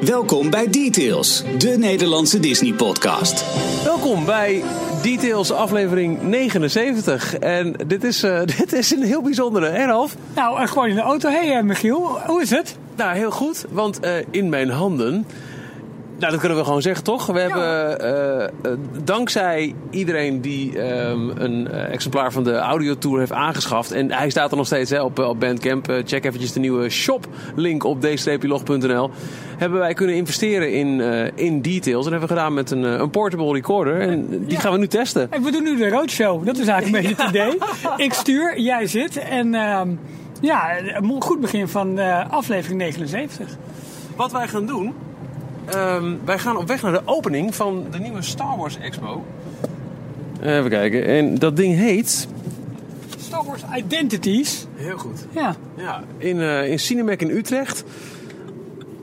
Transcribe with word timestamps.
Welkom 0.00 0.50
bij 0.50 0.68
Details, 0.68 1.42
de 1.58 1.76
Nederlandse 1.78 2.40
Disney-podcast. 2.40 3.44
Welkom 3.84 4.24
bij 4.24 4.62
Details 5.02 5.50
aflevering 5.52 6.22
79. 6.22 7.38
En 7.38 7.74
dit 7.86 8.04
is, 8.04 8.24
uh, 8.24 8.40
dit 8.58 8.72
is 8.72 8.90
een 8.90 9.02
heel 9.02 9.22
bijzondere, 9.22 9.68
hè 9.68 9.84
Ralf? 9.84 10.16
Nou, 10.34 10.66
gewoon 10.66 10.88
in 10.88 10.94
de 10.94 11.00
auto. 11.00 11.28
Hé 11.28 11.46
hey, 11.46 11.56
uh, 11.56 11.62
Michiel, 11.62 12.18
hoe 12.26 12.42
is 12.42 12.50
het? 12.50 12.76
Nou, 12.96 13.16
heel 13.16 13.30
goed, 13.30 13.64
want 13.70 14.00
in 14.30 14.48
mijn 14.48 14.70
handen 14.70 15.26
nou, 16.18 16.30
dat 16.30 16.40
kunnen 16.40 16.58
we 16.58 16.64
gewoon 16.64 16.82
zeggen, 16.82 17.04
toch? 17.04 17.26
We 17.26 17.40
hebben 17.40 18.04
uh, 18.04 18.72
uh, 18.72 18.78
dankzij 19.04 19.74
iedereen 19.90 20.40
die 20.40 20.78
um, 20.78 21.30
een 21.30 21.68
uh, 21.70 21.92
exemplaar 21.92 22.32
van 22.32 22.44
de 22.44 22.56
audiotour 22.56 23.18
heeft 23.18 23.32
aangeschaft. 23.32 23.90
En 23.92 24.12
hij 24.12 24.30
staat 24.30 24.50
er 24.50 24.56
nog 24.56 24.66
steeds 24.66 24.90
hè, 24.90 25.02
op, 25.02 25.18
op 25.18 25.40
Bandcamp. 25.40 26.02
check 26.04 26.24
eventjes 26.24 26.52
de 26.52 26.60
nieuwe 26.60 26.88
shop-link 26.88 27.84
op 27.84 28.00
d-log.nl. 28.00 29.10
Hebben 29.56 29.78
wij 29.78 29.94
kunnen 29.94 30.16
investeren 30.16 30.72
in, 30.72 31.00
in 31.34 31.62
details. 31.62 32.04
En 32.04 32.10
hebben 32.10 32.28
we 32.28 32.34
gedaan 32.34 32.54
met 32.54 32.70
een, 32.70 32.82
een 32.82 33.10
portable 33.10 33.52
recorder. 33.52 34.00
En 34.00 34.28
die 34.28 34.50
ja. 34.50 34.60
gaan 34.60 34.72
we 34.72 34.78
nu 34.78 34.86
testen. 34.86 35.32
En 35.32 35.42
we 35.42 35.50
doen 35.50 35.62
nu 35.62 35.76
de 35.76 35.88
roadshow. 35.88 36.46
Dat 36.46 36.58
is 36.58 36.66
eigenlijk 36.66 37.04
een 37.04 37.10
beetje 37.10 37.24
het 37.24 37.34
idee. 37.34 38.06
Ik 38.06 38.12
stuur, 38.12 38.60
jij 38.60 38.86
zit. 38.86 39.16
En 39.16 39.54
ehm, 39.54 39.88
ja, 40.40 40.78
een 40.78 41.22
goed 41.22 41.40
begin 41.40 41.68
van 41.68 41.98
aflevering 42.30 42.80
79. 42.80 43.56
Wat 44.16 44.32
wij 44.32 44.48
gaan 44.48 44.66
doen 44.66 44.94
Um, 45.74 46.20
wij 46.24 46.38
gaan 46.38 46.56
op 46.56 46.66
weg 46.68 46.82
naar 46.82 46.92
de 46.92 47.02
opening 47.04 47.54
van 47.54 47.86
de 47.90 47.98
nieuwe 47.98 48.22
Star 48.22 48.56
Wars 48.56 48.78
Expo. 48.78 49.24
Even 50.42 50.70
kijken. 50.70 51.04
En 51.06 51.34
dat 51.34 51.56
ding 51.56 51.76
heet... 51.76 52.28
Star 53.18 53.44
Wars 53.44 53.62
Identities. 53.76 54.66
Heel 54.74 54.98
goed. 54.98 55.26
Ja. 55.30 55.56
ja 55.76 56.02
in, 56.18 56.36
uh, 56.36 56.70
in 56.70 56.78
Cinemac 56.78 57.20
in 57.20 57.30
Utrecht. 57.30 57.84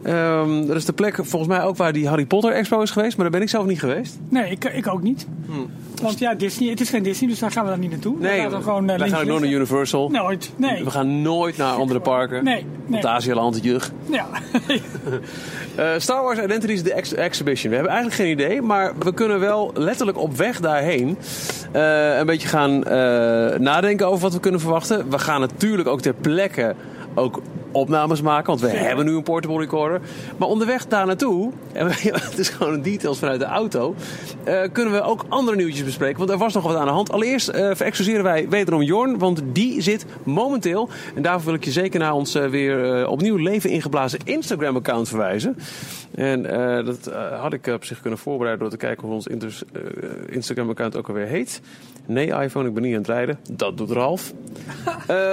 Um, 0.06 0.68
dat 0.68 0.76
is 0.76 0.86
de 0.86 0.94
plek 0.94 1.16
volgens 1.16 1.48
mij 1.48 1.64
ook 1.64 1.78
waar 1.78 1.94
die 1.94 2.08
Harry 2.08 2.26
Potter 2.26 2.52
Expo 2.52 2.82
is 2.82 2.92
geweest. 2.92 3.18
Maar 3.18 3.26
daar 3.26 3.40
ben 3.40 3.42
ik 3.42 3.50
zelf 3.50 3.66
niet 3.66 3.80
geweest. 3.80 4.20
Nee, 4.30 4.52
ik, 4.52 4.66
ik 4.66 4.88
ook 4.88 5.02
niet. 5.02 5.28
Hmm. 5.46 5.70
Want 6.02 6.20
ja, 6.20 6.34
Disney, 6.34 6.70
het 6.70 6.82
is 6.82 6.90
geen 6.90 7.04
Disney, 7.04 7.30
dus 7.30 7.40
daar 7.40 7.52
gaan 7.52 7.64
we 7.64 7.70
dan 7.70 7.80
niet 7.80 7.92
naartoe. 7.92 8.16
Nee, 8.20 8.44
we 8.44 8.52
gaan 8.52 8.64
gewoon, 8.64 8.90
uh, 8.90 8.96
gaan 9.00 9.28
nooit 9.28 9.42
naar 9.42 9.52
Universal. 9.52 10.10
Nooit, 10.10 10.52
nee. 10.56 10.84
We 10.84 10.90
gaan 10.90 11.22
nooit 11.22 11.58
naar 11.58 11.74
andere 11.74 12.00
parken. 12.00 12.44
Nee, 12.44 12.66
nee. 12.86 13.02
Fantasieland, 13.02 13.64
Jug. 13.64 13.92
Ja. 14.10 14.28
uh, 15.80 15.86
Star 15.98 16.24
Wars 16.24 16.40
Identities, 16.40 16.84
de 16.84 16.94
ex 16.94 17.14
Exhibition. 17.14 17.70
We 17.70 17.76
hebben 17.76 17.94
eigenlijk 17.94 18.22
geen 18.22 18.32
idee, 18.32 18.62
maar 18.62 18.94
we 19.00 19.14
kunnen 19.14 19.40
wel 19.40 19.72
letterlijk 19.74 20.18
op 20.18 20.38
weg 20.38 20.60
daarheen 20.60 21.18
uh, 21.76 22.18
een 22.18 22.26
beetje 22.26 22.48
gaan 22.48 22.80
nadenken 23.64 24.08
over 24.08 24.22
wat 24.22 24.34
we 24.34 24.40
kunnen 24.40 24.60
verwachten. 24.60 25.10
We 25.10 25.20
gaan 25.20 25.40
natuurlijk 25.40 25.88
ook 25.88 26.02
ter 26.02 26.14
plekke 26.14 26.76
ook 27.16 27.42
opnames 27.74 28.22
maken, 28.22 28.46
want 28.46 28.62
we 28.62 28.68
hebben 28.68 29.06
nu 29.06 29.16
een 29.16 29.24
portable 29.24 29.60
recorder. 29.60 30.02
Maar 30.38 30.48
onderweg 30.48 30.88
daar 30.88 31.06
naartoe, 31.06 31.52
en 31.74 31.88
het 32.30 32.38
is 32.38 32.50
gewoon 32.50 32.74
een 32.74 32.82
details 32.82 33.20
vanuit 33.20 33.40
de 33.40 33.46
auto, 33.46 33.96
uh, 34.48 34.62
kunnen 34.72 34.94
we 34.94 35.02
ook 35.02 35.26
andere 35.30 35.58
nieuwtjes 35.58 35.84
bespreken. 35.84 36.18
Want 36.18 36.30
er 36.30 36.38
was 36.38 36.54
nog 36.54 36.64
wat 36.64 36.76
aan 36.76 36.86
de 36.86 36.92
hand. 36.92 37.12
Allereerst 37.12 37.50
uh, 37.50 37.56
verexcuseren 37.74 38.24
wij 38.24 38.50
wederom 38.50 38.82
Jorn, 38.82 39.18
want 39.18 39.42
die 39.46 39.82
zit 39.82 40.06
momenteel, 40.24 40.90
en 41.16 41.22
daarvoor 41.22 41.46
wil 41.46 41.54
ik 41.54 41.66
je 41.66 41.72
zeker 41.72 42.00
naar 42.00 42.14
ons 42.14 42.36
uh, 42.36 42.46
weer 42.46 43.08
opnieuw 43.08 43.36
leven 43.36 43.70
ingeblazen 43.70 44.20
Instagram-account 44.24 45.08
verwijzen. 45.08 45.58
En 46.16 46.44
dat 46.86 47.12
had 47.40 47.54
ik 47.54 47.68
op 47.68 47.86
zich 47.86 48.02
kunnen 48.02 48.20
voorbereiden 48.20 48.62
door 48.62 48.78
te 48.78 48.86
kijken 48.86 49.08
hoe 49.08 49.16
ons 49.16 49.28
Instagram-account 50.30 50.96
ook 50.96 51.08
alweer 51.08 51.26
heet. 51.26 51.62
Nee, 52.06 52.28
iPhone, 52.28 52.68
ik 52.68 52.74
ben 52.74 52.84
niet 52.84 52.94
aan 52.94 52.98
het 52.98 53.08
rijden. 53.08 53.40
Dat 53.52 53.78
doet 53.78 53.92
Ralf. 53.92 54.34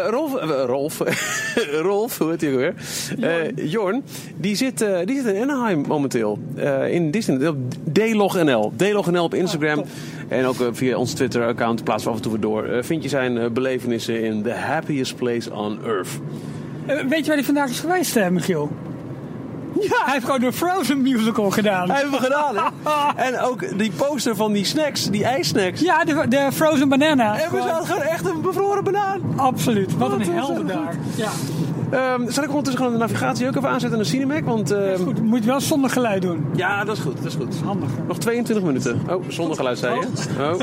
Rolf, 0.07 0.33
Rolf, 0.67 0.99
Rolf, 1.89 2.19
hoe 2.31 2.39
heet 2.41 2.41
hij 2.41 2.75
weer? 3.19 3.55
Uh, 3.57 3.71
Jorn, 3.71 4.03
die 4.37 4.57
zit, 4.57 4.83
uh, 4.83 4.99
die 5.05 5.23
zit 5.23 5.35
in 5.35 5.43
Anaheim 5.43 5.85
momenteel. 5.89 6.39
Uh, 6.57 6.93
in 6.93 7.11
Disney, 7.11 7.47
op 7.47 7.57
DLogNL. 7.93 8.73
DLogNL 8.77 9.25
op 9.25 9.35
Instagram. 9.35 9.79
Oh, 9.79 9.87
en 10.29 10.45
ook 10.47 10.57
via 10.73 10.97
ons 10.97 11.13
Twitter-account 11.13 11.85
plaatsen 11.85 12.11
we 12.11 12.17
af 12.17 12.25
en 12.25 12.31
toe 12.31 12.33
weer 12.33 12.51
door. 12.51 12.85
vind 12.85 13.03
je 13.03 13.09
zijn 13.09 13.53
belevenissen 13.53 14.23
in 14.23 14.43
The 14.43 14.53
Happiest 14.53 15.17
Place 15.17 15.53
on 15.55 15.79
Earth. 15.85 16.09
weet 16.87 17.19
je 17.19 17.27
waar 17.27 17.35
hij 17.35 17.45
vandaag 17.45 17.71
is 17.71 17.81
geweest, 17.81 18.31
Michiel? 18.31 18.71
Ja. 19.81 20.05
Hij 20.05 20.13
heeft 20.13 20.25
gewoon 20.25 20.41
de 20.41 20.53
Frozen 20.53 21.03
musical 21.03 21.51
gedaan. 21.51 21.91
Hij 21.91 21.99
heeft 21.99 22.11
hem 22.11 22.21
gedaan, 22.21 22.57
hè? 22.57 22.63
en 23.27 23.41
ook 23.41 23.79
die 23.79 23.93
poster 23.97 24.37
van 24.37 24.53
die 24.53 24.65
snacks, 24.65 25.11
die 25.11 25.25
ijssnacks. 25.25 25.81
Ja, 25.81 26.05
de, 26.05 26.25
de 26.29 26.49
Frozen 26.53 26.89
Banana. 26.89 27.41
En 27.41 27.51
we 27.51 27.63
zaten 27.63 27.87
gewoon 27.87 28.03
echt 28.03 28.25
een 28.27 28.41
bevroren 28.41 28.85
banaan. 28.85 29.21
Absoluut. 29.37 29.97
Wat, 29.97 30.11
Wat 30.11 30.21
een 30.21 30.33
helder 30.33 30.67
daar. 30.67 30.95
Ja. 31.17 31.31
Um, 31.95 32.31
zal 32.31 32.45
ik 32.45 32.49
ondertussen 32.49 32.77
gewoon 32.77 32.93
de 32.93 32.99
navigatie 32.99 33.47
ook 33.47 33.57
even 33.57 33.69
aanzetten 33.69 33.99
naar 33.99 34.07
Cinemac? 34.07 34.45
Want, 34.45 34.71
um... 34.71 34.81
ja, 34.81 34.97
goed. 34.97 35.23
Moet 35.23 35.45
je 35.45 35.51
wel 35.51 35.61
zonder 35.61 35.91
geluid 35.91 36.23
doen. 36.23 36.47
Ja, 36.55 36.85
dat 36.85 36.97
is 36.97 37.03
goed. 37.03 37.17
Dat 37.17 37.27
is 37.27 37.35
goed. 37.35 37.57
Handig. 37.65 37.89
Nog 38.07 38.19
22 38.19 38.65
minuten. 38.65 39.01
Oh, 39.11 39.25
zonder 39.29 39.57
geluid 39.57 39.79
zei 39.79 40.01
je. 40.01 40.07
Oh. 40.41 40.61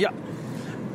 Ja. 0.00 0.12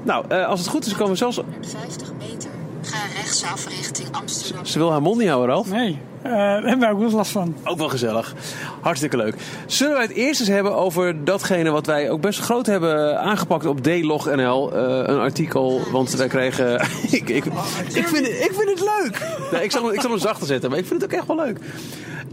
Nou, 0.03 0.25
uh, 0.31 0.47
als 0.47 0.59
het 0.59 0.69
goed 0.69 0.85
is, 0.85 0.93
komen 0.93 1.11
we 1.11 1.17
zelfs... 1.17 1.41
50 1.61 2.11
meter. 2.19 2.49
Ga 2.93 3.05
rechtsaf 3.13 3.67
richting 3.67 4.07
Amsterdam. 4.11 4.65
Ze 4.65 4.77
wil 4.77 4.91
haar 4.91 5.01
mond 5.01 5.17
niet 5.17 5.27
houden, 5.27 5.49
Ralf. 5.55 5.71
Nee. 5.71 5.99
Uh, 6.25 6.31
daar 6.31 6.63
hebben 6.63 6.79
we 6.79 6.93
ook 6.93 6.99
wel 6.99 7.09
last 7.09 7.31
van. 7.31 7.55
Ook 7.63 7.77
wel 7.77 7.89
gezellig. 7.89 8.35
Hartstikke 8.81 9.17
leuk. 9.17 9.35
Zullen 9.65 9.93
wij 9.93 10.01
het 10.01 10.11
eerst 10.11 10.39
eens 10.39 10.49
hebben 10.49 10.75
over 10.75 11.23
datgene 11.23 11.69
wat 11.69 11.85
wij 11.85 12.09
ook 12.09 12.21
best 12.21 12.39
groot 12.39 12.65
hebben 12.65 13.19
aangepakt 13.19 13.65
op 13.65 13.83
DLogNL. 13.83 14.73
Uh, 14.73 14.79
een 15.05 15.19
artikel, 15.19 15.81
want 15.91 16.11
wij 16.11 16.27
kregen... 16.27 16.73
ik, 17.11 17.29
ik, 17.29 17.45
ik, 17.93 18.07
vind, 18.07 18.27
ik 18.27 18.51
vind 18.53 18.69
het 18.69 18.79
leuk. 18.79 19.27
Nee, 19.51 19.63
ik, 19.63 19.71
zal, 19.71 19.93
ik 19.93 20.01
zal 20.01 20.09
hem 20.09 20.19
zachter 20.19 20.47
zetten, 20.47 20.69
maar 20.69 20.79
ik 20.79 20.85
vind 20.85 21.01
het 21.01 21.11
ook 21.11 21.17
echt 21.17 21.27
wel 21.27 21.35
leuk. 21.35 21.59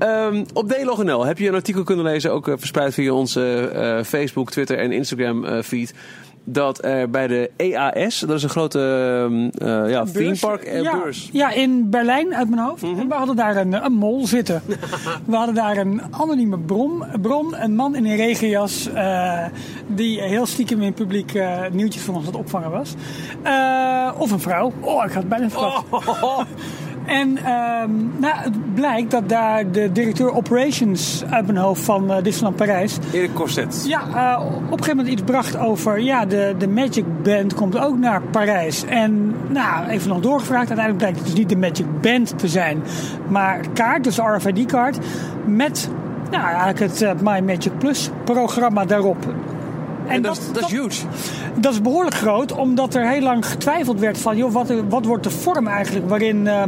Um, 0.02 0.44
op 0.52 0.68
DLogNL 0.68 1.24
heb 1.24 1.38
je 1.38 1.48
een 1.48 1.54
artikel 1.54 1.84
kunnen 1.84 2.04
lezen, 2.04 2.32
ook 2.32 2.48
uh, 2.48 2.54
verspreid 2.58 2.94
via 2.94 3.12
onze 3.12 3.70
uh, 3.74 4.04
Facebook, 4.04 4.50
Twitter 4.50 4.78
en 4.78 4.92
Instagram 4.92 5.44
uh, 5.44 5.62
feed 5.62 5.94
dat 6.44 6.84
er 6.84 7.10
bij 7.10 7.26
de 7.26 7.50
EAS, 7.56 8.18
dat 8.18 8.36
is 8.36 8.42
een 8.42 8.48
grote 8.48 8.78
uh, 9.62 9.90
ja, 9.90 10.04
theme 10.04 10.38
park 10.38 10.66
uh, 10.66 10.82
ja, 10.82 10.98
beurs. 10.98 11.28
Ja, 11.32 11.50
in 11.50 11.90
Berlijn 11.90 12.34
uit 12.34 12.48
mijn 12.48 12.62
hoofd. 12.62 12.82
Mm 12.82 12.90
-hmm. 12.90 13.00
En 13.00 13.08
we 13.08 13.14
hadden 13.14 13.36
daar 13.36 13.56
een, 13.56 13.84
een 13.84 13.92
mol 13.92 14.26
zitten. 14.26 14.62
we 15.26 15.36
hadden 15.36 15.54
daar 15.54 15.76
een 15.76 16.02
anonieme 16.10 16.58
bron, 16.58 17.04
bron 17.22 17.62
een 17.62 17.74
man 17.74 17.96
in 17.96 18.06
een 18.06 18.16
regenjas 18.16 18.88
uh, 18.94 19.44
die 19.86 20.20
heel 20.20 20.46
stiekem 20.46 20.78
in 20.78 20.86
het 20.86 20.94
publiek 20.94 21.40
nieuwtjes 21.72 22.02
van 22.02 22.14
ons 22.14 22.26
aan 22.26 22.32
het 22.32 22.40
opvangen 22.40 22.70
was. 22.70 22.94
of 24.18 24.30
een 24.30 24.40
vrouw. 24.40 24.72
Oh, 24.80 25.04
ik 25.04 25.12
had 25.12 25.28
bijna 25.28 25.50
verwacht. 25.50 25.84
Oh. 25.90 26.40
En 27.10 27.28
um, 27.28 28.12
nou, 28.18 28.34
het 28.36 28.74
blijkt 28.74 29.10
dat 29.10 29.28
daar 29.28 29.70
de 29.70 29.92
directeur 29.92 30.32
operations 30.32 31.24
uit 31.30 31.46
mijn 31.46 31.58
hoofd 31.58 31.82
van 31.82 32.10
uh, 32.10 32.16
Disneyland 32.22 32.56
Parijs... 32.56 32.98
Erik 33.12 33.34
Corset. 33.34 33.84
Ja, 33.88 34.00
uh, 34.08 34.44
op 34.46 34.62
een 34.62 34.68
gegeven 34.68 34.96
moment 34.96 35.08
iets 35.08 35.22
bracht 35.22 35.58
over... 35.58 36.00
Ja, 36.00 36.24
de, 36.24 36.54
de 36.58 36.68
Magic 36.68 37.22
Band 37.22 37.54
komt 37.54 37.78
ook 37.78 37.98
naar 37.98 38.22
Parijs. 38.22 38.84
En 38.84 39.34
nou, 39.48 39.88
even 39.88 40.08
nog 40.08 40.20
doorgevraagd. 40.20 40.68
Uiteindelijk 40.68 40.98
blijkt 40.98 41.18
het 41.18 41.26
dus 41.26 41.34
niet 41.38 41.48
de 41.48 41.56
Magic 41.56 42.00
Band 42.00 42.38
te 42.38 42.48
zijn. 42.48 42.82
Maar 43.28 43.60
kaart, 43.72 44.04
dus 44.04 44.18
RFID-kaart. 44.18 44.98
Met 45.46 45.90
nou, 46.30 46.44
eigenlijk 46.44 46.78
het 46.78 47.02
uh, 47.02 47.10
My 47.22 47.40
Magic 47.40 47.78
Plus 47.78 48.10
programma 48.24 48.84
daarop. 48.84 49.26
En, 50.10 50.22
dat, 50.22 50.34
dat, 50.34 50.54
dat, 50.54 50.64
is 50.64 50.70
huge. 50.70 51.06
Dat 51.54 51.72
is 51.72 51.80
behoorlijk 51.80 52.16
groot, 52.16 52.52
omdat 52.52 52.94
er 52.94 53.08
heel 53.08 53.22
lang 53.22 53.46
getwijfeld 53.46 54.00
werd 54.00 54.18
van... 54.18 54.36
joh, 54.36 54.52
wat, 54.52 54.72
wat 54.88 55.04
wordt 55.04 55.24
de 55.24 55.30
vorm 55.30 55.66
eigenlijk 55.66 56.08
waarin 56.08 56.46
uh, 56.46 56.62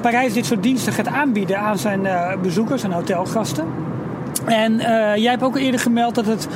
Parijs 0.00 0.32
dit 0.32 0.46
soort 0.46 0.62
diensten 0.62 0.92
gaat 0.92 1.08
aanbieden... 1.08 1.58
aan 1.58 1.78
zijn 1.78 2.04
uh, 2.04 2.36
bezoekers 2.42 2.82
en 2.82 2.92
hotelgasten. 2.92 3.64
En 4.44 4.72
uh, 4.72 4.80
jij 5.16 5.30
hebt 5.30 5.42
ook 5.42 5.56
eerder 5.56 5.80
gemeld 5.80 6.14
dat 6.14 6.26
het 6.26 6.48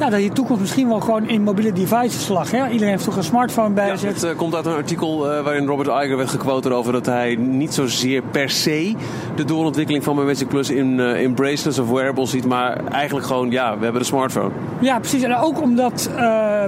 ja, 0.00 0.10
dat 0.10 0.22
je 0.22 0.30
toekomst 0.30 0.60
misschien 0.60 0.88
wel 0.88 1.00
gewoon 1.00 1.28
in 1.28 1.42
mobiele 1.42 1.72
devices 1.72 2.28
lag. 2.28 2.50
Hè? 2.50 2.66
Iedereen 2.68 2.92
heeft 2.92 3.04
toch 3.04 3.16
een 3.16 3.24
smartphone 3.24 3.74
bij 3.74 3.86
ja, 3.86 3.96
zich. 3.96 4.14
Het 4.14 4.24
uh, 4.24 4.36
komt 4.36 4.54
uit 4.54 4.66
een 4.66 4.74
artikel 4.74 5.32
uh, 5.32 5.42
waarin 5.42 5.66
Robert 5.66 5.88
Iger 5.88 6.16
werd 6.16 6.28
gequote 6.28 6.72
over 6.72 6.92
dat 6.92 7.06
hij 7.06 7.34
niet 7.36 7.74
zozeer 7.74 8.22
per 8.22 8.50
se 8.50 8.94
de 9.36 9.44
doorontwikkeling 9.44 10.04
van 10.04 10.16
Magic 10.16 10.48
Plus 10.48 10.70
in, 10.70 10.98
uh, 10.98 11.22
in 11.22 11.34
bracelets 11.34 11.78
of 11.78 11.90
wearables 11.90 12.30
ziet, 12.30 12.46
maar 12.46 12.84
eigenlijk 12.84 13.26
gewoon, 13.26 13.50
ja, 13.50 13.78
we 13.78 13.84
hebben 13.84 14.00
de 14.00 14.06
smartphone. 14.06 14.50
Ja, 14.80 14.98
precies. 14.98 15.22
En 15.22 15.36
ook 15.36 15.60
omdat 15.60 16.10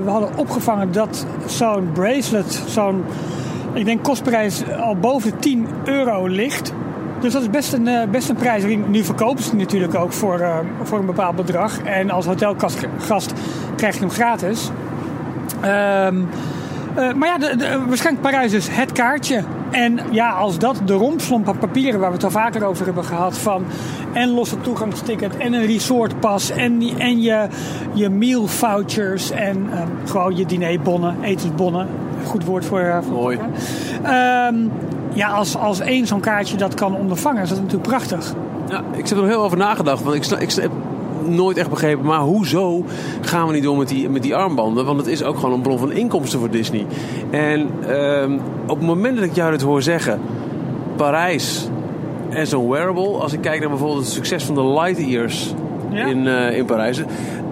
we 0.05 0.11
hadden 0.11 0.31
opgevangen 0.37 0.93
dat 0.93 1.27
zo'n 1.47 1.91
bracelet, 1.93 2.63
zo'n, 2.67 3.05
ik 3.73 3.85
denk 3.85 4.03
kostprijs 4.03 4.63
al 4.81 4.97
boven 4.97 5.39
10 5.39 5.67
euro 5.85 6.27
ligt. 6.27 6.73
Dus 7.23 7.33
dat 7.33 7.43
is 7.43 7.51
best 7.51 7.73
een, 7.73 7.89
best 8.11 8.29
een 8.29 8.37
prijs. 8.37 8.65
Nu 8.89 9.05
verkopen 9.05 9.43
ze 9.43 9.51
het 9.51 9.59
natuurlijk 9.59 9.95
ook 9.95 10.13
voor, 10.13 10.41
uh, 10.41 10.57
voor 10.83 10.99
een 10.99 11.07
bepaald 11.07 11.37
bedrag. 11.37 11.83
En 11.83 12.11
als 12.11 12.27
hotelgast 12.27 13.33
krijg 13.77 13.95
je 13.95 14.01
hem 14.01 14.11
gratis. 14.11 14.71
Um, 15.65 16.29
uh, 16.99 17.13
maar 17.13 17.29
ja, 17.29 17.39
de, 17.39 17.57
de, 17.57 17.79
waarschijnlijk 17.87 18.27
Parijs 18.27 18.51
dus 18.51 18.69
het 18.71 18.93
kaartje. 18.93 19.43
En 19.71 19.99
ja, 20.11 20.31
als 20.31 20.59
dat 20.59 20.81
de 20.85 20.93
rompslomp 20.93 21.49
aan 21.49 21.59
papieren 21.59 22.01
waar 22.01 22.09
we 22.09 22.15
het 22.15 22.25
al 22.25 22.31
vaker 22.31 22.65
over 22.65 22.85
hebben 22.85 23.05
gehad... 23.05 23.39
van 23.39 23.65
en 24.13 24.29
losse 24.29 24.61
toegangsticket 24.61 25.37
en 25.37 25.53
een 25.53 25.67
resortpas 25.67 26.51
en, 26.51 26.83
en 26.99 27.21
je, 27.21 27.47
je 27.93 28.09
meal 28.09 28.47
vouchers... 28.47 29.31
en 29.31 29.57
um, 29.57 30.09
gewoon 30.09 30.37
je 30.37 30.47
dinerbonnen, 30.47 31.17
etensbonnen. 31.23 31.89
Goed 32.25 32.45
woord 32.45 32.65
voor... 32.65 32.81
Uh, 32.81 32.99
voor 33.03 33.13
Mooi. 33.13 33.39
Um, 34.49 34.71
ja, 35.13 35.29
als, 35.29 35.57
als 35.57 35.81
één 35.81 36.07
zo'n 36.07 36.21
kaartje 36.21 36.57
dat 36.57 36.75
kan 36.75 36.97
ondervangen, 36.97 37.43
is 37.43 37.49
dat 37.49 37.59
natuurlijk 37.59 37.89
prachtig. 37.89 38.35
Ja, 38.69 38.83
ik 38.97 39.09
heb 39.09 39.19
er 39.19 39.27
heel 39.27 39.43
over 39.43 39.57
nagedacht. 39.59 40.03
Want 40.03 40.17
ik, 40.17 40.23
snap, 40.23 40.39
ik 40.41 40.53
heb 40.53 40.71
nooit 41.27 41.57
echt 41.57 41.71
begrepen, 41.71 42.05
maar 42.05 42.21
hoezo 42.21 42.85
gaan 43.21 43.47
we 43.47 43.53
niet 43.53 43.63
door 43.63 43.77
met 43.77 43.89
die, 43.89 44.09
met 44.09 44.23
die 44.23 44.37
armbanden? 44.37 44.85
Want 44.85 44.99
het 44.99 45.07
is 45.07 45.23
ook 45.23 45.37
gewoon 45.39 45.53
een 45.53 45.61
bron 45.63 45.79
van 45.79 45.93
inkomsten 45.93 46.39
voor 46.39 46.51
Disney. 46.51 46.87
En 47.31 47.69
ehm, 47.89 48.39
op 48.67 48.77
het 48.79 48.87
moment 48.87 49.17
dat 49.17 49.25
ik 49.25 49.35
jou 49.35 49.51
dit 49.51 49.61
hoor 49.63 49.83
zeggen, 49.83 50.21
Parijs 50.97 51.69
en 52.31 52.47
zo'n 52.47 52.69
wearable, 52.71 53.09
als 53.19 53.33
ik 53.33 53.41
kijk 53.41 53.61
naar 53.61 53.69
bijvoorbeeld 53.69 54.01
het 54.05 54.13
succes 54.13 54.45
van 54.45 54.55
de 54.55 54.67
Lightyears 54.67 55.55
Ja. 55.91 56.07
in, 56.07 56.27
eh, 56.27 56.57
in 56.57 56.65
Parijs. 56.65 57.03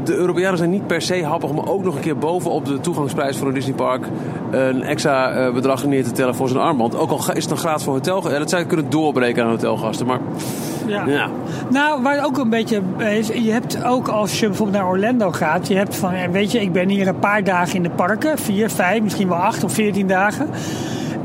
De 0.04 0.14
Europeanen 0.14 0.58
zijn 0.58 0.70
niet 0.70 0.86
per 0.86 1.02
se 1.02 1.24
happig 1.24 1.50
om 1.50 1.58
ook 1.58 1.84
nog 1.84 1.94
een 1.94 2.00
keer 2.00 2.18
bovenop 2.18 2.64
de 2.64 2.80
toegangsprijs 2.80 3.36
voor 3.36 3.48
een 3.48 3.54
Disneypark 3.54 4.06
een 4.50 4.82
extra 4.82 5.32
eh, 5.32 5.52
bedrag 5.52 5.84
neer 5.84 6.04
te 6.04 6.12
tellen 6.12 6.34
voor 6.34 6.48
zijn 6.48 6.60
armband. 6.60 6.96
Ook 6.96 7.10
al 7.10 7.18
is 7.34 7.42
het 7.42 7.50
een 7.50 7.56
graad 7.56 7.82
voor 7.82 7.92
hotel. 7.92 8.30
Ja, 8.30 8.38
dat 8.38 8.50
zou 8.50 8.62
je 8.62 8.68
kunnen 8.68 8.90
doorbreken 8.90 9.42
aan 9.42 9.50
hotelgasten. 9.50 10.06
Maar 10.06 10.18
Ja. 10.86 11.06
ja, 11.06 11.28
Nou, 11.68 12.02
waar 12.02 12.14
het 12.14 12.24
ook 12.24 12.38
een 12.38 12.50
beetje 12.50 12.82
is, 12.98 13.28
je 13.28 13.52
hebt 13.52 13.84
ook 13.84 14.08
als 14.08 14.40
je 14.40 14.46
bijvoorbeeld 14.46 14.78
naar 14.78 14.88
Orlando 14.88 15.30
gaat, 15.30 15.68
je 15.68 15.74
hebt 15.74 15.96
van, 15.96 16.16
ja, 16.16 16.30
weet 16.30 16.52
je, 16.52 16.60
ik 16.60 16.72
ben 16.72 16.88
hier 16.88 17.08
een 17.08 17.18
paar 17.18 17.44
dagen 17.44 17.74
in 17.74 17.82
de 17.82 17.90
parken, 17.90 18.38
vier, 18.38 18.70
vijf, 18.70 19.02
misschien 19.02 19.28
wel 19.28 19.36
acht 19.36 19.64
of 19.64 19.72
veertien 19.72 20.06
dagen. 20.06 20.48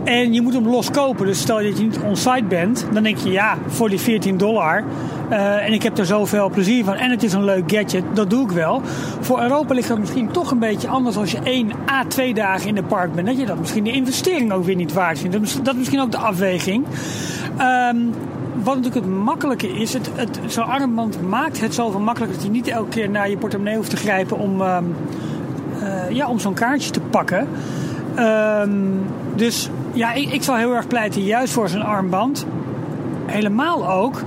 En 0.06 0.34
je 0.34 0.42
moet 0.42 0.54
hem 0.54 0.68
los 0.68 0.92
kopen. 0.92 1.26
Dus 1.26 1.40
stel 1.40 1.56
dat 1.64 1.78
je 1.78 1.84
niet 1.84 2.00
on-site 2.00 2.44
bent, 2.48 2.86
dan 2.92 3.04
denk 3.04 3.18
je 3.18 3.32
ja, 3.32 3.58
voor 3.68 3.90
die 3.90 4.00
14 4.00 4.38
dollar. 4.38 4.84
eh, 5.30 5.66
en 5.66 5.74
ik 5.74 5.84
heb 5.84 5.98
er 5.98 6.06
zoveel 6.06 6.50
plezier 6.50 6.84
van. 6.84 6.96
En 6.96 7.12
het 7.12 7.24
is 7.24 7.34
een 7.34 7.44
leuk 7.44 7.72
gadget, 7.72 8.04
dat 8.14 8.30
doe 8.30 8.44
ik 8.44 8.52
wel. 8.52 8.82
Voor 9.20 9.42
Europa 9.42 9.74
ligt 9.74 9.88
dat 9.88 10.00
misschien 10.00 10.32
toch 10.32 10.52
een 10.52 10.60
beetje 10.60 10.88
anders 10.88 11.18
als 11.18 11.32
je 11.32 11.40
één 11.44 11.72
à 11.92 12.04
twee 12.08 12.34
dagen 12.34 12.68
in 12.68 12.76
de 12.76 12.84
park 12.84 13.14
bent. 13.14 13.28
Dat 13.28 13.38
je 13.40 13.46
dat 13.46 13.60
misschien 13.60 13.84
de 13.84 13.92
investering 13.92 14.52
ook 14.52 14.66
weer 14.66 14.76
niet 14.76 14.94
waard 14.94 15.20
vindt. 15.20 15.34
Dat 15.34 15.42
is, 15.46 15.54
dat 15.54 15.74
is 15.74 15.80
misschien 15.80 16.02
ook 16.02 16.12
de 16.12 16.18
afweging. 16.18 16.86
Ehm, 17.58 17.98
wat 18.64 18.76
natuurlijk 18.76 19.06
het 19.06 19.16
makkelijke 19.16 19.68
is, 19.68 19.94
het, 19.94 20.10
het, 20.16 20.40
zo'n 20.48 20.66
armband 20.66 21.30
maakt 21.30 21.62
het 21.62 21.74
zoveel 21.74 22.00
makkelijker 22.00 22.38
dat 22.38 22.46
je 22.46 22.52
niet 22.52 22.68
elke 22.68 22.90
keer 22.90 23.10
naar 23.10 23.30
je 23.30 23.38
portemonnee 23.38 23.76
hoeft 23.76 23.90
te 23.90 23.98
grijpen 23.98 24.38
om, 24.38 24.62
ehm, 24.62 24.84
eh, 25.82 26.10
ja, 26.10 26.28
om 26.30 26.40
zo'n 26.40 26.54
kaartje 26.54 26.92
te 26.92 27.00
pakken. 27.00 27.48
Ehm, 28.16 28.72
dus 29.36 29.70
ja, 29.96 30.14
ik, 30.14 30.32
ik 30.32 30.44
zou 30.44 30.58
heel 30.58 30.76
erg 30.76 30.88
pleiten 30.88 31.24
juist 31.24 31.54
voor 31.54 31.70
zo'n 31.70 31.82
armband. 31.82 32.46
Helemaal 33.26 33.90
ook. 33.90 34.22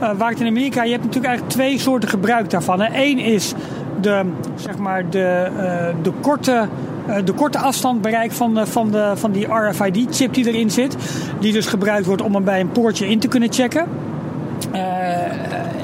eh, 0.00 0.10
waar 0.16 0.30
het 0.30 0.40
in 0.40 0.46
Amerika, 0.46 0.82
je 0.82 0.90
hebt 0.90 1.04
natuurlijk 1.04 1.32
eigenlijk 1.32 1.56
twee 1.56 1.78
soorten 1.78 2.08
gebruik 2.08 2.50
daarvan. 2.50 2.80
Eén 2.92 3.18
is 3.18 3.54
de, 4.00 4.24
zeg 4.54 4.78
maar 4.78 5.10
de, 5.10 5.50
eh, 5.56 5.94
de, 6.02 6.12
korte, 6.20 6.68
eh, 7.06 7.16
de 7.24 7.32
korte 7.32 7.58
afstandbereik 7.58 8.32
van, 8.32 8.54
de, 8.54 8.66
van, 8.66 8.90
de, 8.90 9.12
van 9.14 9.32
die 9.32 9.46
RFID-chip 9.46 10.34
die 10.34 10.46
erin 10.48 10.70
zit. 10.70 10.96
Die 11.40 11.52
dus 11.52 11.66
gebruikt 11.66 12.06
wordt 12.06 12.22
om 12.22 12.34
hem 12.34 12.44
bij 12.44 12.60
een 12.60 12.72
poortje 12.72 13.08
in 13.08 13.18
te 13.18 13.28
kunnen 13.28 13.52
checken. 13.52 13.86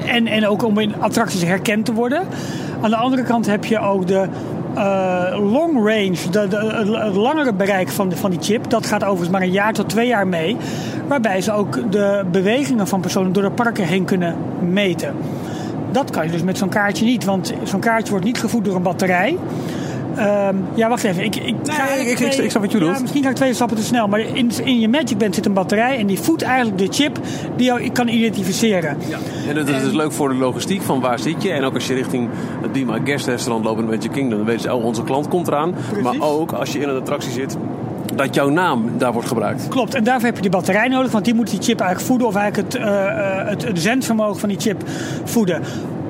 En, 0.06 0.26
en 0.26 0.46
ook 0.46 0.64
om 0.64 0.78
in 0.78 0.94
attracties 1.00 1.42
herkend 1.42 1.84
te 1.84 1.92
worden. 1.92 2.22
Aan 2.80 2.90
de 2.90 2.96
andere 2.96 3.22
kant 3.22 3.46
heb 3.46 3.64
je 3.64 3.78
ook 3.78 4.06
de 4.06 4.28
long 5.34 5.74
range, 5.74 6.16
het 6.98 7.14
langere 7.14 7.52
bereik 7.52 7.88
van, 7.88 8.08
de, 8.08 8.16
van 8.16 8.30
die 8.30 8.40
chip. 8.42 8.70
Dat 8.70 8.86
gaat 8.86 9.02
overigens 9.02 9.30
maar 9.30 9.42
een 9.42 9.50
jaar 9.50 9.72
tot 9.72 9.88
twee 9.88 10.06
jaar 10.06 10.26
mee. 10.26 10.56
Waarbij 11.08 11.40
ze 11.40 11.52
ook 11.52 11.92
de 11.92 12.24
bewegingen 12.30 12.86
van 12.86 13.00
personen 13.00 13.32
door 13.32 13.42
de 13.42 13.50
parken 13.50 13.84
heen 13.84 14.04
kunnen 14.04 14.36
meten. 14.60 15.14
Dat 15.90 16.10
kan 16.10 16.24
je 16.24 16.32
dus 16.32 16.42
met 16.42 16.58
zo'n 16.58 16.68
kaartje 16.68 17.04
niet, 17.04 17.24
want 17.24 17.54
zo'n 17.62 17.80
kaartje 17.80 18.10
wordt 18.10 18.24
niet 18.24 18.40
gevoed 18.40 18.64
door 18.64 18.76
een 18.76 18.82
batterij. 18.82 19.36
Ehm, 20.18 20.56
ja, 20.74 20.88
wacht 20.88 21.04
even. 21.04 21.24
Ik, 21.24 21.36
ik, 21.36 21.54
ga 21.64 21.88
ik- 21.94 22.06
ik- 22.06 22.16
twee- 22.16 22.44
ik 22.44 22.50
snap 22.50 22.62
wat 22.62 22.72
je 22.72 22.84
ja, 22.84 22.98
misschien 23.00 23.22
ga 23.22 23.28
ik 23.30 23.34
twee 23.36 23.54
stappen 23.54 23.76
te 23.76 23.82
snel. 23.82 24.08
Maar 24.08 24.20
in, 24.20 24.50
in 24.64 24.80
je 24.80 24.88
Magic 24.88 25.18
Band 25.18 25.34
zit 25.34 25.46
een 25.46 25.52
batterij. 25.52 25.98
En 25.98 26.06
die 26.06 26.18
voedt 26.18 26.42
eigenlijk 26.42 26.78
de 26.78 26.88
chip 26.90 27.18
die 27.56 27.66
jou 27.66 27.90
kan 27.90 28.08
identificeren. 28.08 28.96
En 29.48 29.54
dat 29.54 29.68
is 29.68 29.82
dus 29.82 29.92
leuk 29.92 30.12
voor 30.12 30.28
de 30.28 30.34
logistiek 30.34 30.82
van 30.82 31.00
waar 31.00 31.18
zit 31.18 31.42
je. 31.42 31.50
En 31.52 31.64
ook 31.64 31.74
als 31.74 31.86
je 31.86 31.94
richting 31.94 32.28
het 32.62 32.72
Be 32.72 32.84
My 32.84 33.00
Guest 33.04 33.26
restaurant 33.26 33.64
loopt 33.64 33.80
in 33.80 33.86
Magic 33.86 34.10
Kingdom. 34.12 34.38
Dan 34.38 34.46
weten 34.46 34.62
ze, 34.62 34.74
oh, 34.74 34.84
onze 34.84 35.02
klant 35.02 35.28
komt 35.28 35.46
eraan. 35.48 35.74
Maar 36.02 36.14
ook 36.18 36.52
als 36.52 36.72
je 36.72 36.78
in 36.80 36.88
een 36.88 36.96
attractie 36.96 37.32
zit, 37.32 37.56
dat 38.14 38.34
jouw 38.34 38.48
naam 38.48 38.84
daar 38.98 39.12
wordt 39.12 39.28
gebruikt. 39.28 39.68
Klopt, 39.68 39.94
en 39.94 40.04
daarvoor 40.04 40.24
heb 40.26 40.36
je 40.36 40.42
die 40.42 40.50
batterij 40.50 40.88
nodig, 40.88 41.12
want 41.12 41.24
die 41.24 41.34
moet 41.34 41.50
die 41.50 41.62
chip 41.62 41.80
eigenlijk 41.80 42.08
voeden, 42.10 42.26
of 42.26 42.34
eigenlijk 42.34 42.72
het, 42.72 42.82
eh, 42.82 43.04
eh, 43.40 43.48
het, 43.48 43.64
het 43.64 43.78
zendvermogen 43.80 44.40
van 44.40 44.48
die 44.48 44.58
chip 44.60 44.82
voeden. 45.24 45.62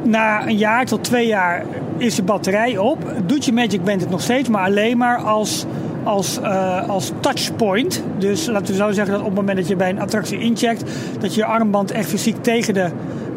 Na 0.02 0.46
een 0.46 0.56
jaar 0.56 0.84
tot 0.86 1.04
twee 1.04 1.26
jaar 1.26 1.64
is 1.98 2.14
de 2.14 2.22
batterij 2.22 2.78
op. 2.78 2.98
Doet 3.26 3.44
je 3.44 3.52
Magic 3.52 3.84
Band 3.84 4.00
het 4.00 4.10
nog 4.10 4.20
steeds, 4.20 4.48
maar 4.48 4.64
alleen 4.64 4.96
maar 4.96 5.16
als, 5.18 5.66
als, 6.04 6.40
eh, 6.40 6.88
als 6.88 7.12
touchpoint. 7.20 8.02
Dus 8.18 8.46
laten 8.46 8.66
we 8.66 8.74
zo 8.74 8.92
zeggen 8.92 9.12
dat 9.14 9.22
op 9.22 9.26
het 9.28 9.36
moment 9.36 9.56
dat 9.58 9.68
je 9.68 9.76
bij 9.76 9.90
een 9.90 10.00
attractie 10.00 10.38
incheckt, 10.38 10.90
dat 11.20 11.34
je 11.34 11.40
je 11.40 11.46
armband 11.46 11.90
echt 11.90 12.08
fysiek 12.08 12.42
tegen 12.42 12.74
de 12.74 12.88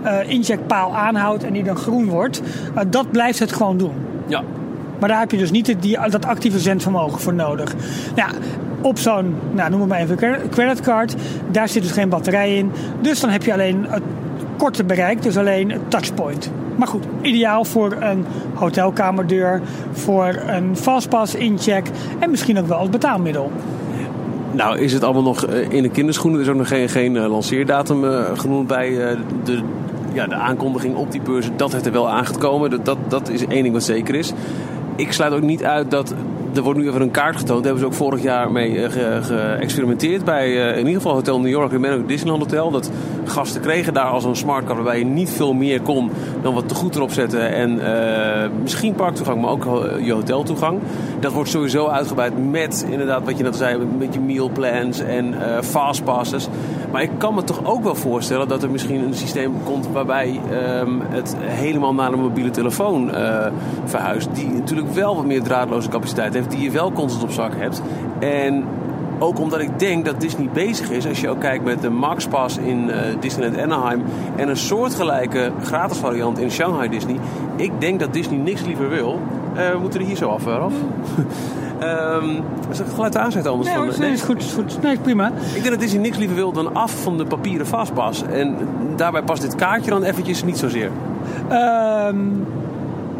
eh 0.03 0.29
incheckpaal 0.29 0.95
aanhoudt 0.95 1.43
en 1.43 1.53
die 1.53 1.63
dan 1.63 1.75
groen 1.75 2.05
wordt. 2.09 2.41
Dat 2.87 3.11
blijft 3.11 3.39
het 3.39 3.51
gewoon 3.51 3.77
doen. 3.77 3.93
Ja. 4.27 4.41
Maar 4.99 5.09
daar 5.09 5.19
heb 5.19 5.31
je 5.31 5.37
dus 5.37 5.51
niet 5.51 5.75
die, 5.79 5.97
dat 6.09 6.25
actieve 6.25 6.59
zendvermogen 6.59 7.19
voor 7.19 7.33
nodig. 7.33 7.73
Ja, 8.15 8.27
op 8.81 8.97
zo'n, 8.97 9.35
nou, 9.51 9.69
noem 9.69 9.79
het 9.79 9.89
maar 9.89 9.99
even, 9.99 10.15
cre- 10.15 10.41
creditcard, 10.49 11.15
daar 11.51 11.69
zit 11.69 11.83
dus 11.83 11.91
geen 11.91 12.09
batterij 12.09 12.57
in. 12.57 12.71
Dus 13.01 13.19
dan 13.19 13.29
heb 13.29 13.43
je 13.43 13.53
alleen 13.53 13.85
het 13.89 14.03
korte 14.57 14.83
bereik, 14.83 15.21
dus 15.21 15.37
alleen 15.37 15.71
het 15.71 15.81
touchpoint. 15.87 16.51
Maar 16.75 16.87
goed, 16.87 17.03
ideaal 17.21 17.65
voor 17.65 17.97
een 17.99 18.25
hotelkamerdeur, 18.53 19.61
voor 19.91 20.41
een 20.47 20.77
fastpass 20.77 21.35
incheck 21.35 21.85
en 22.19 22.29
misschien 22.29 22.59
ook 22.59 22.67
wel 22.67 22.77
als 22.77 22.89
betaalmiddel. 22.89 23.51
Nou 24.51 24.79
is 24.79 24.93
het 24.93 25.03
allemaal 25.03 25.23
nog 25.23 25.45
eh, 25.45 25.69
in 25.69 25.83
de 25.83 25.89
kinderschoenen. 25.89 26.39
Er 26.39 26.45
is 26.45 26.51
ook 26.51 26.57
nog 26.57 26.67
geen, 26.67 26.89
geen 26.89 27.17
eh, 27.17 27.29
lanceerdatum 27.29 28.05
eh, 28.05 28.37
genoemd 28.37 28.67
bij 28.67 29.17
de, 29.43 29.61
ja, 30.13 30.27
de 30.27 30.35
aankondiging 30.35 30.95
op 30.95 31.11
die 31.11 31.21
beurs. 31.21 31.49
Dat 31.55 31.71
het 31.71 31.85
er 31.85 31.91
wel 31.91 32.09
aan 32.09 32.25
gaat 32.25 32.37
komen. 32.37 32.69
Dat, 32.69 32.85
dat, 32.85 32.97
dat 33.07 33.29
is 33.29 33.45
één 33.45 33.61
ding 33.61 33.73
wat 33.73 33.83
zeker 33.83 34.15
is. 34.15 34.33
Ik 34.95 35.11
sluit 35.11 35.33
ook 35.33 35.41
niet 35.41 35.63
uit 35.63 35.91
dat... 35.91 36.13
Er 36.55 36.61
wordt 36.61 36.79
nu 36.79 36.87
even 36.87 37.01
een 37.01 37.11
kaart 37.11 37.35
getoond. 37.35 37.63
Daar 37.63 37.73
hebben 37.73 37.79
ze 37.79 37.85
ook 37.85 38.07
vorig 38.07 38.21
jaar 38.23 38.51
mee 38.51 38.83
eh, 38.83 38.91
ge- 38.91 39.19
geëxperimenteerd. 39.21 40.25
Bij 40.25 40.45
eh, 40.45 40.71
in 40.71 40.77
ieder 40.77 40.93
geval 41.01 41.13
Hotel 41.13 41.39
New 41.39 41.49
York 41.51 41.71
en 41.73 41.85
ook 41.85 42.07
Disneyland 42.07 42.41
Hotel. 42.43 42.71
Dat 42.71 42.91
gasten 43.25 43.61
kregen 43.61 43.93
daar 43.93 44.05
als 44.05 44.23
een 44.23 44.35
smartcard 44.35 44.75
waarbij 44.75 44.99
je 44.99 45.05
niet 45.05 45.29
veel 45.29 45.53
meer 45.53 45.81
kon 45.81 46.11
dan 46.41 46.53
wat 46.53 46.67
te 46.67 46.75
goed 46.75 46.95
erop 46.95 47.11
zetten. 47.11 47.53
En 47.53 47.79
eh, 47.79 48.49
misschien 48.61 48.93
parktoegang, 48.95 49.41
maar 49.41 49.49
ook 49.51 49.63
je 50.01 50.13
hoteltoegang. 50.13 50.79
Dat 51.19 51.31
wordt 51.33 51.49
sowieso 51.49 51.87
uitgebreid 51.87 52.49
met 52.51 52.85
inderdaad 52.89 53.25
wat 53.25 53.37
je 53.37 53.43
net 53.43 53.55
zei. 53.55 53.77
Met 53.97 54.13
je 54.13 54.19
mealplans 54.19 54.99
en 54.99 55.33
eh 55.41 55.61
fastpasses. 55.61 56.47
Maar 56.91 57.01
ik 57.01 57.09
kan 57.17 57.33
me 57.33 57.43
toch 57.43 57.65
ook 57.65 57.83
wel 57.83 57.95
voorstellen 57.95 58.47
dat 58.47 58.63
er 58.63 58.69
misschien 58.71 59.03
een 59.03 59.13
systeem 59.13 59.53
komt 59.63 59.87
waarbij 59.91 60.39
ehm, 60.51 60.91
het 61.09 61.35
helemaal 61.39 61.93
naar 61.93 62.13
een 62.13 62.19
mobiele 62.19 62.49
telefoon 62.49 63.11
verhuist. 63.85 64.29
Die 64.35 64.47
natuurlijk 64.47 64.93
wel 64.93 65.15
wat 65.15 65.25
meer 65.25 65.41
draadloze 65.43 65.89
capaciteit 65.89 66.33
heeft. 66.33 66.40
Die 66.49 66.61
je 66.61 66.71
wel 66.71 66.91
constant 66.91 67.23
op 67.23 67.31
zak 67.31 67.51
hebt. 67.57 67.81
En 68.19 68.63
ook 69.19 69.39
omdat 69.39 69.59
ik 69.59 69.79
denk 69.79 70.05
dat 70.05 70.21
Disney 70.21 70.49
bezig 70.53 70.89
is, 70.89 71.07
als 71.07 71.21
je 71.21 71.29
ook 71.29 71.39
kijkt 71.39 71.63
met 71.63 71.81
de 71.81 71.89
Max 71.89 72.27
Pass 72.27 72.57
in 72.57 72.89
eh, 72.89 72.99
Disneyland 73.19 73.57
Anaheim 73.61 74.03
en 74.35 74.49
een 74.49 74.57
soortgelijke 74.57 75.51
gratis 75.63 75.97
variant 75.97 76.39
in 76.39 76.51
Shanghai 76.51 76.89
Disney. 76.89 77.15
Ik 77.55 77.71
denk 77.79 77.99
dat 77.99 78.13
Disney 78.13 78.39
niks 78.39 78.61
liever 78.61 78.89
wil. 78.89 79.19
Eh, 79.53 79.69
we 79.69 79.77
moeten 79.79 79.99
er 79.99 80.05
hier 80.05 80.15
zo 80.15 80.29
af, 80.29 80.47
eh, 80.47 80.53
Ralf. 80.53 80.73
Ehm 81.79 82.41
het 82.77 82.93
geluid 82.93 83.17
aanzetten 83.17 83.51
anders? 83.51 83.69
Nee, 83.69 83.77
van 83.77 83.89
de- 83.89 83.97
nee, 83.97 84.11
is 84.11 84.21
goed, 84.21 84.37
is 84.41 84.53
goed. 84.53 84.81
Nee, 84.81 84.97
prima. 84.97 85.27
ik 85.27 85.53
denk 85.53 85.69
dat 85.69 85.79
Disney 85.79 86.01
niks 86.01 86.17
liever 86.17 86.35
wil 86.35 86.51
dan 86.51 86.75
af 86.75 86.91
van 87.03 87.17
de 87.17 87.25
papieren 87.25 87.65
fastpass. 87.67 88.23
En 88.23 88.55
daarbij 88.95 89.21
past 89.21 89.41
dit 89.41 89.55
kaartje 89.55 89.89
dan 89.91 90.03
eventjes 90.03 90.43
niet 90.43 90.57
zozeer. 90.57 90.91
Ehm, 91.49 92.17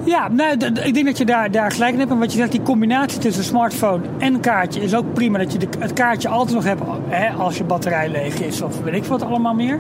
ja, 0.04 0.28
nou, 0.28 0.54
ik 0.84 0.94
denk 0.94 1.06
dat 1.06 1.18
je 1.18 1.26
daar, 1.26 1.52
daar 1.52 1.72
gelijk 1.72 1.94
in 1.94 2.00
hebt. 2.00 2.12
En 2.12 2.20
wat 2.20 2.32
je 2.32 2.38
zegt, 2.38 2.52
die 2.52 2.62
combinatie 2.62 3.20
tussen 3.20 3.44
smartphone 3.44 4.02
en 4.18 4.40
kaartje 4.40 4.82
is 4.82 4.96
ook 4.96 5.14
prima. 5.14 5.38
Dat 5.38 5.52
je 5.52 5.58
de, 5.58 5.68
het 5.80 5.94
kaartje 5.94 6.30
altijd 6.30 6.56
nog 6.56 6.64
hebt 6.64 6.82
hè, 7.08 7.30
als 7.30 7.58
je 7.58 7.64
batterij 7.64 8.10
leeg 8.10 8.42
is 8.42 8.62
of 8.62 8.82
weet 8.82 8.94
ik 8.94 9.04
wat 9.04 9.22
allemaal 9.22 9.54
meer. 9.54 9.80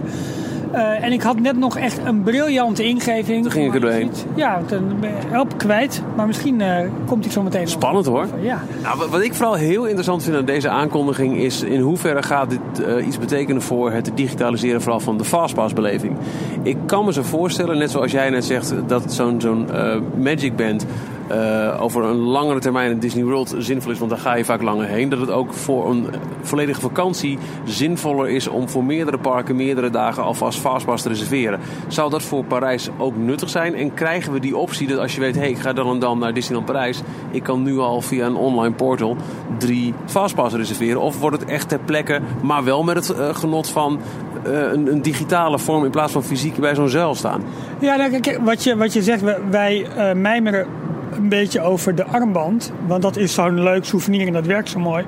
Eh, 0.71 1.03
en 1.03 1.11
ik 1.11 1.21
had 1.21 1.39
net 1.39 1.57
nog 1.57 1.77
echt 1.77 1.99
een 2.05 2.23
briljante 2.23 2.83
ingeving. 2.83 3.41
Toen 3.43 3.51
ging 3.51 3.67
ik 3.67 3.73
er 3.73 3.79
doorheen. 3.81 4.11
Ja, 4.35 4.61
dan 4.67 4.83
ben 4.99 5.09
je 5.09 5.15
help 5.29 5.57
kwijt. 5.57 6.01
Maar 6.15 6.27
misschien 6.27 6.61
eh, 6.61 6.87
komt 7.05 7.23
hij 7.23 7.33
zo 7.33 7.41
meteen. 7.43 7.61
nog. 7.61 7.69
Spannend 7.69 8.05
hoor. 8.05 8.27
Ja. 8.41 8.63
Nou, 8.83 9.09
wat- 9.09 9.21
ik 9.21 9.33
vooral 9.33 9.53
heel 9.53 9.85
interessant 9.85 10.23
vind 10.23 10.35
aan 10.35 10.45
deze 10.45 10.69
aankondiging 10.69 11.37
is 11.37 11.61
in 11.63 11.79
hoeverre 11.79 12.23
gaat 12.23 12.49
dit 12.49 12.85
eh, 12.85 13.07
iets 13.07 13.19
betekenen 13.19 13.61
voor 13.61 13.91
het 13.91 14.11
digitaliseren 14.15 14.81
vooral 14.81 14.99
van 14.99 15.17
de 15.17 15.23
fastpass-beleving. 15.23 16.15
Ik 16.63 16.77
kan 16.85 17.05
me 17.05 17.13
zo 17.13 17.21
voorstellen, 17.23 17.77
net 17.77 17.91
zoals 17.91 18.11
jij 18.11 18.29
net 18.29 18.45
zegt, 18.45 18.73
dat 18.87 19.13
zo'n 19.13 19.41
zo'n 19.41 19.71
eh, 19.73 19.95
Magic 20.17 20.55
Band 20.55 20.85
eh, 21.31 21.81
over 21.81 22.03
een 22.03 22.17
langere 22.17 22.59
termijn 22.59 22.91
in 22.91 22.99
Disney 22.99 23.23
World 23.23 23.55
zinvol 23.57 23.91
is, 23.91 23.99
want 23.99 24.11
daar 24.11 24.19
ga 24.19 24.35
je 24.35 24.45
vaak 24.45 24.61
langer 24.61 24.87
heen. 24.87 25.09
Dat 25.09 25.19
het 25.19 25.29
ook 25.29 25.53
voor 25.53 25.89
een 25.89 26.07
volledige 26.41 26.81
vakantie 26.81 27.37
zinvoller 27.63 28.29
is 28.29 28.47
om 28.47 28.69
voor 28.69 28.83
meerdere 28.83 29.17
parken 29.17 29.55
meerdere 29.55 29.89
dagen 29.89 30.23
alvast 30.23 30.59
fastpass 30.59 31.03
te 31.03 31.09
reserveren. 31.09 31.59
Zou 31.87 32.09
dat 32.09 32.23
voor 32.23 32.43
Parijs 32.43 32.89
ook 32.97 33.17
nuttig 33.17 33.49
zijn? 33.49 33.75
En 33.75 33.93
krijgen 33.93 34.33
we 34.33 34.39
die 34.39 34.57
optie 34.57 34.87
dat 34.87 34.99
als 34.99 35.15
je 35.15 35.21
weet, 35.21 35.35
hé, 35.35 35.41
hey, 35.41 35.49
ik 35.49 35.59
ga 35.59 35.73
dan 35.73 35.89
en 35.93 35.99
dan 35.99 36.19
naar 36.19 36.33
Disneyland 36.33 36.65
Parijs, 36.65 37.01
ik 37.31 37.43
kan 37.43 37.63
nu 37.63 37.77
al 37.77 38.01
via 38.01 38.25
een 38.25 38.35
online 38.35 38.75
portal 38.75 39.17
drie 39.57 39.93
fastpass 40.05 40.55
reserveren? 40.55 41.01
Of 41.01 41.19
wordt 41.19 41.39
het 41.39 41.49
echt 41.49 41.69
ter 41.69 41.79
plekke, 41.79 42.19
maar 42.41 42.63
wel 42.63 42.83
met 42.83 42.95
het 42.95 43.17
uh, 43.17 43.35
genot 43.35 43.69
van 43.69 43.99
uh, 44.47 44.71
een, 44.71 45.01
digitale 45.01 45.59
vorm 45.59 45.85
in 45.85 45.91
plaats 45.91 46.11
van 46.11 46.23
fysiek 46.23 46.55
bij 46.55 46.75
zo'n 46.75 46.89
zeil 46.89 47.15
staan? 47.15 47.43
Ja, 47.79 47.95
nou, 47.95 48.21
wat 48.41 48.63
je, 48.63 48.77
wat 48.77 48.93
je 48.93 49.01
zegt, 49.01 49.23
wij 49.49 49.87
uh, 49.97 50.13
mijmeren 50.13 50.67
een 51.11 51.29
beetje 51.29 51.61
over 51.61 51.95
de 51.95 52.03
armband. 52.03 52.71
Want 52.87 53.01
dat 53.01 53.17
is 53.17 53.33
zo'n 53.33 53.63
leuk 53.63 53.85
souvenir 53.85 54.27
en 54.27 54.33
dat 54.33 54.45
werkt 54.45 54.69
zo 54.69 54.79
mooi. 54.79 55.05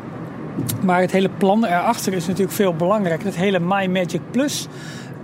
Maar 0.83 1.01
het 1.01 1.11
hele 1.11 1.29
plan 1.29 1.65
erachter 1.65 2.13
is 2.13 2.27
natuurlijk 2.27 2.55
veel 2.55 2.75
belangrijker. 2.75 3.25
Het 3.25 3.35
hele 3.35 3.59
My 3.59 3.85
Magic 3.85 4.21
Plus 4.31 4.67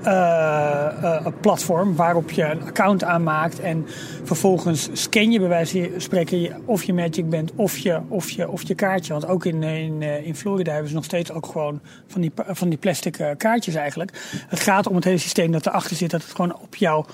uh, 0.05 0.87
uh, 1.03 1.25
platform 1.41 1.95
waarop 1.95 2.31
je 2.31 2.43
een 2.43 2.61
account 2.61 3.03
aanmaakt 3.03 3.59
en 3.59 3.85
vervolgens 4.23 4.89
scan 4.93 5.31
je 5.31 5.39
bij 5.39 5.47
wijze 5.47 5.89
van 5.91 6.01
spreken 6.01 6.61
of 6.65 6.83
je 6.83 6.93
Magic 6.93 7.29
bent 7.29 7.51
of 7.55 7.77
je, 7.77 7.99
of 8.07 8.29
je, 8.29 8.49
of 8.49 8.61
je 8.61 8.75
kaartje. 8.75 9.13
Want 9.13 9.27
ook 9.27 9.45
in, 9.45 9.63
in, 9.63 10.01
in 10.01 10.35
Florida 10.35 10.71
hebben 10.71 10.89
ze 10.89 10.95
nog 10.95 11.03
steeds 11.03 11.31
ook 11.31 11.45
gewoon 11.45 11.79
van 12.07 12.21
die, 12.21 12.31
van 12.35 12.69
die 12.69 12.77
plastic 12.77 13.35
kaartjes 13.37 13.75
eigenlijk. 13.75 14.11
Het 14.47 14.59
gaat 14.59 14.87
om 14.87 14.95
het 14.95 15.03
hele 15.03 15.17
systeem 15.17 15.51
dat 15.51 15.65
erachter 15.65 15.95
zit, 15.95 16.11
dat 16.11 16.21
het 16.21 16.31
gewoon 16.31 16.59
op 16.61 16.75
jouw 16.75 17.05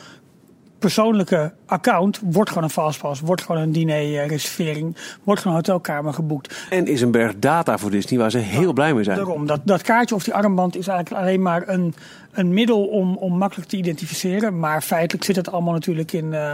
persoonlijke 0.79 1.53
account 1.65 2.19
wordt 2.23 2.49
gewoon 2.49 2.63
een 2.63 2.69
fastpass, 2.69 3.21
wordt 3.21 3.41
gewoon 3.41 3.61
een 3.61 3.71
diner-reservering, 3.71 4.97
wordt 5.23 5.41
gewoon 5.41 5.57
een 5.57 5.63
hotelkamer 5.63 6.13
geboekt. 6.13 6.67
En 6.69 6.85
is 6.85 7.01
een 7.01 7.11
berg 7.11 7.39
data 7.39 7.77
voor 7.77 7.91
Disney 7.91 8.19
waar 8.19 8.31
ze 8.31 8.37
heel 8.37 8.73
blij 8.73 8.93
mee 8.93 9.03
zijn. 9.03 9.17
Daarom, 9.17 9.47
dat, 9.47 9.61
dat 9.63 9.81
kaartje 9.81 10.15
of 10.15 10.23
die 10.23 10.33
armband 10.33 10.75
is 10.75 10.87
eigenlijk 10.87 11.21
alleen 11.21 11.41
maar 11.41 11.63
een, 11.67 11.93
een 12.31 12.53
middel 12.53 12.85
om, 12.85 13.17
om 13.17 13.37
makkelijk 13.37 13.69
te 13.69 13.77
identificeren. 13.77 14.59
Maar 14.59 14.81
feitelijk 14.81 15.25
zit 15.25 15.35
het 15.35 15.51
allemaal 15.51 15.73
natuurlijk 15.73 16.13
in, 16.13 16.25
uh, 16.25 16.53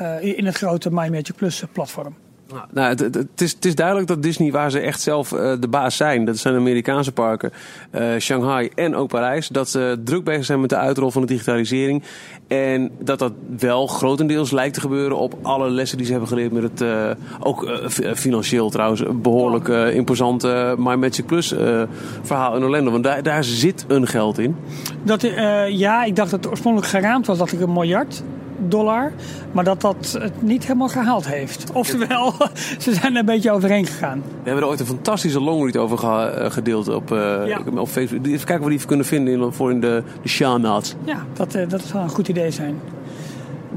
uh, 0.00 0.38
in 0.38 0.46
het 0.46 0.56
grote 0.56 0.90
My 0.90 1.08
Magic 1.08 1.34
Plus 1.34 1.64
platform. 1.72 2.14
Nou, 2.72 2.88
het, 2.88 3.00
het, 3.00 3.40
is, 3.40 3.52
het, 3.52 3.64
is, 3.64 3.74
duidelijk 3.74 4.06
dat 4.06 4.22
Disney, 4.22 4.50
waar 4.50 4.70
ze 4.70 4.80
echt 4.80 5.00
zelf 5.00 5.32
uh, 5.32 5.52
de 5.60 5.68
baas 5.68 5.96
zijn, 5.96 6.24
dat 6.24 6.38
zijn 6.38 6.54
Amerikaanse 6.54 7.12
parken, 7.12 7.52
uh, 7.94 8.18
Shanghai 8.18 8.70
en 8.74 8.94
ook 8.94 9.08
Parijs, 9.08 9.48
dat 9.48 9.68
ze 9.68 10.00
druk 10.04 10.24
bezig 10.24 10.44
zijn 10.44 10.60
met 10.60 10.70
de 10.70 10.76
uitrol 10.76 11.10
van 11.10 11.20
de 11.20 11.26
digitalisering. 11.26 12.02
En 12.46 12.90
dat 12.98 13.18
dat 13.18 13.32
wel 13.58 13.86
grotendeels 13.86 14.50
lijkt 14.50 14.74
te 14.74 14.80
gebeuren 14.80 15.18
op 15.18 15.34
alle 15.42 15.70
lessen 15.70 15.96
die 15.96 16.06
ze 16.06 16.12
hebben 16.12 16.30
geleerd 16.30 16.52
met 16.52 16.62
het, 16.62 16.80
uh, 16.80 17.10
ook 17.40 17.88
financieel 18.14 18.70
trouwens, 18.70 19.02
behoorlijk 19.12 19.68
imposante 19.94 20.74
My 20.78 20.94
Magic 20.94 21.26
Plus 21.26 21.54
verhaal 22.22 22.56
in 22.56 22.62
Orlando. 22.62 22.90
Want 22.90 23.04
daar, 23.04 23.22
daar 23.22 23.44
zit 23.44 23.84
een 23.88 24.06
geld 24.06 24.38
in. 24.38 24.56
Dat, 25.02 25.22
ja, 25.68 26.04
ik 26.04 26.16
dacht 26.16 26.30
dat 26.30 26.40
het 26.40 26.50
oorspronkelijk 26.50 26.90
geraamd 26.90 27.26
was 27.26 27.38
dat 27.38 27.52
ik 27.52 27.60
een 27.60 27.72
miljard 27.72 28.22
dollar. 28.58 29.12
Maar 29.52 29.64
dat 29.64 29.80
dat 29.80 30.16
het 30.20 30.42
niet 30.42 30.62
helemaal 30.62 30.88
gehaald 30.88 31.26
heeft. 31.26 31.72
Oftewel, 31.72 32.34
ze 32.78 32.94
zijn 32.94 33.12
er 33.12 33.18
een 33.18 33.26
beetje 33.26 33.50
overheen 33.50 33.86
gegaan. 33.86 34.22
We 34.26 34.42
hebben 34.42 34.62
er 34.62 34.68
ooit 34.68 34.80
een 34.80 34.86
fantastische 34.86 35.40
longread 35.40 35.76
over 35.76 35.98
gedeeld 36.50 36.88
op, 36.88 37.12
uh, 37.12 37.46
ja. 37.46 37.60
op 37.74 37.88
Facebook. 37.88 38.26
Even 38.26 38.46
kijken 38.46 38.64
of 38.64 38.70
we 38.70 38.76
die 38.76 38.86
kunnen 38.86 39.06
vinden 39.06 39.34
in, 39.34 39.52
voor 39.52 39.70
in 39.70 39.80
de, 39.80 40.02
de 40.22 40.58
notes. 40.58 40.94
Ja, 41.04 41.26
dat, 41.32 41.54
uh, 41.54 41.68
dat 41.68 41.82
zou 41.82 42.02
een 42.02 42.08
goed 42.08 42.28
idee 42.28 42.50
zijn. 42.50 42.80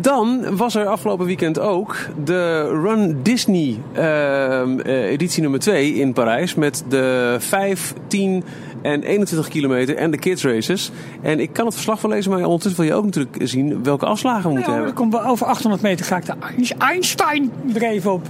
Dan 0.01 0.57
was 0.57 0.75
er 0.75 0.85
afgelopen 0.85 1.25
weekend 1.25 1.59
ook 1.59 1.95
de 2.23 2.69
Run 2.83 3.19
Disney 3.23 3.77
uh, 3.97 5.11
editie 5.11 5.41
nummer 5.41 5.59
2 5.59 5.93
in 5.93 6.13
Parijs. 6.13 6.55
Met 6.55 6.83
de 6.89 7.35
5, 7.39 7.93
10 8.07 8.43
en 8.81 9.03
21 9.03 9.47
kilometer 9.47 9.95
en 9.95 10.11
de 10.11 10.17
kids 10.17 10.43
races. 10.43 10.91
En 11.21 11.39
ik 11.39 11.53
kan 11.53 11.65
het 11.65 11.73
verslag 11.73 11.99
van 11.99 12.09
lezen, 12.09 12.31
maar 12.31 12.43
ondertussen 12.43 12.81
wil 12.81 12.89
je 12.91 12.97
ook 12.97 13.05
natuurlijk 13.05 13.37
zien 13.43 13.83
welke 13.83 14.05
afslagen 14.05 14.43
we 14.43 14.49
moeten 14.49 14.71
ja, 14.71 14.77
hebben. 14.77 14.95
Kom, 14.95 15.15
over 15.15 15.45
800 15.45 15.81
meter 15.81 16.05
ga 16.05 16.17
ik 16.17 16.25
de 16.25 16.33
Einstein 16.77 17.51
dreef 17.73 18.05
op. 18.05 18.27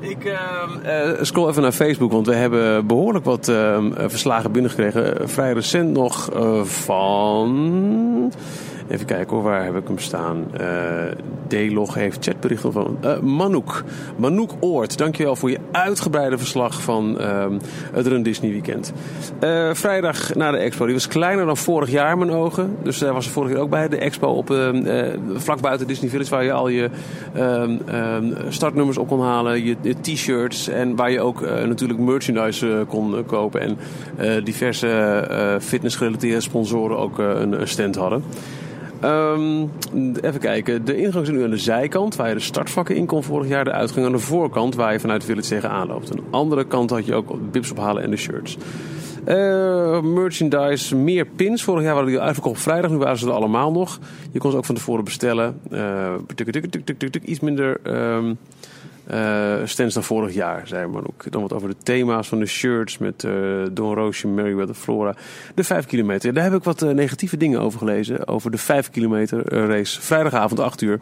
Ik 0.00 0.24
uh, 0.24 1.12
scroll 1.20 1.48
even 1.48 1.62
naar 1.62 1.72
Facebook, 1.72 2.12
want 2.12 2.26
we 2.26 2.34
hebben 2.34 2.86
behoorlijk 2.86 3.24
wat 3.24 3.48
uh, 3.48 3.84
verslagen 3.94 4.52
binnengekregen. 4.52 5.28
Vrij 5.28 5.52
recent 5.52 5.92
nog 5.92 6.34
uh, 6.36 6.64
van. 6.64 8.32
Even 8.90 9.06
kijken 9.06 9.42
waar 9.42 9.64
heb 9.64 9.76
ik 9.76 9.86
hem 9.86 9.98
staan? 9.98 10.46
Uh, 10.60 10.68
D-log 11.48 11.94
heeft 11.94 12.24
chatberichten 12.24 12.72
van 12.72 12.98
uh, 13.04 13.20
Manouk. 13.20 13.84
Manouk 14.16 14.52
Oort, 14.60 14.98
dankjewel 14.98 15.36
voor 15.36 15.50
je 15.50 15.58
uitgebreide 15.72 16.38
verslag 16.38 16.82
van 16.82 17.16
uh, 17.20 17.46
het 17.92 18.06
Run 18.06 18.22
Disney 18.22 18.50
Weekend. 18.50 18.92
Uh, 19.40 19.74
vrijdag 19.74 20.34
na 20.34 20.50
de 20.50 20.56
expo, 20.56 20.84
die 20.84 20.94
was 20.94 21.08
kleiner 21.08 21.46
dan 21.46 21.56
vorig 21.56 21.90
jaar 21.90 22.18
mijn 22.18 22.30
ogen. 22.30 22.76
Dus 22.82 22.98
daar 22.98 23.12
was 23.12 23.26
er 23.26 23.32
vorig 23.32 23.50
jaar 23.52 23.60
ook 23.60 23.70
bij, 23.70 23.88
de 23.88 23.96
expo 23.96 24.28
op, 24.28 24.54
vlak 25.34 25.60
buiten 25.60 25.86
Disney 25.86 26.10
Village... 26.10 26.30
waar 26.30 26.44
je 26.44 26.52
al 26.52 26.68
je 26.68 26.90
ehm, 27.34 27.76
ehm, 27.86 28.32
startnummers 28.48 28.98
op 28.98 29.08
kon 29.08 29.22
halen, 29.22 29.64
je, 29.64 29.76
je 29.80 29.94
t-shirts... 30.00 30.68
en 30.68 30.96
waar 30.96 31.10
je 31.10 31.20
ook 31.20 31.40
natuurlijk 31.40 32.00
merchandise 32.00 32.84
kon 32.88 33.24
kopen... 33.26 33.60
en 33.60 33.78
diverse 34.44 35.58
fitnessgerelateerde 35.60 36.40
sponsoren 36.40 36.98
ook 36.98 37.18
een 37.18 37.68
stand 37.68 37.96
hadden. 37.96 38.22
Um, 39.04 39.70
even 40.20 40.40
kijken. 40.40 40.84
De 40.84 40.96
ingang 40.96 41.24
is 41.24 41.30
nu 41.30 41.44
aan 41.44 41.50
de 41.50 41.56
zijkant, 41.56 42.16
waar 42.16 42.28
je 42.28 42.34
de 42.34 42.40
startvakken 42.40 42.96
in 42.96 43.06
kon 43.06 43.22
vorig 43.22 43.48
jaar. 43.48 43.64
De 43.64 43.72
uitgang 43.72 44.06
aan 44.06 44.12
de 44.12 44.18
voorkant, 44.18 44.74
waar 44.74 44.92
je 44.92 45.00
vanuit 45.00 45.24
Village 45.24 45.48
tegenaan 45.48 45.86
loopt. 45.86 46.10
Aan 46.10 46.16
de 46.16 46.22
andere 46.30 46.64
kant 46.64 46.90
had 46.90 47.06
je 47.06 47.14
ook 47.14 47.50
bips 47.50 47.70
ophalen 47.70 48.02
en 48.02 48.10
de 48.10 48.16
shirts. 48.16 48.56
Uh, 49.28 50.00
merchandise, 50.00 50.96
meer 50.96 51.26
pins. 51.26 51.62
Vorig 51.62 51.82
jaar 51.82 51.94
waren 51.94 52.08
die 52.08 52.20
uitverkocht 52.20 52.56
op 52.56 52.62
vrijdag. 52.62 52.90
Nu 52.90 52.96
waren 52.96 53.18
ze 53.18 53.26
er 53.26 53.32
allemaal 53.32 53.72
nog. 53.72 53.98
Je 54.32 54.38
kon 54.38 54.50
ze 54.50 54.56
ook 54.56 54.64
van 54.64 54.74
tevoren 54.74 55.04
bestellen. 55.04 55.60
Uh, 55.70 56.14
tuk, 56.34 56.50
tuk, 56.50 56.98
tuk, 56.98 57.22
iets 57.24 57.40
minder... 57.40 57.80
Um, 58.14 58.38
stands 59.64 59.94
dan 59.94 60.02
vorig 60.02 60.34
jaar, 60.34 60.66
zei 60.66 60.86
ook. 60.86 61.24
Dan 61.30 61.42
wat 61.42 61.52
over 61.52 61.68
de 61.68 61.76
thema's 61.82 62.28
van 62.28 62.38
de 62.38 62.46
shirts 62.46 62.98
met 62.98 63.22
uh, 63.22 63.32
Don 63.72 63.94
Roosje, 63.94 64.28
Meriwether, 64.28 64.74
Flora. 64.74 65.14
De 65.54 65.64
5 65.64 65.86
kilometer. 65.86 66.34
Daar 66.34 66.44
heb 66.44 66.54
ik 66.54 66.64
wat 66.64 66.82
uh, 66.82 66.90
negatieve 66.90 67.36
dingen 67.36 67.60
over 67.60 67.78
gelezen. 67.78 68.28
Over 68.28 68.50
de 68.50 68.58
5 68.58 68.90
kilometer 68.90 69.66
race. 69.66 70.00
Vrijdagavond 70.00 70.60
8 70.60 70.80
uur. 70.80 71.00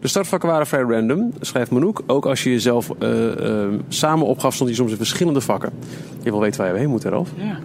De 0.00 0.08
startvakken 0.08 0.48
waren 0.48 0.66
vrij 0.66 0.82
random, 0.82 1.32
schrijft 1.40 1.70
Manouk. 1.70 2.02
Ook 2.06 2.26
als 2.26 2.42
je 2.42 2.50
jezelf 2.50 2.90
samen 3.88 4.26
opgaf, 4.26 4.54
stond 4.54 4.70
je 4.70 4.76
soms 4.76 4.90
in 4.90 4.96
verschillende 4.96 5.40
vakken. 5.40 5.72
Je 6.22 6.30
wil 6.30 6.40
weten 6.40 6.60
waar 6.60 6.72
je 6.72 6.78
heen 6.78 6.88
moet, 6.88 7.04
Ralf. 7.04 7.30
Ja. 7.36 7.58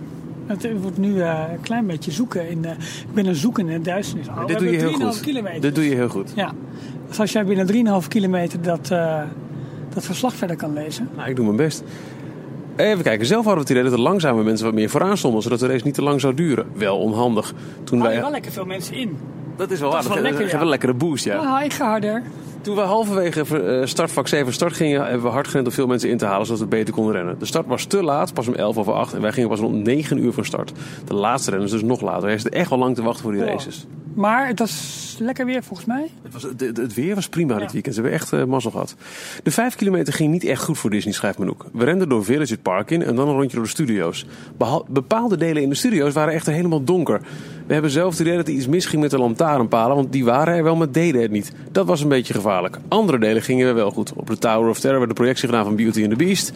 Het 0.46 0.82
wordt 0.82 0.98
nu 0.98 1.16
uh, 1.16 1.44
een 1.52 1.62
klein 1.62 1.88
beetje 1.88 2.12
zoeken. 2.12 2.50
In, 2.50 2.64
uh, 2.64 2.72
ik 2.72 3.14
ben 3.14 3.26
een 3.26 3.36
zoeken 3.36 3.70
in 3.70 3.78
de 3.78 3.90
duisternis. 3.90 4.28
Oh, 4.28 4.46
dit 4.46 4.60
doe 4.60 4.72
je 4.72 4.78
heel 4.78 4.94
goed. 4.94 5.20
Kilometer. 5.20 5.62
Dit 5.62 5.76
doe 5.76 5.90
je 5.90 5.96
heel 5.96 6.10
goed. 6.10 6.32
Ja. 6.36 6.52
Dus 7.08 7.20
als 7.20 7.32
jij 7.32 7.46
binnen 7.46 8.02
3,5 8.02 8.08
kilometer 8.08 8.62
dat, 8.62 8.90
uh, 8.92 9.22
dat 9.94 10.06
verslag 10.06 10.34
verder 10.34 10.56
kan 10.56 10.74
lezen. 10.74 11.10
Nou, 11.16 11.30
ik 11.30 11.36
doe 11.36 11.46
mijn 11.46 11.58
best. 11.58 11.84
Even 12.76 13.04
kijken, 13.04 13.26
zelf 13.26 13.46
hadden 13.46 13.64
we 13.64 13.70
het 13.70 13.80
idee 13.80 13.90
dat 13.90 14.00
er 14.00 14.06
langzame 14.06 14.44
mensen 14.44 14.66
wat 14.66 14.76
meer 14.76 14.90
vooraan 14.90 15.18
stonden, 15.18 15.42
zodat 15.42 15.60
de 15.60 15.68
race 15.68 15.86
niet 15.86 15.94
te 15.94 16.02
lang 16.02 16.22
zou 16.22 16.34
duren. 16.34 16.66
Wel 16.74 16.98
onhandig. 16.98 17.54
Toen 17.84 18.02
wij... 18.02 18.22
wel 18.22 18.32
lekker 18.32 18.52
veel 18.52 18.66
mensen 18.66 18.96
in. 18.96 19.18
Dat 19.56 19.72
is 19.72 19.80
wel 19.80 19.92
waar. 19.92 20.04
Dat, 20.04 20.14
dat, 20.14 20.22
lekker, 20.22 20.48
ja. 20.48 20.62
een 20.62 20.68
lekkere 20.68 20.94
boost, 20.94 21.26
ja. 21.26 21.38
Ah, 21.38 21.64
ik 21.64 21.74
ga 21.74 21.90
harder. 21.90 22.24
Toen 22.62 22.76
we 22.76 22.82
halverwege 22.82 23.82
startvak 23.86 24.28
7 24.28 24.54
start 24.54 24.74
gingen, 24.74 25.02
hebben 25.02 25.22
we 25.22 25.28
hard 25.28 25.48
gerend 25.48 25.68
om 25.68 25.74
veel 25.74 25.88
mensen 25.88 26.10
in 26.10 26.18
te 26.18 26.26
halen, 26.26 26.46
zodat 26.46 26.62
we 26.62 26.68
beter 26.68 26.94
konden 26.94 27.14
rennen. 27.14 27.40
De 27.40 27.46
start 27.46 27.68
was 27.68 27.86
te 27.86 28.04
laat, 28.04 28.34
pas 28.34 28.48
om 28.48 28.54
11 28.54 28.78
over 28.78 28.94
8 28.94 29.14
en 29.14 29.22
wij 29.22 29.32
gingen 29.32 29.50
pas 29.50 29.60
rond 29.60 29.84
9 29.84 30.18
uur 30.18 30.34
van 30.34 30.46
start. 30.46 30.72
De 31.06 31.14
laatste 31.14 31.52
renners 31.52 31.72
dus 31.72 31.84
nog 31.84 32.02
later. 32.02 32.24
Hij 32.24 32.34
is 32.34 32.50
echt 32.50 32.70
wel 32.70 32.80
lang 32.80 32.96
te 32.96 33.02
wachten 33.02 33.24
voor 33.24 33.32
die 33.32 33.44
races. 33.44 33.88
Maar 34.15 34.48
het 34.48 34.60
was 34.60 35.15
lekker 35.20 35.46
weer 35.46 35.63
volgens 35.63 35.88
mij. 35.88 36.10
Het, 36.24 36.34
was, 36.34 36.43
het, 36.43 36.77
het 36.77 36.93
weer 36.93 37.15
was 37.15 37.29
prima 37.29 37.53
ja. 37.53 37.60
dit 37.60 37.72
weekend. 37.72 37.96
Ze 37.96 38.01
hebben 38.01 38.20
echt 38.20 38.32
uh, 38.32 38.43
mazzel 38.43 38.72
gehad. 38.72 38.96
De 39.43 39.51
vijf 39.51 39.75
kilometer 39.75 40.13
ging 40.13 40.32
niet 40.32 40.43
echt 40.43 40.63
goed 40.63 40.77
voor 40.77 40.89
Disney, 40.89 41.13
schrijft 41.13 41.38
Manouk. 41.38 41.65
We 41.74 41.84
renden 41.84 42.10
door 42.10 42.24
Village 42.24 42.58
Park 42.58 42.91
in 42.91 43.03
en 43.03 43.15
dan 43.15 43.27
een 43.27 43.36
rondje 43.36 43.55
door 43.55 43.65
de 43.65 43.72
studio's. 43.72 44.25
Behal, 44.58 44.86
bepaalde 44.89 45.38
delen 45.38 45.62
in 45.62 45.70
de 45.70 45.75
studio's 45.75 46.13
waren 46.13 46.34
echt 46.34 46.46
helemaal 46.46 46.84
donker. 46.84 47.22
We 47.67 47.74
hebben 47.74 47.91
zelf 47.91 48.12
het 48.12 48.20
idee 48.20 48.36
dat 48.36 48.48
er 48.48 48.53
iets 48.53 48.67
misging 48.67 49.01
met 49.01 49.12
de 49.12 49.17
lantaarnpalen, 49.17 49.96
want 49.96 50.12
die 50.12 50.25
waren 50.25 50.55
er 50.55 50.63
wel, 50.63 50.75
maar 50.75 50.91
deden 50.91 51.22
het 51.22 51.32
niet. 51.32 51.51
Dat 51.72 51.86
was 51.86 52.01
een 52.01 52.10
beetje 52.10 52.34
gevaarlijk. 52.34 52.77
Andere 52.88 53.20
delen 53.20 53.41
gingen 53.41 53.67
we 53.67 53.74
wel 53.74 53.91
goed. 53.91 54.13
Op 54.13 54.27
de 54.27 54.38
Tower 54.38 54.70
of 54.70 54.79
Terror 54.79 54.98
werd 54.98 55.10
de 55.10 55.15
projectie 55.15 55.50
gedaan 55.50 55.65
van 55.65 55.75
Beauty 55.75 56.01
and 56.01 56.10
the 56.10 56.15
Beast. 56.15 56.51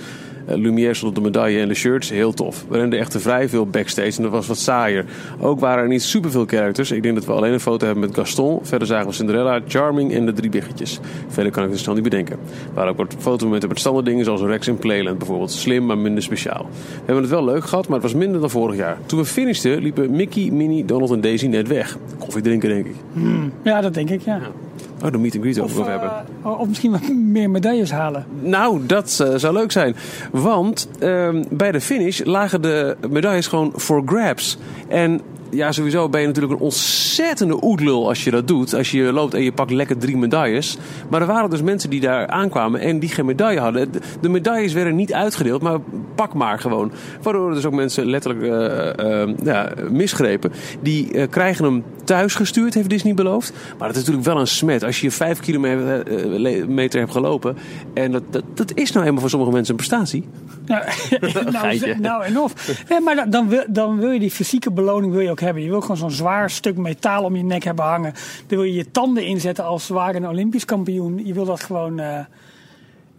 Uh, 0.49 0.55
Lumière 0.55 0.93
stond 0.93 1.17
op 1.17 1.23
de 1.23 1.29
medaille 1.29 1.59
en 1.59 1.67
de 1.67 1.73
shirts. 1.73 2.09
Heel 2.09 2.33
tof. 2.33 2.65
We 2.69 2.77
renden 2.77 2.99
echt 2.99 3.21
vrij 3.21 3.49
veel 3.49 3.65
backstage 3.65 4.17
en 4.17 4.23
dat 4.23 4.31
was 4.31 4.47
wat 4.47 4.57
saaier. 4.57 5.05
Ook 5.39 5.59
waren 5.59 5.83
er 5.83 5.89
niet 5.89 6.03
superveel 6.03 6.45
characters. 6.45 6.91
Ik 6.91 7.03
denk 7.03 7.15
dat 7.15 7.25
we 7.25 7.31
alleen 7.31 7.53
een 7.53 7.59
foto 7.59 7.85
hebben 7.85 8.03
met 8.03 8.15
Gaston. 8.15 8.59
Verder 8.61 8.87
zagen 8.87 9.07
we 9.07 9.13
Cinderella, 9.13 9.61
Charming 9.67 10.13
en 10.13 10.25
de 10.25 10.33
drie 10.33 10.49
biggetjes. 10.49 10.99
Verder 11.27 11.51
kan 11.51 11.63
ik 11.63 11.69
het 11.69 11.79
snel 11.79 11.93
niet 11.93 12.03
bedenken. 12.03 12.35
Er 12.67 12.73
waren 12.73 12.91
ook 12.91 12.97
wat 12.97 13.15
fotomomenten 13.19 13.69
met 13.69 13.79
standaard 13.79 14.05
dingen 14.05 14.25
zoals 14.25 14.41
Rex 14.41 14.67
in 14.67 14.77
Playland 14.77 15.17
bijvoorbeeld. 15.17 15.51
Slim, 15.51 15.85
maar 15.85 15.97
minder 15.97 16.23
speciaal. 16.23 16.65
We 16.71 17.05
hebben 17.05 17.23
het 17.23 17.31
wel 17.31 17.45
leuk 17.45 17.65
gehad, 17.65 17.87
maar 17.87 17.99
het 17.99 18.11
was 18.11 18.19
minder 18.21 18.39
dan 18.41 18.49
vorig 18.49 18.75
jaar. 18.75 18.97
Toen 19.05 19.19
we 19.19 19.25
finishten 19.25 19.81
liepen 19.81 20.11
Mickey, 20.11 20.49
Minnie, 20.51 20.85
Donald 20.85 21.11
en 21.11 21.21
Daisy 21.21 21.47
net 21.47 21.67
weg. 21.67 21.97
Koffie 22.19 22.41
drinken 22.41 22.69
denk 22.69 22.85
ik. 22.85 22.95
Hmm. 23.13 23.51
Ja, 23.63 23.81
dat 23.81 23.93
denk 23.93 24.09
ik, 24.09 24.21
ja. 24.21 24.35
ja. 24.35 24.66
Oh, 25.03 25.11
de 25.11 25.17
meet 25.17 25.35
and 25.35 25.43
greet 25.43 25.59
Of, 25.59 25.79
eh, 25.79 25.85
hebben. 25.85 26.11
of 26.41 26.67
misschien 26.67 26.91
wat 26.91 27.13
meer 27.13 27.49
medailles 27.49 27.91
halen. 27.91 28.25
Nou, 28.41 28.85
dat 28.85 29.19
eh, 29.23 29.35
zou 29.35 29.53
leuk 29.53 29.71
zijn. 29.71 29.95
Want 30.31 30.89
ehm, 30.99 31.43
bij 31.49 31.71
de 31.71 31.81
finish 31.81 32.21
lagen 32.23 32.61
de 32.61 32.97
medailles 33.09 33.47
gewoon 33.47 33.71
voor 33.75 34.03
grabs. 34.05 34.57
En 34.87 35.21
ja, 35.49 35.71
sowieso 35.71 36.09
ben 36.09 36.21
je 36.21 36.27
natuurlijk 36.27 36.53
een 36.53 36.59
ontzettende 36.59 37.57
oetlul 37.63 38.07
als 38.07 38.23
je 38.23 38.31
dat 38.31 38.47
doet. 38.47 38.73
Als 38.73 38.91
je 38.91 39.01
loopt 39.13 39.33
en 39.33 39.43
je 39.43 39.51
pakt 39.51 39.71
lekker 39.71 39.97
drie 39.97 40.17
medailles. 40.17 40.77
Maar 41.09 41.21
er 41.21 41.27
waren 41.27 41.49
dus 41.49 41.61
mensen 41.61 41.89
die 41.89 41.99
daar 41.99 42.27
aankwamen 42.27 42.79
en 42.79 42.99
die 42.99 43.09
geen 43.09 43.25
medaille 43.25 43.59
hadden. 43.59 43.91
De- 44.21 44.29
medailles 44.29 44.73
werden 44.73 44.95
niet 44.95 45.13
uitgedeeld, 45.13 45.61
maar 45.61 45.79
pak 46.15 46.33
maar 46.33 46.59
gewoon. 46.59 46.91
Waardoor 47.21 47.49
er 47.49 47.55
dus 47.55 47.65
ook 47.65 47.73
mensen 47.73 48.05
letterlijk 48.05 48.43
eh, 48.97 49.33
ja, 49.43 49.71
misgrepen. 49.89 50.51
Die 50.81 51.13
eh, 51.13 51.29
krijgen 51.29 51.65
hem 51.65 51.83
thuis 52.03 52.35
gestuurd, 52.35 52.73
heeft 52.73 52.89
Disney 52.89 53.13
beloofd. 53.13 53.53
Maar 53.77 53.87
dat 53.87 53.97
is 53.97 54.03
natuurlijk 54.03 54.25
wel 54.25 54.39
een 54.39 54.47
smet. 54.47 54.83
Als 54.83 55.01
je 55.01 55.11
vijf 55.11 55.39
kilometer 55.39 56.99
hebt 56.99 57.11
gelopen. 57.11 57.57
En 57.93 58.11
dat, 58.11 58.23
dat, 58.29 58.43
dat 58.53 58.71
is 58.73 58.91
nou 58.91 59.05
eenmaal 59.05 59.21
voor 59.21 59.29
sommige 59.29 59.51
mensen 59.51 59.71
een 59.71 59.77
prestatie. 59.85 60.23
Nou, 60.67 60.83
nou, 61.51 61.99
nou 61.99 62.23
en 62.23 62.39
of. 62.39 62.53
Nee, 62.89 62.99
maar 63.01 63.15
dan- 63.15 63.29
dan 63.29 63.47
wil, 63.49 63.63
dan 63.67 63.99
wil 63.99 64.09
je 64.11 64.19
die 64.19 64.31
fysieke 64.31 64.71
beloning 64.71 65.11
wil 65.11 65.21
je 65.21 65.29
ook 65.29 65.36
Je 65.39 65.53
wil 65.53 65.81
gewoon 65.81 65.97
zo'n 65.97 66.11
zwaar 66.11 66.49
stuk 66.49 66.77
metaal 66.77 67.23
om 67.23 67.35
je 67.35 67.43
nek 67.43 67.63
hebben 67.63 67.85
hangen. 67.85 68.13
Dan 68.47 68.57
wil 68.57 68.63
je 68.63 68.73
je 68.73 68.91
tanden 68.91 69.25
inzetten 69.25 69.63
als 69.63 69.87
ware 69.87 70.17
een 70.17 70.27
Olympisch 70.27 70.65
kampioen. 70.65 71.25
Je 71.25 71.33
wil 71.33 71.45
dat 71.45 71.63
gewoon... 71.63 71.99
eh, 71.99 72.19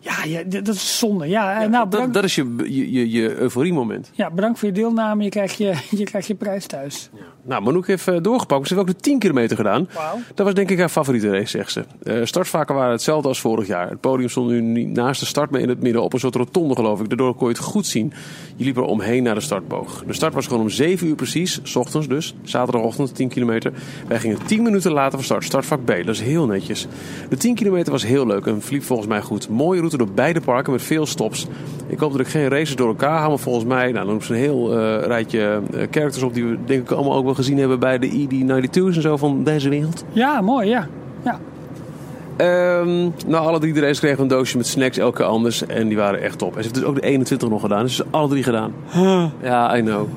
ja, 0.00 0.24
je, 0.24 0.48
dat 0.48 0.68
is 0.68 0.98
zonde. 0.98 1.28
Ja, 1.28 1.52
eh, 1.52 1.58
nou, 1.58 1.70
dat, 1.70 1.90
bedankt, 1.90 2.14
dat 2.14 2.24
is 2.24 2.34
je, 2.34 2.54
je, 2.66 3.10
je, 3.10 3.36
euforie-moment. 3.36 4.10
ja, 4.12 4.30
bedankt 4.30 4.58
voor 4.58 4.68
je 4.68 4.74
deelname. 4.74 5.22
Je 5.22 5.28
krijgt 5.30 5.58
je, 5.58 5.74
je, 5.98 6.04
krijgt 6.04 6.26
je 6.26 6.34
prijs 6.34 6.66
thuis. 6.66 7.10
Nou, 7.42 7.62
Manouk 7.62 7.86
heeft 7.86 8.08
eh, 8.08 8.16
doorgepakt. 8.22 8.68
Ze 8.68 8.74
heeft 8.74 8.88
ook 8.88 8.94
de 8.94 9.00
10 9.00 9.18
kilometer 9.18 9.56
gedaan. 9.56 9.88
Dat 10.34 10.46
was 10.46 10.54
denk 10.54 10.70
ik 10.70 10.78
haar 10.78 10.88
favoriete 10.88 11.30
race, 11.30 11.58
zegt 11.58 11.72
ze. 11.72 11.84
Eh 12.02 12.20
startvakken 12.24 12.74
waren 12.74 12.92
hetzelfde 12.92 13.28
als 13.28 13.40
vorig 13.40 13.66
jaar. 13.66 13.88
Het 13.88 14.00
podium 14.00 14.28
stond 14.28 14.48
nu 14.50 14.60
niet 14.60 14.88
naast 14.88 15.20
de 15.20 15.26
start, 15.26 15.50
maar 15.50 15.60
in 15.60 15.68
het 15.68 15.82
midden 15.82 16.02
op 16.02 16.12
een 16.12 16.20
soort 16.20 16.34
rotonde, 16.34 16.74
geloof 16.74 17.00
ik. 17.00 17.08
Daardoor 17.08 17.34
kon 17.34 17.48
je 17.48 17.54
het 17.54 17.62
goed 17.62 17.86
zien. 17.86 18.12
Je 18.56 18.64
liep 18.64 18.76
er 18.76 18.82
omheen 18.82 19.22
naar 19.22 19.34
de 19.34 19.40
startboog. 19.40 20.04
De 20.06 20.12
start 20.12 20.34
was 20.34 20.46
gewoon 20.46 20.62
om 20.62 20.68
7 20.68 21.06
uur 21.06 21.14
precies, 21.14 21.60
s 21.62 21.76
ochtends 21.76 22.08
dus. 22.08 22.34
Zaterdagochtend, 22.42 23.14
10 23.14 23.28
kilometer. 23.28 23.72
Wij 24.08 24.18
gingen 24.18 24.38
10 24.46 24.62
minuten 24.62 24.92
later 24.92 25.12
van 25.12 25.24
start. 25.24 25.44
Startvak 25.44 25.84
B, 25.84 25.86
dat 25.86 26.14
is 26.14 26.20
heel 26.20 26.46
netjes. 26.46 26.86
De 27.28 27.36
10 27.36 27.54
kilometer 27.54 27.92
was 27.92 28.04
heel 28.04 28.26
leuk 28.26 28.46
en 28.46 28.62
verliep 28.62 28.82
volgens 28.82 29.08
mij 29.08 29.20
goed. 29.20 29.48
Mooie 29.48 29.80
route 29.88 30.06
door 30.06 30.14
beide 30.14 30.40
parken 30.40 30.72
met 30.72 30.82
veel 30.82 31.06
stops. 31.06 31.46
Ik 31.86 31.98
hoop 31.98 32.12
dat 32.12 32.20
ik 32.20 32.26
geen 32.26 32.48
races 32.48 32.76
door 32.76 32.88
elkaar 32.88 33.18
haal, 33.18 33.28
maar 33.28 33.38
volgens 33.38 33.64
mij... 33.64 33.92
Nou, 33.92 34.06
noemen 34.06 34.24
ze 34.24 34.32
een 34.32 34.38
heel 34.38 34.78
eh, 34.78 35.06
rijtje 35.06 35.60
eh, 35.72 35.86
characters 35.90 36.22
op 36.22 36.34
die 36.34 36.44
we 36.44 36.58
denk 36.64 36.82
ik 36.82 36.90
allemaal 36.90 37.14
ook 37.14 37.24
wel 37.24 37.34
gezien 37.34 37.58
hebben 37.58 37.78
bij 37.78 37.98
de 37.98 38.08
ED92's 38.10 38.96
en 38.96 39.02
zo 39.02 39.16
van 39.16 39.44
deze 39.44 39.68
wereld. 39.68 40.04
Ja, 40.12 40.40
mooi, 40.40 40.68
ja. 40.68 40.88
ja. 41.24 41.40
Ehm 42.36 43.10
nou, 43.26 43.46
alle 43.46 43.58
drie 43.58 43.72
de 43.72 43.80
races 43.80 43.98
kregen 43.98 44.16
we 44.16 44.22
een 44.22 44.28
doosje 44.28 44.56
met 44.56 44.66
snacks, 44.66 44.98
elke 44.98 45.24
anders. 45.24 45.66
En 45.66 45.88
die 45.88 45.96
waren 45.96 46.20
echt 46.20 46.38
top. 46.38 46.56
En 46.56 46.62
ze 46.62 46.62
heeft 46.62 46.74
dus 46.74 46.84
ook 46.84 46.94
de 46.94 47.00
21 47.00 47.48
nog 47.48 47.60
gedaan. 47.60 47.82
Dus 47.82 47.96
ze 47.96 48.02
hebben 48.02 48.20
alle 48.20 48.28
drie 48.28 48.42
gedaan. 48.42 48.72
Ja, 49.42 49.76
I 49.76 49.80
know. 49.80 50.08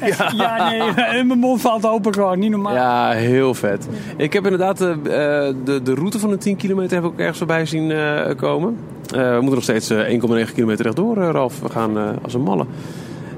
Ja, 0.36 0.68
nee, 0.70 0.80
en 1.18 1.26
mijn 1.26 1.38
mond 1.38 1.60
valt 1.60 1.86
open 1.86 2.14
gewoon, 2.14 2.38
niet 2.38 2.50
normaal. 2.50 2.74
Ja, 2.74 3.10
heel 3.10 3.54
vet. 3.54 3.88
Ik 4.16 4.32
heb 4.32 4.44
inderdaad 4.44 4.78
de, 4.78 4.90
eh, 5.04 5.54
de, 5.64 5.82
de 5.82 5.94
route 5.94 6.18
van 6.18 6.30
de 6.30 6.38
10 6.38 6.56
kilometer 6.56 6.94
heb 6.96 7.04
ik 7.04 7.10
ook 7.10 7.18
ergens 7.18 7.38
voorbij 7.38 7.66
zien 7.66 7.90
eh, 7.90 8.36
komen. 8.36 8.76
Eh, 9.14 9.20
we 9.28 9.34
moeten 9.40 9.54
nog 9.54 9.62
steeds 9.62 9.90
eh, 9.90 10.46
1,9 10.46 10.54
kilometer 10.54 10.84
rechtdoor, 10.84 11.16
eh, 11.16 11.28
Ralf. 11.30 11.60
We 11.60 11.68
gaan 11.70 11.98
eh, 11.98 12.08
als 12.22 12.34
een 12.34 12.42
malle. 12.42 12.66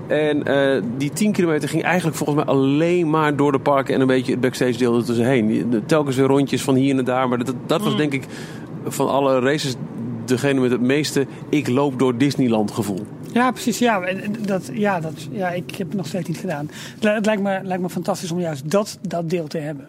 En 0.06 0.44
eh, 0.46 0.82
die 0.96 1.10
10 1.10 1.32
kilometer 1.32 1.68
ging 1.68 1.82
eigenlijk 1.82 2.16
volgens 2.16 2.38
mij 2.44 2.54
alleen 2.54 3.10
maar 3.10 3.36
door 3.36 3.52
de 3.52 3.58
parken 3.58 3.94
en 3.94 4.00
een 4.00 4.06
beetje 4.06 4.32
het 4.32 4.40
backstage 4.40 4.76
deel 4.78 4.96
ertussenheen. 4.96 5.46
Die- 5.46 5.68
de- 5.68 5.84
Telkens 5.86 6.16
weer 6.16 6.26
rondjes 6.26 6.62
van 6.62 6.74
hier 6.74 6.98
en 6.98 7.04
daar. 7.04 7.28
Maar 7.28 7.38
dat, 7.44 7.54
dat 7.66 7.82
was 7.82 7.96
denk 7.96 8.12
ik 8.12 8.24
van 8.86 9.08
alle 9.08 9.38
races 9.40 9.74
degene 10.24 10.60
met 10.60 10.70
het 10.70 10.80
meeste 10.80 11.26
ik 11.48 11.68
loop 11.68 11.98
door 11.98 12.16
Disneyland 12.16 12.70
gevoel. 12.70 13.00
Ja, 13.32 13.50
precies. 13.50 13.78
Ja, 13.78 14.00
dat, 14.46 14.70
ja, 14.72 15.00
dat, 15.00 15.28
ja, 15.30 15.50
ik 15.50 15.74
heb 15.74 15.86
het 15.86 15.96
nog 15.96 16.06
steeds 16.06 16.28
niet 16.28 16.38
gedaan. 16.38 16.70
Het 16.94 17.04
li- 17.04 17.10
Het 17.10 17.26
lijkt 17.26 17.42
me, 17.42 17.60
lijkt 17.62 17.82
me 17.82 17.88
fantastisch 17.90 18.30
om 18.30 18.40
juist 18.40 18.70
dat, 18.70 18.98
dat 19.08 19.30
deel 19.30 19.46
te 19.46 19.58
hebben. 19.58 19.86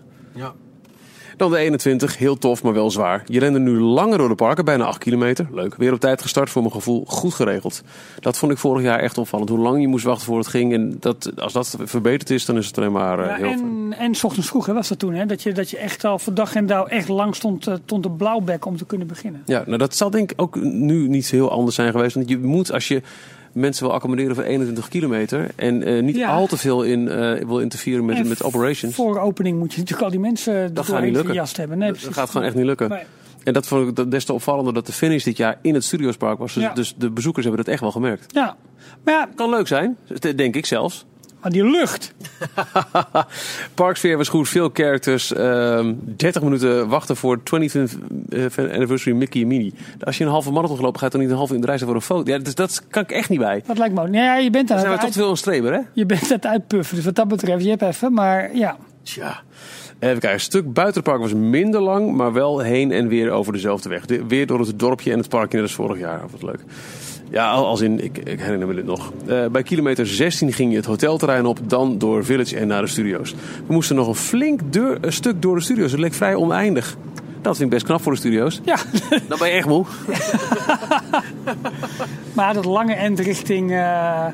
Dan 1.38 1.52
de 1.52 1.58
21, 1.58 2.18
heel 2.18 2.38
tof, 2.38 2.64
maar 2.64 2.74
wel 2.74 2.92
zwaar. 2.92 3.24
Je 3.26 3.40
rende 3.40 3.60
nu 3.60 3.80
langer 3.80 4.18
door 4.18 4.28
de 4.30 4.36
parken, 4.36 4.66
bijna 4.66 4.84
8 4.86 4.98
kilometer. 4.98 5.48
Leuk. 5.52 5.76
Weer 5.76 5.94
op 5.94 6.00
tijd 6.00 6.22
gestart, 6.22 6.50
voor 6.50 6.62
mijn 6.62 6.74
gevoel 6.74 7.04
goed 7.08 7.34
geregeld. 7.34 7.82
Dat 8.20 8.38
vond 8.38 8.52
ik 8.52 8.58
vorig 8.58 8.84
jaar 8.84 9.00
echt 9.00 9.18
opvallend. 9.18 9.50
Hoe 9.50 9.60
lang 9.60 9.82
je 9.82 9.88
moest 9.88 10.06
wachten 10.06 10.26
voor 10.26 10.38
het 10.38 10.48
ging. 10.48 10.74
En 10.74 10.98
dat, 11.00 11.32
als 11.36 11.54
dat 11.54 11.78
verbeterd 11.84 12.30
is, 12.30 12.46
dan 12.46 12.58
is 12.58 12.68
het 12.68 12.78
alleen 12.78 12.92
maar 12.92 13.20
eh, 13.20 13.26
Ja, 13.28 13.36
heel 13.36 13.52
en, 13.52 13.94
en 13.98 14.16
s 14.16 14.24
ochtends 14.24 14.48
vroeg 14.48 14.66
hè, 14.66 14.74
was 14.74 14.88
dat 14.88 15.00
toen. 15.00 15.14
Hè? 15.14 15.26
Dat, 15.26 15.44
je, 15.44 15.52
dat 15.54 15.70
je 15.70 15.78
echt 15.78 16.04
al 16.06 16.20
voor 16.20 16.34
dag 16.34 16.56
en 16.56 16.66
dauw 16.66 16.86
echt 16.86 17.08
lang 17.08 17.36
stond, 17.36 17.68
eh, 17.68 17.74
stond 17.86 18.04
de 18.04 18.12
blauwbek 18.12 18.66
om 18.66 18.78
te 18.78 18.86
kunnen 18.86 19.08
beginnen. 19.08 19.42
Ja, 19.46 19.64
nou 19.66 19.78
dat 19.78 19.96
zal 19.96 20.10
denk 20.10 20.32
ik 20.32 20.42
ook 20.42 20.56
nu 20.62 21.08
niet 21.08 21.30
heel 21.30 21.52
anders 21.52 21.76
zijn 21.76 21.92
geweest. 21.92 22.16
Want 22.16 22.30
je 22.30 22.38
moet, 22.38 22.72
als 22.72 22.88
je 22.88 23.02
mensen 23.54 23.84
wil 23.86 23.94
accommoderen 23.94 24.36
voor 24.36 24.44
21 24.44 24.88
kilometer... 24.88 25.50
en 25.56 25.84
eh, 25.84 26.04
niet 26.04 26.16
Ja. 26.16 26.30
al 26.36 26.48
te 26.48 26.58
veel 26.58 26.84
in, 26.84 27.08
eh, 27.10 27.46
wil 27.46 27.60
interfereren 27.60 28.06
met, 28.06 28.18
En 28.18 28.28
met 28.28 28.44
operations... 28.44 28.96
Voor 28.96 29.20
opening 29.20 29.60
moet 29.60 29.74
je 29.74 29.80
natuurlijk 29.80 30.06
al 30.06 30.12
die 30.12 30.20
mensen 30.20 30.74
Dat 30.74 30.86
gaat 30.86 31.02
niet 31.02 31.12
lukken. 31.14 31.30
gejast 31.32 31.58
hebben. 31.58 31.78
Nee, 31.78 31.92
dat 31.92 32.14
gaat 32.14 32.30
gewoon 32.30 32.48
echt 32.48 32.56
niet 32.56 32.66
lukken. 32.66 32.90
Nee. 32.90 33.04
En 33.44 33.54
dat 33.54 33.68
vond 33.68 34.00
ik 34.00 34.12
des 34.12 34.26
te 34.26 34.34
opvallender 34.34 34.74
dat 34.74 34.86
de 34.86 34.92
finish 34.92 35.24
dit 35.24 35.38
jaar 35.38 35.58
in 35.62 35.74
het 35.74 35.84
Studiospark 35.84 36.40
was. 36.40 36.54
Dus, 36.54 36.64
Ja. 36.64 36.74
dus 36.74 36.94
de 36.98 37.10
bezoekers 37.12 37.46
hebben 37.46 37.64
dat 37.64 37.74
echt 37.74 37.82
wel 37.84 37.92
gemerkt. 37.92 38.34
Ja, 38.34 38.56
maar 39.04 39.14
ja, 39.14 39.30
Kan 39.36 39.50
leuk 39.50 39.68
zijn, 39.68 39.98
denk 40.36 40.56
ik 40.56 40.66
zelfs. 40.66 41.06
Maar 41.44 41.52
die 41.52 41.64
lucht. 41.70 42.14
Parksfeer 43.74 44.18
was 44.18 44.28
goed, 44.30 44.50
veel 44.50 44.70
characters. 44.74 45.34
ehm 45.34 45.94
30 46.16 46.42
minuten 46.42 46.88
wachten 46.88 47.16
voor 47.16 47.38
25th 47.40 47.98
anniversary 48.56 49.16
Mickey 49.16 49.42
en 49.42 49.48
Minnie. 49.48 49.74
Als 50.00 50.18
je 50.18 50.24
een 50.24 50.30
halve 50.30 50.52
marathon 50.52 50.78
gelopen 50.78 51.00
gaat, 51.00 51.12
dan 51.12 51.22
niet 51.22 51.30
een 51.30 51.36
halve 51.36 51.56
in 51.56 51.62
de 51.62 51.68
rij 51.68 51.80
voor 51.80 51.96
een 51.96 52.02
foto. 52.02 52.32
Ja, 52.32 52.38
dus 52.38 52.56
dat 52.56 52.84
kan 52.90 53.04
ik 53.04 53.12
echt 53.12 53.30
niet 53.30 53.40
bij. 53.40 53.64
Dat 53.68 53.78
lijkt 53.78 53.94
me 53.94 54.02
ook. 54.02 54.10
Nee, 54.10 54.24
ja, 54.24 54.38
je 54.38 54.50
bent 54.50 54.68
Dan 54.68 54.80
zijn 54.80 54.92
we 54.92 54.98
toch 55.00 55.14
veel 55.14 55.30
een 55.30 55.38
streber, 55.38 55.74
hè? 55.74 55.80
je 55.94 56.06
bent 56.06 56.30
het 56.30 56.46
uitpuffen. 56.46 56.96
Dus 56.96 57.06
wat 57.06 57.16
dat 57.16 57.28
betreft, 57.28 57.64
je 57.64 57.70
hebt 57.70 57.82
even. 57.82 58.14
Maar 58.14 58.56
ja, 58.56 58.78
Tja. 59.04 59.42
Even 60.00 60.20
kijken, 60.20 60.34
een 60.34 60.40
stuk 60.40 60.74
buiten 60.74 60.96
het 61.02 61.04
park 61.12 61.22
was 61.22 61.34
minder 61.34 61.82
lang, 61.82 62.12
maar 62.16 62.34
wel 62.34 62.60
heen 62.60 62.92
en 62.92 63.08
weer 63.08 63.32
over 63.32 63.54
dezelfde 63.54 63.90
weg. 63.90 64.06
De- 64.06 64.26
weer 64.28 64.48
door 64.48 64.60
het 64.60 64.80
dorpje 64.80 65.12
en 65.12 65.18
het 65.18 65.30
parkje, 65.30 65.58
net 65.58 65.66
als 65.66 65.76
vorig 65.76 66.00
jaar. 66.00 66.22
Wat 66.32 66.44
leuk. 66.44 66.60
Ja, 67.34 67.50
al- 67.52 67.66
als 67.68 67.82
in, 67.82 68.04
ik, 68.04 68.18
ik 68.18 68.40
herinner 68.40 68.68
me 68.68 68.74
dit 68.74 68.86
nog. 68.86 69.12
Eh, 69.26 69.46
bij 69.46 69.64
kilometer 69.64 70.08
16 70.08 70.54
ging 70.54 70.72
je 70.72 70.78
het 70.78 70.86
hotelterrein 70.86 71.46
op, 71.46 71.60
dan 71.68 71.98
door 71.98 72.26
Village 72.26 72.58
en 72.58 72.68
naar 72.68 72.82
de 72.82 72.88
studio's. 72.88 73.36
We 73.68 73.74
moesten 73.74 73.96
nog 73.96 74.08
een 74.08 74.16
flink 74.16 74.62
deur, 74.74 74.98
een 75.02 75.14
stuk 75.14 75.42
door 75.42 75.56
de 75.56 75.62
studio's. 75.62 75.92
Het 75.92 76.00
leek 76.00 76.14
vrij 76.14 76.36
oneindig. 76.36 76.96
Dat 77.42 77.58
vind 77.58 77.68
ik 77.68 77.74
best 77.74 77.86
knap 77.86 78.02
voor 78.02 78.12
de 78.12 78.18
studio's. 78.18 78.62
ja. 78.64 78.78
Dan 79.28 79.38
ben 79.40 79.48
je 79.48 79.54
echt 79.54 79.68
moe. 79.68 79.86
maar 82.34 82.54
dat 82.54 82.66
lange 82.66 82.94
end 82.94 83.20
richting, 83.20 83.72
eh 83.72 84.26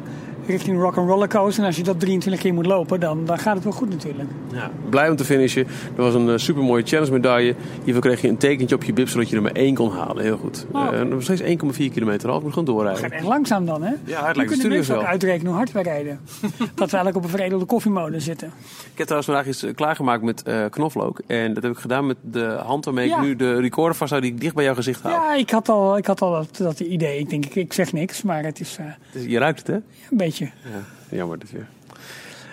richting 0.50 0.80
rock 0.80 0.98
and 0.98 1.10
roller 1.10 1.28
coaster. 1.28 1.62
En 1.62 1.68
als 1.68 1.76
je 1.78 1.84
dat 1.84 2.00
23 2.00 2.42
keer 2.42 2.54
moet 2.54 2.66
lopen, 2.66 3.00
dan, 3.00 3.26
dan 3.26 3.40
gaat 3.40 3.56
het 3.56 3.64
wel 3.64 3.74
goed 3.74 3.90
natuurlijk. 3.90 4.30
Ja. 4.54 4.72
Blij 4.90 5.10
om 5.10 5.16
te 5.16 5.26
finishen. 5.26 5.68
Er 5.96 6.02
was 6.04 6.14
een 6.14 6.40
super 6.40 6.64
mooie 6.64 6.84
challenge 6.86 7.12
medaille. 7.12 7.56
Hiervoor 7.84 8.04
kreeg 8.04 8.22
je 8.22 8.28
een 8.28 8.38
tekentje 8.38 8.76
op 8.76 8.84
je 8.84 8.94
bib, 8.94 9.10
zodat 9.10 9.30
je 9.30 9.36
er 9.36 9.42
maar 9.42 9.52
één 9.52 9.76
kon 9.76 9.92
halen. 9.92 10.24
Heel 10.24 10.38
goed. 10.38 10.66
Oh. 10.72 10.94
Eh, 10.94 11.02
nog 11.02 11.24
steeds 11.24 11.42
1,4 11.42 11.48
kilometer 11.94 12.30
al. 12.30 12.40
Moet 12.42 12.50
gewoon 12.50 12.66
doorrijden. 12.66 13.02
Het 13.04 13.12
gaat 13.12 13.20
echt 13.20 13.28
langzaam 13.30 13.66
dan, 13.66 13.82
hè? 13.84 13.94
Ja, 14.04 14.26
het 14.26 14.36
lijkt 14.36 14.52
de 14.52 14.58
kunnen 14.58 14.70
mensen 14.78 14.96
ook 14.96 15.02
wel. 15.02 15.10
uitrekenen 15.10 15.48
hoe 15.48 15.58
hard 15.58 15.72
wij 15.72 15.84
rijden. 15.84 16.20
dat 16.58 16.90
we 16.92 16.98
eigenlijk 16.98 17.16
op 17.16 17.24
een 17.24 17.30
veredelde 17.30 17.66
koffiemodus 17.66 18.24
zitten. 18.24 18.48
Ik 18.92 18.98
heb 18.98 19.08
trouwens 19.08 19.26
vandaag 19.26 19.48
iets 19.48 19.64
eh, 19.64 19.76
klaargemaakt 19.76 20.24
met 20.24 20.44
eh, 20.44 20.66
knoflook. 20.70 21.22
En 21.28 21.54
dat 21.54 21.64
heb 21.64 21.72
ik 21.72 21.78
gedaan 21.78 22.08
met 22.08 22.18
de 22.22 22.58
hand 22.66 22.86
waarmee 22.86 23.08
Ja. 23.08 23.16
ik 23.18 23.22
nu 23.24 23.36
de 23.36 23.60
recorder 23.60 23.96
vasthoud 23.96 24.22
die 24.22 24.32
ik 24.32 24.42
dicht 24.42 24.56
bij 24.56 24.64
jouw 24.64 24.76
gezicht 24.76 25.02
hou. 25.02 25.14
Ja, 25.14 25.36
ik 25.36 25.50
had 25.50 25.70
al, 25.70 25.98
ik 25.98 26.06
had 26.06 26.22
al 26.22 26.32
dat, 26.32 26.58
dat 26.58 26.80
idee. 26.80 27.20
Ik 27.20 27.30
denk, 27.30 27.46
ik, 27.46 27.56
ik 27.56 27.74
zeg 27.74 27.94
niks, 27.94 28.22
maar 28.22 28.44
het 28.44 28.60
is 28.60 28.78
eh, 29.14 29.28
je 29.30 29.38
ruikt 29.38 29.58
het, 29.58 29.68
hè? 29.68 29.74
een 29.74 30.18
beetje. 30.18 30.39
Ja, 30.46 31.18
jammer 31.18 31.40
dit 31.40 31.52
weer. 31.52 31.68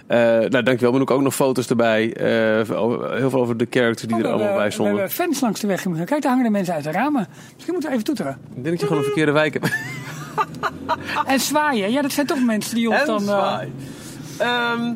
Eh 0.07 0.19
nou, 0.19 0.63
dankjewel. 0.63 0.93
Maar 0.93 1.01
ook, 1.01 1.11
ook 1.11 1.21
nog 1.23 1.35
foto's 1.35 1.69
erbij. 1.69 2.15
Eh, 2.15 2.27
heel 3.19 3.31
veel 3.31 3.41
over 3.41 3.57
de 3.57 3.67
characters 3.71 4.07
die 4.09 4.17
Oh, 4.17 4.23
er 4.23 4.27
we 4.27 4.33
allemaal 4.33 4.55
bij 4.57 4.65
We 4.67 4.71
stonden. 4.73 4.95
hebben 4.95 5.13
fans 5.15 5.41
langs 5.41 5.61
de 5.61 5.67
weg. 5.67 5.83
Kijk, 5.83 6.09
daar 6.09 6.23
hangen 6.31 6.45
de 6.45 6.51
mensen 6.51 6.75
uit 6.75 6.85
de 6.85 6.91
ramen. 6.91 7.27
Misschien 7.55 7.73
moeten 7.73 7.89
we 7.91 7.95
even 7.95 8.05
toeteren. 8.05 8.39
Ik 8.49 8.55
denk 8.55 8.65
dat 8.65 8.81
je 8.81 8.87
gewoon 8.87 8.99
een 8.99 9.05
verkeerde 9.05 9.33
wijk 9.33 9.53
hebt. 9.53 9.75
En 11.27 11.41
zwaaien. 11.41 11.91
Ja, 11.91 12.03
dat 12.03 12.13
zijn 12.13 12.27
toch 12.27 12.45
mensen 12.45 12.75
die 12.75 12.91
ons 12.91 13.05
dan... 13.05 13.29
eh, 13.29 13.59
Ehm, 14.39 14.93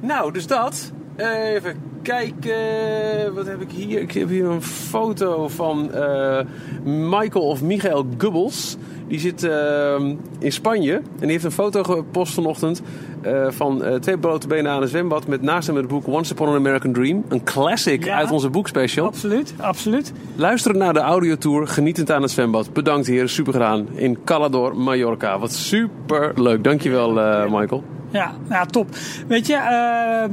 nou, 0.00 0.32
dus 0.32 0.46
dat. 0.46 0.92
Even 1.20 1.74
kijken. 2.02 3.34
Wat 3.34 3.46
heb 3.46 3.60
ik 3.60 3.70
hier? 3.70 4.00
Ik 4.00 4.12
heb 4.12 4.28
hier 4.28 4.44
een 4.44 4.62
foto 4.62 5.48
van 5.48 5.92
eh, 5.92 6.40
Michael 6.84 7.44
of 7.44 7.62
Michael 7.62 8.06
Gubbels. 8.18 8.76
Die 9.08 9.18
zit 9.18 9.44
ehm, 9.44 10.14
in 10.38 10.52
Spanje. 10.52 10.92
En 10.94 11.02
die 11.20 11.30
heeft 11.30 11.44
een 11.44 11.50
foto 11.50 11.82
gepost 11.82 12.34
vanochtend. 12.34 12.82
eh, 13.22 13.46
van 13.50 13.84
eh, 13.84 13.94
twee 13.94 14.18
blote 14.18 14.46
benen 14.46 14.72
aan 14.72 14.82
een 14.82 14.88
zwembad. 14.88 15.26
Met 15.26 15.42
naast 15.42 15.66
hem 15.66 15.76
het 15.76 15.88
boek 15.88 16.06
Once 16.06 16.32
Upon 16.32 16.48
an 16.48 16.54
American 16.54 16.92
Dream. 16.92 17.24
Een 17.28 17.44
classic 17.44 18.04
Ja. 18.04 18.16
uit 18.16 18.30
onze 18.30 18.48
boekspecial. 18.50 19.06
Absoluut, 19.06 19.54
absoluut. 19.56 20.12
Luisterend 20.36 20.78
naar 20.80 20.92
de 20.92 20.98
audiotour, 21.00 21.66
genietend 21.68 22.10
aan 22.10 22.22
het 22.22 22.30
zwembad. 22.30 22.72
Bedankt 22.72 23.06
heren, 23.06 23.28
super 23.28 23.52
gedaan. 23.52 23.86
In 23.94 24.18
Calador, 24.24 24.76
Mallorca. 24.76 25.38
Wat 25.38 25.52
super 25.52 26.32
leuk. 26.42 26.64
Dankjewel 26.64 27.20
eh, 27.20 27.52
Michael. 27.58 27.82
Ja, 28.10 28.32
nou 28.48 28.66
top. 28.66 28.88
Weet 29.26 29.46
je, 29.46 29.54
ehm, 29.54 30.32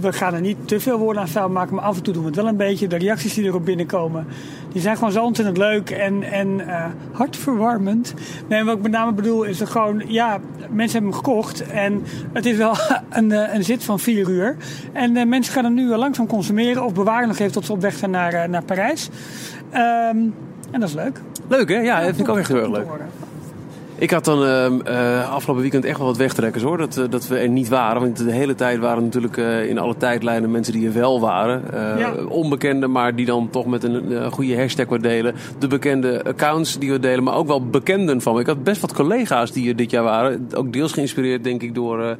we, 0.00 0.12
gaan 0.12 0.34
er 0.34 0.40
niet 0.40 0.56
te 0.64 0.80
veel 0.80 0.98
woorden 0.98 1.22
aan 1.22 1.28
vuil 1.28 1.48
maken, 1.48 1.74
maar 1.74 1.84
af 1.84 1.96
en 1.96 2.02
toe 2.02 2.12
doen 2.12 2.22
we 2.22 2.28
het 2.28 2.38
wel 2.38 2.48
een 2.48 2.56
beetje. 2.56 2.86
De 2.86 2.96
reacties 2.96 3.34
die 3.34 3.44
erop 3.44 3.64
binnenkomen, 3.64 4.26
die 4.72 4.82
zijn 4.82 4.96
gewoon 4.96 5.12
zo 5.12 5.24
ontzettend 5.24 5.56
leuk 5.56 5.90
en, 5.90 6.22
en 6.22 6.68
eh, 6.68 6.84
hartverwarmend. 7.12 8.14
Nee, 8.48 8.64
wat 8.64 8.76
ik 8.76 8.82
met 8.82 8.90
name 8.90 9.12
bedoel 9.12 9.42
is 9.42 9.58
dat 9.58 9.68
gewoon, 9.68 10.02
ja, 10.06 10.38
mensen 10.70 10.92
hebben 10.92 11.10
hem 11.10 11.12
gekocht 11.12 11.70
en 11.70 12.02
het 12.32 12.46
is 12.46 12.56
wel 12.56 12.74
een, 13.10 13.32
eh, 13.32 13.54
een 13.54 13.64
zit 13.64 13.84
van 13.84 14.00
vier 14.00 14.28
uur. 14.28 14.56
En 14.92 15.16
eh, 15.16 15.26
mensen 15.26 15.52
gaan 15.52 15.64
hem 15.64 15.74
nu 15.74 15.96
langzaam 15.96 16.26
consumeren 16.26 16.84
of 16.84 16.94
bewaren 16.94 17.28
nog 17.28 17.38
even 17.38 17.52
tot 17.52 17.66
ze 17.66 17.72
op 17.72 17.80
weg 17.80 17.94
zijn 17.94 18.10
naar, 18.10 18.48
naar 18.48 18.62
Parijs. 18.62 19.08
Ehm, 19.70 20.16
en 20.70 20.80
dat 20.80 20.88
is 20.88 20.94
leuk. 20.94 21.20
Leuk 21.48 21.68
hè? 21.68 21.78
Ja, 21.78 21.96
dat 21.96 22.06
vind 22.06 22.20
ik 22.20 22.28
ook 22.28 22.38
echt 22.38 22.48
heel 22.48 22.58
erg 22.58 22.70
leuk. 22.70 22.86
Ik 24.00 24.10
had 24.10 24.24
dan 24.24 24.44
ehm, 24.44 24.80
eh, 24.80 25.30
afgelopen 25.32 25.62
weekend 25.62 25.84
echt 25.84 25.98
wel 25.98 26.06
wat 26.06 26.16
wegtrekkers 26.16 26.62
hoor. 26.62 26.78
Dat, 26.78 26.96
eh, 26.96 27.04
dat 27.10 27.28
we 27.28 27.38
er 27.38 27.48
niet 27.48 27.68
waren. 27.68 28.00
Want 28.00 28.16
de 28.16 28.32
hele 28.32 28.54
tijd 28.54 28.78
waren 28.78 29.02
natuurlijk 29.02 29.36
eh, 29.36 29.68
in 29.68 29.78
alle 29.78 29.96
tijdlijnen 29.96 30.50
mensen 30.50 30.72
die 30.72 30.86
er 30.86 30.92
wel 30.92 31.20
waren. 31.20 31.62
Ja. 31.98 32.14
Onbekende, 32.28 32.86
maar 32.86 33.14
die 33.14 33.26
dan 33.26 33.50
toch 33.50 33.66
met 33.66 33.84
een 33.84 34.32
goede 34.32 34.56
hashtag 34.56 34.86
wat 34.86 35.02
delen. 35.02 35.34
De 35.58 35.66
bekende 35.66 36.24
accounts 36.24 36.78
die 36.78 36.90
we 36.90 37.00
delen, 37.00 37.24
maar 37.24 37.34
ook 37.34 37.46
wel 37.46 37.66
bekenden 37.66 38.20
van 38.20 38.34
me. 38.34 38.40
Ik 38.40 38.46
had 38.46 38.64
best 38.64 38.80
wat 38.80 38.94
collega's 38.94 39.52
die 39.52 39.68
er 39.68 39.76
dit 39.76 39.90
jaar 39.90 40.02
waren. 40.02 40.48
Ook 40.54 40.72
deels 40.72 40.92
geïnspireerd 40.92 41.44
denk 41.44 41.62
ik 41.62 41.74
door 41.74 42.16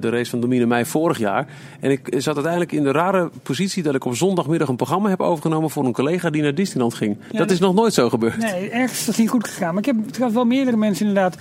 de 0.00 0.08
race 0.08 0.30
van 0.30 0.40
Domine 0.40 0.66
Mei 0.66 0.84
vorig 0.84 1.18
jaar. 1.18 1.46
En 1.80 1.90
ik 1.90 2.14
zat 2.16 2.34
uiteindelijk 2.34 2.72
in 2.72 2.82
de 2.82 2.92
rare 2.92 3.30
positie 3.42 3.82
dat 3.82 3.94
ik 3.94 4.04
op 4.04 4.16
zondagmiddag 4.16 4.68
een 4.68 4.76
programma 4.76 5.08
heb 5.08 5.20
overgenomen 5.20 5.70
voor 5.70 5.84
een 5.84 5.92
collega 5.92 6.30
die 6.30 6.42
naar 6.42 6.54
Disneyland 6.54 6.94
ging. 6.94 7.16
Ja, 7.30 7.38
dat 7.38 7.50
is 7.50 7.58
nog 7.58 7.74
nooit 7.74 7.94
zo 7.94 8.08
gebeurd. 8.08 8.36
Nee, 8.36 8.70
ergens 8.70 8.98
is 8.98 9.06
dat 9.06 9.16
niet 9.16 9.30
goed 9.30 9.48
gegaan. 9.48 9.74
Maar 9.74 9.86
ik 9.86 9.94
heb 9.94 9.96
trouwens 10.08 10.34
wel 10.34 10.44
meerdere 10.44 10.76
mensen 10.76 11.06
inderdaad 11.06 11.36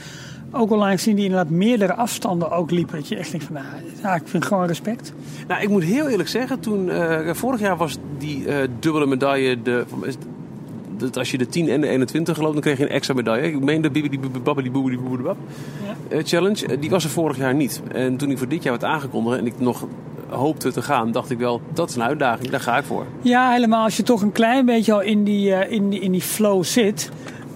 ook 0.52 0.72
online 0.72 0.98
gezien 0.98 1.16
die 1.16 1.26
inderdaad 1.26 1.50
meerdere 1.50 1.94
afstanden 1.94 2.52
ook 2.52 2.72
liepen. 2.72 2.96
Dat 2.96 3.08
je 3.08 3.16
echt 3.16 3.32
denkt 3.32 3.46
van, 3.46 3.58
nou, 4.02 4.16
ik 4.16 4.28
vind 4.28 4.46
gewoon 4.46 4.66
respect. 4.66 5.14
Nou, 5.48 5.62
ik 5.62 5.70
moet 5.70 5.84
heel 5.84 6.08
eerlijk 6.08 6.30
zeggen, 6.30 6.60
toen, 6.60 6.90
eh, 6.90 7.34
vorig 7.34 7.60
jaar 7.60 7.78
was 7.78 7.98
die 8.18 8.48
eh, 8.48 8.68
dubbele 8.80 9.06
medaille, 9.06 9.62
de, 9.62 9.86
dat 11.02 11.18
als 11.18 11.32
je 11.32 11.38
de 11.38 11.48
10 11.48 11.70
en 11.70 11.82
de 11.82 11.88
21 11.88 12.36
geloof, 12.36 12.52
dan 12.54 12.62
kreeg 12.62 12.78
je 12.78 12.84
een 12.84 12.90
extra 12.90 13.14
medaille. 13.14 13.48
Ik 13.48 13.60
meen 13.64 13.82
de 13.82 13.90
Bibidi 13.92 14.20
Babbidi 14.44 14.72
Boobidi 14.72 14.98
Boobidi 14.98 15.24
Bab 15.24 15.38
Ja. 16.10 16.18
eh, 16.18 16.24
challenge, 16.24 16.66
eh, 16.68 16.78
die 16.82 16.90
was 16.90 17.04
er 17.04 17.10
vorig 17.10 17.38
jaar 17.38 17.56
niet. 17.56 17.82
En 17.92 18.18
toen 18.18 18.30
ik 18.32 18.38
voor 18.38 18.48
dit 18.48 18.64
jaar 18.64 18.72
werd 18.80 18.94
aangekondigd 18.94 19.38
en 19.38 19.46
ik 19.46 19.60
nog 19.60 19.86
hoopte 20.30 20.72
te 20.72 20.82
gaan, 20.82 21.12
dacht 21.12 21.30
ik 21.32 21.38
wel, 21.38 21.62
dat 21.74 21.90
is 21.90 21.96
een 21.96 22.04
uitdaging, 22.04 22.50
daar 22.50 22.60
ga 22.60 22.78
ik 22.78 22.84
voor. 22.84 23.06
Ja, 23.22 23.52
helemaal 23.52 23.84
als 23.84 23.98
je 23.98 24.04
toch 24.04 24.22
een 24.22 24.32
klein 24.32 24.66
beetje 24.66 24.94
al 24.94 25.02
in 25.02 25.24
die, 25.24 25.54
eh, 25.54 25.72
in 25.72 25.90
die, 25.90 26.00
in 26.00 26.12
die 26.12 26.22
flow 26.22 26.64
zit. 26.64 27.10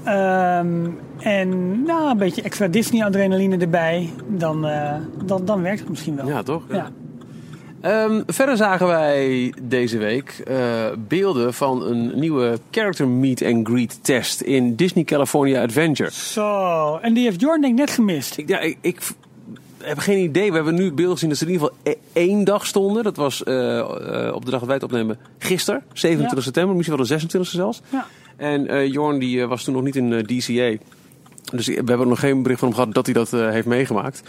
Ehm, 0.03 0.87
en 1.19 1.81
nou, 1.83 2.09
een 2.11 2.17
beetje 2.17 2.41
extra 2.41 2.67
Disney-adrenaline 2.67 3.57
erbij. 3.57 4.09
Dan, 4.27 4.67
dan, 5.25 5.45
dan 5.45 5.61
werkt 5.61 5.79
het 5.79 5.89
misschien 5.89 6.15
wel. 6.15 6.27
Ja, 6.27 6.43
toch? 6.43 6.61
Ja. 6.69 6.89
Ehm, 7.85 8.21
verder 8.27 8.57
zagen 8.57 8.87
wij 8.87 9.53
deze 9.61 9.97
week 9.97 10.41
eh, 10.47 10.57
beelden 11.07 11.53
van 11.53 11.85
een 11.85 12.19
nieuwe 12.19 12.59
character 12.71 13.07
meet 13.07 13.43
and 13.43 13.67
greet 13.67 14.03
test 14.03 14.41
in 14.41 14.75
Disney 14.75 15.03
California 15.03 15.61
Adventure. 15.61 16.11
Zo, 16.11 16.97
en 16.97 17.13
die 17.13 17.23
heeft 17.23 17.41
Jorn 17.41 17.61
denk 17.61 17.73
ik 17.73 17.79
net 17.79 17.89
gemist. 17.89 18.37
Ik, 18.37 18.47
ja, 18.47 18.59
ik, 18.59 18.99
heb 19.83 19.97
geen 19.97 20.23
idee. 20.23 20.49
We 20.49 20.55
hebben 20.55 20.75
nu 20.75 20.91
beelden 20.91 21.13
gezien 21.13 21.29
dat 21.29 21.37
ze 21.37 21.45
in 21.45 21.51
ieder 21.51 21.67
geval 21.67 21.93
e- 21.93 22.19
één 22.21 22.43
dag 22.43 22.65
stonden. 22.65 23.03
Dat 23.03 23.15
was 23.15 23.43
eh, 23.43 23.79
eh, 23.79 24.35
op 24.35 24.45
de 24.45 24.51
dag 24.51 24.59
dat 24.59 24.67
wij 24.67 24.75
het 24.75 24.83
opnemen 24.83 25.17
gisteren, 25.37 25.83
27 25.93 26.37
Ja. 26.37 26.43
september, 26.43 26.75
misschien 26.75 26.97
wel 26.97 27.05
de 27.05 27.37
26e 27.37 27.41
zelfs. 27.41 27.81
Ja. 27.89 28.05
En 28.37 28.89
Jorn 28.89 29.19
die, 29.19 29.45
was 29.45 29.63
toen 29.63 29.73
nog 29.73 29.83
niet 29.83 29.95
in 29.95 30.23
DCA. 30.23 30.77
Dus 31.51 31.67
we 31.67 31.73
hebben 31.73 31.99
er 31.99 32.07
nog 32.07 32.19
geen 32.19 32.41
bericht 32.43 32.59
van 32.59 32.67
hem 32.69 32.77
gehad 32.77 32.93
dat 32.93 33.05
hij 33.05 33.13
dat 33.13 33.33
eh, 33.33 33.49
heeft 33.49 33.67
meegemaakt. 33.67 34.21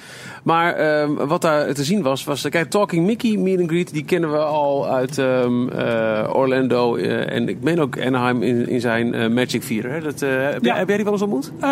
Maar 0.42 0.74
ehm, 0.74 1.14
wat 1.14 1.42
daar 1.42 1.74
te 1.74 1.84
zien 1.84 2.02
was, 2.02 2.24
was... 2.24 2.48
Kijk, 2.48 2.70
Talking 2.70 3.06
Mickey 3.06 3.36
Meet 3.36 3.58
and 3.60 3.68
Greet, 3.68 3.92
die 3.92 4.04
kennen 4.04 4.30
we 4.32 4.38
al 4.38 4.88
uit 4.88 5.18
ehm, 5.18 5.68
eh, 5.68 6.30
Orlando. 6.32 6.96
eh, 6.96 7.32
en 7.34 7.48
ik 7.48 7.62
meen 7.62 7.80
ook 7.80 8.00
Anaheim 8.00 8.42
in, 8.42 8.68
in 8.68 8.80
zijn 8.80 9.14
eh, 9.14 9.28
Magic 9.28 9.62
Theater. 9.62 9.92
Hè? 9.92 10.00
Dat, 10.00 10.22
eh, 10.22 10.30
heb, 10.30 10.64
jij, 10.64 10.72
Ja. 10.72 10.78
heb 10.78 10.86
jij 10.88 10.96
die 10.96 11.04
wel 11.04 11.12
eens 11.14 11.22
ontmoet? 11.22 11.52
Eh, 11.60 11.68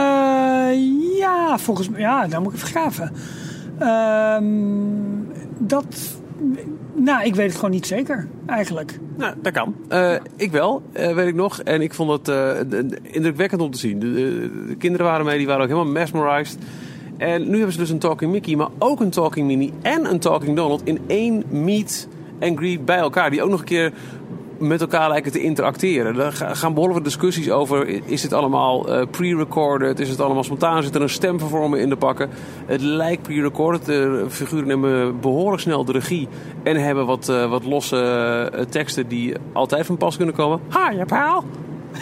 ja, 1.18 1.59
volgens 1.59 1.88
mij. 1.88 2.00
Ja, 2.00 2.26
dan 2.26 2.42
moet 2.42 2.52
ik 2.52 2.59
even 2.59 2.68
graven. 2.68 3.12
Ehm, 3.78 4.44
dat. 5.59 5.87
Nou, 6.94 7.24
ik 7.24 7.35
weet 7.35 7.46
het 7.46 7.54
gewoon 7.54 7.70
niet 7.70 7.87
zeker, 7.87 8.26
eigenlijk. 8.46 8.98
Nou, 9.16 9.35
dat 9.42 9.52
kan. 9.52 9.74
Eh, 9.88 10.14
ik 10.37 10.50
wel, 10.50 10.83
eh, 10.92 11.14
weet 11.14 11.26
ik 11.28 11.35
nog. 11.35 11.61
En 11.61 11.80
ik 11.83 11.94
vond 11.94 12.11
het 12.11 12.28
eh, 12.28 12.78
indrukwekkend 13.02 13.61
om 13.61 13.70
te 13.70 13.78
zien. 13.78 13.98
De, 13.98 14.12
de- 14.12 14.50
de 14.68 14.76
kinderen 14.76 15.07
waren 15.07 15.26
mee, 15.26 15.38
die 15.38 15.46
waren 15.46 15.62
ook 15.62 15.68
helemaal 15.68 15.92
mesmerized. 15.92 16.59
En 17.16 17.42
nu 17.48 17.54
hebben 17.54 17.72
ze 17.72 17.78
dus 17.78 17.90
een 17.90 17.98
Talking 17.98 18.33
Mickey, 18.33 18.57
maar 18.57 18.68
ook 18.78 19.00
een 19.00 19.11
Talking 19.11 19.46
Minnie 19.46 19.72
en 19.83 20.11
een 20.11 20.18
Talking 20.18 20.57
Donald 20.57 20.80
in 20.85 20.98
één 21.07 21.42
meet 21.50 22.09
and 22.40 22.59
greet 22.59 22.85
bij 22.85 22.96
elkaar. 22.98 23.30
Die 23.30 23.42
ook 23.42 23.50
nog 23.50 23.59
een 23.61 23.66
keer 23.66 23.92
met 24.58 24.80
elkaar 24.80 25.08
lijken 25.08 25.32
te 25.32 25.42
interacteren. 25.42 26.32
Ga- 26.32 26.54
gaan 26.54 26.74
behoorlijk 26.74 27.02
wat 27.02 27.12
discussies 27.12 27.50
over. 27.50 27.88
Is 28.04 28.22
het 28.22 28.32
allemaal 28.32 28.88
eh, 28.88 29.06
pre-recorded? 29.10 30.00
Is 30.00 30.08
het 30.08 30.20
allemaal 30.20 30.44
spontaan? 30.44 30.82
Zit 30.82 30.94
er 30.94 31.02
een 31.02 31.08
stemvervormer 31.08 31.78
in 31.78 31.88
de 31.88 31.96
pakken? 31.96 32.30
Het 32.66 32.80
lijkt 32.80 33.22
pre-recorded. 33.22 33.84
De 33.84 34.24
figuren 34.28 34.66
nemen 34.66 35.20
behoorlijk 35.20 35.62
snel 35.62 35.84
de 35.84 35.92
regie. 35.92 36.28
En 36.62 36.76
hebben 36.76 37.06
wat, 37.06 37.28
eh, 37.28 37.50
wat 37.50 37.64
losse 37.64 37.96
eh, 38.52 38.64
teksten 38.64 39.08
die 39.08 39.34
altijd 39.52 39.86
van 39.86 39.96
pas 39.96 40.16
kunnen 40.16 40.34
komen. 40.34 40.60
Ha, 40.68 40.90
je 40.90 41.04
paal! 41.04 41.44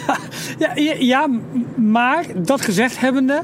Ja, 0.57 0.71
ja, 0.99 1.29
maar 1.75 2.25
dat 2.35 2.61
gezegd 2.61 2.99
hebbende, 2.99 3.43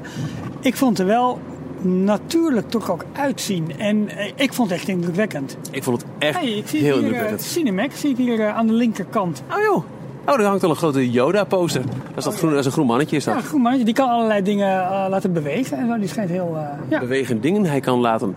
ik 0.60 0.76
vond 0.76 1.00
er 1.00 1.06
wel 1.06 1.40
natuurlijk 1.82 2.70
toch 2.70 2.92
ook 2.92 3.06
uitzien. 3.14 3.72
En 3.78 4.10
eh, 4.10 4.32
ik 4.36 4.54
vond 4.54 4.70
het 4.70 4.80
echt 4.80 4.88
indrukwekkend. 4.88 5.58
Ik 5.72 5.84
vond 5.84 6.02
het 6.02 6.12
echt 6.18 6.40
Hey, 6.40 6.52
ik 6.52 6.68
zie 6.68 6.80
heel 6.80 6.88
hier 6.88 6.98
uh, 6.98 7.04
indrukwekkend. 7.04 7.42
Cinemax, 7.42 8.00
zie 8.00 8.10
ik 8.10 8.18
hier 8.18 8.40
eh, 8.40 8.56
aan 8.56 8.68
de 8.68 8.74
linkerkant. 8.74 9.44
Oh 9.52 9.64
joh. 9.64 9.84
Oh, 10.26 10.40
er 10.40 10.46
hangt 10.46 10.64
al 10.64 10.70
een 10.70 10.76
grote 10.76 11.12
Yoda-poster. 11.12 11.82
Dat 11.82 12.18
is, 12.18 12.24
dat 12.24 12.36
groen, 12.36 12.50
dat 12.50 12.60
is 12.60 12.66
een 12.66 12.72
groen 12.72 12.86
mannetje. 12.86 13.16
Is 13.16 13.24
dat. 13.24 13.36
Ja, 13.36 13.42
goed 13.42 13.62
mannetje, 13.62 13.86
die 13.86 13.94
kan 13.94 14.10
allerlei 14.10 14.42
dingen 14.42 14.82
eh, 14.82 15.06
laten 15.10 15.34
bewegen. 15.34 15.78
En 15.78 15.88
zo, 15.88 15.98
die 15.98 16.08
schijnt 16.08 16.30
heel... 16.30 16.58
eh, 16.58 16.90
ja. 16.90 17.00
Bewegende 17.00 17.42
dingen 17.42 17.66
hij 17.66 17.80
kan 17.80 18.00
laten. 18.00 18.36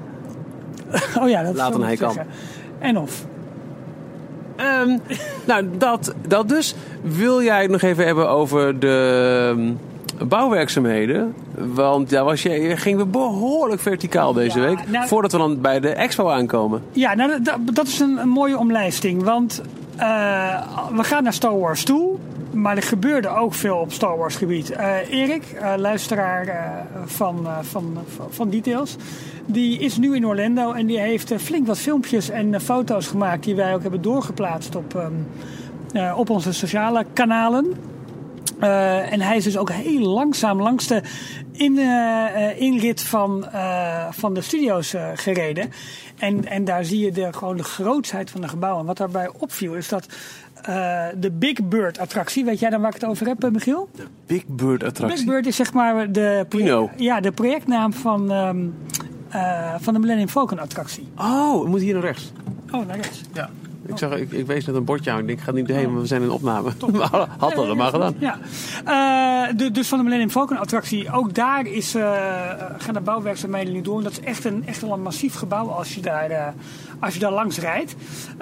Oh 1.21 1.29
ja, 1.29 1.43
dat 1.43 1.55
Laten 1.55 1.83
hij 1.83 1.97
kan. 1.97 2.17
En 2.79 2.99
of. 2.99 3.25
Ehm, 4.57 4.99
nou, 5.47 5.69
dat, 5.79 6.15
dat 6.29 6.49
dus. 6.49 6.75
Wil 7.03 7.43
jij 7.43 7.63
het 7.63 7.71
nog 7.71 7.83
even 7.83 8.07
hebben 8.07 8.29
over 8.29 8.79
de 8.79 9.49
ehm, 9.57 9.73
bouwwerkzaamheden? 10.29 11.35
Want 11.75 12.11
daar 12.11 12.25
was 12.25 12.43
je, 12.43 12.51
je 12.51 12.77
ging 12.77 12.99
we 12.99 13.07
behoorlijk 13.07 13.81
verticaal 13.81 14.33
deze 14.33 14.61
Ja, 14.61 14.67
week. 14.67 14.89
nou- 14.89 15.09
voordat 15.09 15.33
we 15.33 15.39
dan 15.39 15.61
bij 15.61 15.81
de 15.81 15.89
expo 15.89 16.29
aankomen. 16.29 16.83
Ja, 16.93 17.15
nou, 17.15 17.43
dat, 17.43 17.59
dat 17.73 17.87
is 17.87 18.01
een, 18.01 18.19
een 18.19 18.29
mooie 18.29 18.59
omlijsting. 18.59 19.23
Want 19.23 19.63
eh, 19.97 20.63
we 20.97 21.05
gaan 21.05 21.23
naar 21.23 21.33
Star 21.33 21.59
Wars 21.59 21.85
toe. 21.85 22.17
Maar 22.53 22.77
er 22.77 22.83
gebeurde 22.83 23.29
ook 23.29 23.55
veel 23.55 23.77
op 23.77 23.93
Star 23.93 24.17
Wars 24.17 24.37
gebied. 24.37 24.71
Eh, 24.71 25.11
Erik, 25.11 25.45
eh, 25.45 25.73
luisteraar 25.77 26.87
van, 27.05 27.47
van, 27.61 27.97
van, 28.31 28.51
Details. 28.51 28.97
Die 29.47 29.79
is 29.79 29.97
nu 29.97 30.17
in 30.17 30.27
Orlando 30.27 30.73
en 30.73 30.87
die 30.87 30.99
heeft 30.99 31.33
flink 31.37 31.67
wat 31.67 31.79
filmpjes 31.79 32.31
en 32.31 32.61
foto's 32.61 33.07
gemaakt. 33.07 33.45
Die 33.45 33.55
wij 33.55 33.75
ook 33.75 33.83
hebben 33.83 34.03
doorgeplaatst 34.03 34.77
op, 34.77 34.95
ehm, 34.95 35.13
eh, 35.93 36.19
op 36.19 36.31
onze 36.31 36.53
sociale 36.53 37.05
kanalen. 37.13 37.73
Eh, 38.63 39.13
en 39.13 39.21
hij 39.21 39.37
is 39.37 39.45
dus 39.45 39.57
ook 39.57 39.71
heel 39.71 40.09
langzaam 40.09 40.63
langs 40.63 40.87
de 40.87 41.03
in, 41.53 41.79
eh, 41.79 42.49
eh, 42.51 42.61
inrit 42.61 43.03
van, 43.03 43.49
eh, 43.49 44.07
van 44.11 44.35
de 44.35 44.41
studio's 44.41 44.95
gereden. 45.15 45.71
En, 46.19 46.47
en 46.47 46.65
daar 46.65 46.85
zie 46.85 47.05
je 47.05 47.13
de, 47.13 47.33
gewoon 47.33 47.57
de 47.57 47.63
grootsheid 47.63 48.31
van 48.31 48.41
de 48.41 48.49
gebouwen. 48.49 48.87
Wat 48.87 48.97
daarbij 48.97 49.31
opviel 49.39 49.75
is 49.75 49.89
dat 49.89 50.07
eh, 50.63 51.05
de 51.17 51.31
Big 51.31 51.69
Bird 51.69 51.99
attractie, 51.99 52.45
weet 52.45 52.59
jij 52.59 52.71
dan 52.71 52.81
waar 52.81 52.95
ik 52.95 53.01
het 53.01 53.11
over 53.11 53.27
heb, 53.27 53.51
Michiel? 53.53 53.89
Big 54.27 54.47
Bird 54.47 54.85
attractie. 54.85 55.19
Big 55.19 55.27
Bird 55.27 55.47
is 55.47 55.57
zeg 55.57 55.73
maar 55.73 56.13
de, 56.13 56.47
Pino. 56.49 56.91
ja, 56.97 57.21
de 57.21 57.33
projectnaam 57.33 57.93
van, 57.93 58.31
ehm, 58.31 58.67
eh, 59.29 59.75
van 59.81 59.95
de 59.95 60.01
Millennium 60.01 60.29
Falcon 60.29 60.59
attractie. 60.59 61.09
Oh, 61.17 61.63
we 61.63 61.69
moeten 61.69 61.85
hier 61.87 61.95
naar 61.95 62.03
rechts. 62.03 62.33
Oh, 62.71 62.87
naar 62.87 62.97
rechts. 62.97 63.21
Ja. 63.33 63.51
Ik, 63.87 63.99
zag, 63.99 64.13
ik, 64.17 64.33
ik 64.33 64.47
wees 64.47 64.67
net 64.67 64.75
een 64.77 64.85
bordje 64.85 65.11
aan. 65.11 65.19
Ik 65.19 65.27
denk, 65.27 65.39
ik 65.39 65.45
ga 65.45 65.51
niet 65.53 65.69
heen, 65.69 65.93
maar 65.93 66.01
we 66.01 66.07
zijn 66.07 66.23
in 66.23 66.31
opname. 66.31 66.71
Had 67.39 67.55
dat 67.55 67.77
maar 67.77 67.91
gedaan. 67.91 68.15
Ja, 68.19 68.39
Eh, 68.85 69.57
de- 69.57 69.71
dus 69.71 69.89
van 69.89 69.99
de 69.99 70.05
Millennium 70.05 70.31
Falcon 70.31 70.57
attractie, 70.59 71.13
ook 71.13 71.35
daar 71.35 71.67
is, 71.67 71.95
eh, 71.95 72.03
gaan 72.79 72.95
de 72.95 73.01
bouwwerkzaamheden 73.01 73.73
nu 73.73 73.81
door. 73.83 73.97
En 73.99 74.03
dat 74.05 74.13
is 74.13 74.21
echt 74.21 74.45
een, 74.45 74.67
echt 74.67 74.81
wel 74.81 74.93
een 74.93 75.03
massief 75.03 75.35
gebouw 75.35 75.67
als 75.69 75.95
je 75.95 76.01
daar, 76.01 76.31
eh, 76.31 76.47
als 77.01 77.15
je 77.15 77.21
daar 77.21 77.33
langs 77.33 77.59
rijdt. 77.59 77.95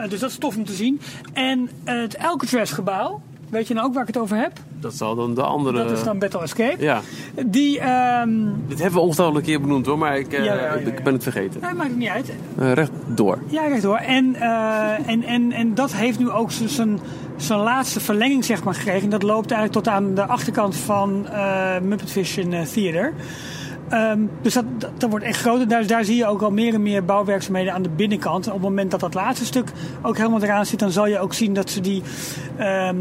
Dus 0.08 0.20
dat 0.20 0.30
is 0.30 0.36
tof 0.38 0.56
om 0.56 0.64
te 0.64 0.72
zien. 0.72 1.00
En 1.32 1.68
het 1.84 2.18
Alcatraz 2.18 2.74
gebouw, 2.74 3.20
weet 3.50 3.68
je 3.68 3.74
nou 3.74 3.86
ook 3.86 3.92
waar 3.92 4.02
ik 4.02 4.08
het 4.08 4.18
over 4.18 4.36
heb? 4.36 4.52
Dat 4.80 4.94
zal 4.94 5.14
dan 5.14 5.34
de 5.34 5.42
andere... 5.42 5.84
Dat 5.84 5.90
is 5.90 6.04
dan 6.04 6.18
Battle 6.18 6.40
Escape. 6.42 6.76
Ja, 6.84 7.00
Die, 7.46 7.78
ehm 7.80 8.30
dit 8.68 8.78
hebben 8.78 8.98
we 8.98 9.04
ongetwijfeld 9.04 9.38
een 9.38 9.44
keer 9.44 9.60
benoemd 9.60 9.86
hoor, 9.86 9.98
maar 9.98 10.18
ik, 10.18 10.32
eh, 10.32 10.44
Ja, 10.44 10.54
ja, 10.54 10.60
ja, 10.62 10.72
ik 10.72 11.04
ben 11.04 11.12
het 11.12 11.22
vergeten. 11.22 11.60
nee, 11.60 11.74
maakt 11.74 11.88
het 11.88 11.98
niet 11.98 12.08
uit. 12.08 12.32
Eh, 12.58 12.72
recht 12.72 12.90
door. 13.06 13.38
Ja, 13.46 13.66
recht 13.66 13.82
hoor. 13.82 13.96
En, 13.96 14.34
eh, 14.34 15.08
en, 15.08 15.22
en, 15.22 15.52
en 15.52 15.74
dat 15.74 15.92
heeft 15.94 16.18
nu 16.18 16.30
ook 16.30 16.50
zijn, 16.52 17.00
zijn 17.36 17.58
laatste 17.58 18.00
verlenging 18.00 18.44
zeg 18.44 18.64
maar, 18.64 18.74
gekregen. 18.74 19.10
Dat 19.10 19.22
loopt 19.22 19.50
eigenlijk 19.50 19.84
tot 19.84 19.94
aan 19.94 20.14
de 20.14 20.26
achterkant 20.26 20.76
van 20.76 21.26
Muppet 21.82 22.10
Vision 22.10 22.50
Theater. 22.72 23.12
Ehm, 23.90 24.20
dus 24.42 24.54
dat, 24.54 24.64
dat, 24.98 25.10
wordt 25.10 25.24
echt 25.24 25.40
groter. 25.40 25.86
Daar, 25.86 26.04
zie 26.04 26.16
je 26.16 26.26
ook 26.26 26.42
al 26.42 26.50
meer 26.50 26.74
en 26.74 26.82
meer 26.82 27.04
bouwwerkzaamheden 27.04 27.72
aan 27.72 27.82
de 27.82 27.88
binnenkant. 27.88 28.46
Op 28.46 28.52
het 28.52 28.62
moment 28.62 28.90
dat 28.90 29.00
dat 29.00 29.14
laatste 29.14 29.44
stuk 29.44 29.72
ook 30.02 30.16
helemaal 30.16 30.42
eraan 30.42 30.66
zit, 30.66 30.78
dan 30.78 30.90
zal 30.90 31.06
je 31.06 31.18
ook 31.18 31.34
zien 31.34 31.54
dat 31.54 31.70
ze 31.70 31.80
die, 31.80 32.02
ehm, 32.56 32.96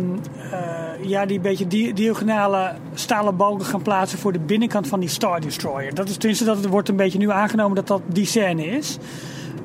eh, 0.52 1.10
ja, 1.10 1.26
die 1.26 1.40
beetje 1.40 1.68
di 1.68 1.94
diagonale 1.94 2.72
stalen 2.94 3.38
balken 3.38 3.66
gaan 3.66 3.82
plaatsen 3.82 4.20
voor 4.20 4.32
de 4.32 4.40
binnenkant 4.40 4.88
van 4.88 5.00
die 5.00 5.10
Star 5.10 5.42
Destroyer. 5.42 5.94
Dat 5.94 6.10
is 6.10 6.18
tenminste 6.18 6.46
dat 6.46 6.58
het 6.58 6.66
wordt 6.66 6.90
een 6.90 6.96
beetje 6.96 7.20
nu 7.20 7.32
aangenomen 7.32 7.76
dat 7.76 7.88
dat 7.88 8.02
die 8.06 8.26
scène 8.26 8.66
is. 8.66 8.98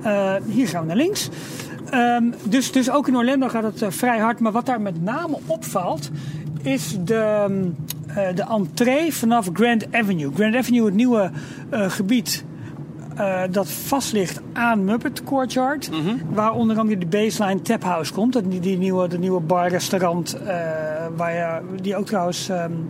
Eh, 0.02 0.34
hier 0.46 0.68
gaan 0.68 0.80
we 0.80 0.86
naar 0.86 0.96
links. 0.96 1.28
Ehm, 1.90 2.24
dus, 2.42 2.72
dus 2.72 2.90
ook 2.90 3.08
in 3.08 3.16
Orlando 3.16 3.48
gaat 3.48 3.62
het 3.62 3.82
eh, 3.82 3.90
vrij 3.90 4.18
hard. 4.18 4.40
Maar 4.40 4.52
wat 4.52 4.66
daar 4.66 4.80
met 4.80 5.02
name 5.02 5.38
opvalt, 5.46 6.10
is 6.62 6.96
de, 7.00 7.46
de 8.34 8.44
entree 8.48 9.14
vanaf 9.14 9.48
Grand 9.52 9.92
Avenue. 9.92 10.30
Grand 10.34 10.56
Avenue, 10.56 10.84
het 10.84 10.94
nieuwe 10.94 11.30
uh, 11.72 11.90
gebied 11.90 12.44
uh, 13.18 13.42
dat 13.50 13.70
vast 13.70 14.12
ligt 14.12 14.40
aan 14.52 14.84
Muppet 14.84 15.24
Courtyard. 15.24 15.90
Mm 15.90 16.06
-hmm. 16.06 16.20
Waar 16.30 16.52
onder 16.52 16.78
andere 16.78 16.98
de 16.98 17.06
baseline 17.06 17.62
Tap 17.62 17.82
House 17.82 18.12
komt. 18.12 18.32
Dat, 18.32 18.50
die, 18.50 18.60
die 18.60 18.78
nieuwe, 18.78 19.08
de 19.08 19.18
nieuwe 19.18 19.40
bar-restaurant. 19.40 20.36
waar 21.16 21.34
je, 21.34 21.60
die 21.80 21.96
ook 21.96 22.06
trouwens 22.06 22.48
um, 22.48 22.88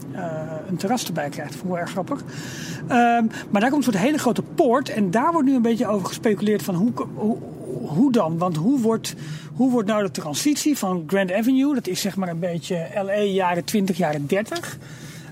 een 0.68 0.76
terras 0.76 1.06
erbij 1.06 1.28
krijgt. 1.28 1.50
Vond 1.50 1.64
ik 1.64 1.70
wel 1.70 1.78
erg 1.78 1.90
grappig. 1.90 2.20
Um, 2.20 3.30
maar 3.50 3.60
daar 3.60 3.70
komt 3.70 3.86
een 3.86 3.92
soort 3.92 4.04
hele 4.04 4.18
grote 4.18 4.42
poort. 4.42 4.88
En 4.88 5.10
daar 5.10 5.32
wordt 5.32 5.48
nu 5.48 5.54
een 5.54 5.62
beetje 5.62 5.86
over 5.86 6.06
gespeculeerd 6.06 6.62
van 6.62 6.74
hoe, 6.74 6.92
hoe, 7.14 7.38
hoe 7.86 8.12
dan? 8.12 8.38
Want 8.38 8.56
hoe 8.56 8.80
wordt, 8.80 9.14
hoe 9.54 9.70
wordt 9.70 9.88
nou 9.88 10.02
de 10.02 10.10
transitie 10.10 10.78
van 10.78 11.04
Grand 11.06 11.32
Avenue, 11.32 11.74
dat 11.74 11.86
is 11.86 12.00
zeg 12.00 12.16
maar 12.16 12.28
een 12.28 12.38
beetje 12.38 12.86
LA 12.94 13.18
jaren 13.18 13.64
20, 13.64 13.96
jaren 13.96 14.26
30. 14.26 14.78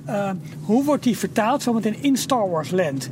Uh, 0.09 0.31
hoe 0.62 0.85
wordt 0.85 1.03
die 1.03 1.19
vertaald 1.19 1.62
zometeen 1.62 2.03
in 2.03 2.17
Star 2.17 2.51
Wars 2.51 2.71
Land? 2.71 3.09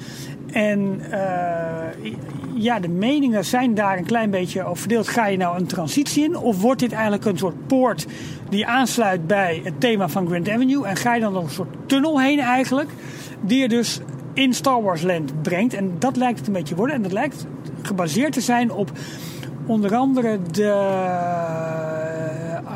En 0.52 1.00
uh, 1.10 2.10
ja, 2.54 2.80
de 2.80 2.88
meningen 2.88 3.44
zijn 3.44 3.74
daar 3.74 3.98
een 3.98 4.04
klein 4.04 4.30
beetje 4.30 4.64
over 4.64 4.76
verdeeld. 4.76 5.08
Ga 5.08 5.26
je 5.26 5.36
nou 5.36 5.58
een 5.58 5.66
transitie 5.66 6.24
in? 6.24 6.36
Of 6.36 6.60
wordt 6.60 6.80
dit 6.80 6.92
eigenlijk 6.92 7.24
een 7.24 7.38
soort 7.38 7.66
poort 7.66 8.06
die 8.48 8.66
aansluit 8.66 9.26
bij 9.26 9.60
het 9.64 9.80
thema 9.80 10.08
van 10.08 10.26
Grand 10.26 10.48
Avenue? 10.48 10.86
En 10.86 10.96
ga 10.96 11.14
je 11.14 11.20
dan 11.20 11.32
nog 11.32 11.44
een 11.44 11.50
soort 11.50 11.74
tunnel 11.86 12.20
heen 12.20 12.38
eigenlijk? 12.38 12.90
Die 13.40 13.60
je 13.60 13.68
dus 13.68 14.00
in 14.34 14.54
Star 14.54 14.82
Wars 14.82 15.02
Land 15.02 15.42
brengt. 15.42 15.74
En 15.74 15.92
dat 15.98 16.16
lijkt 16.16 16.38
het 16.38 16.46
een 16.46 16.52
beetje 16.52 16.74
worden. 16.74 16.96
En 16.96 17.02
dat 17.02 17.12
lijkt 17.12 17.46
gebaseerd 17.82 18.32
te 18.32 18.40
zijn 18.40 18.72
op 18.72 18.92
onder 19.66 19.94
andere 19.94 20.38
de 20.50 20.72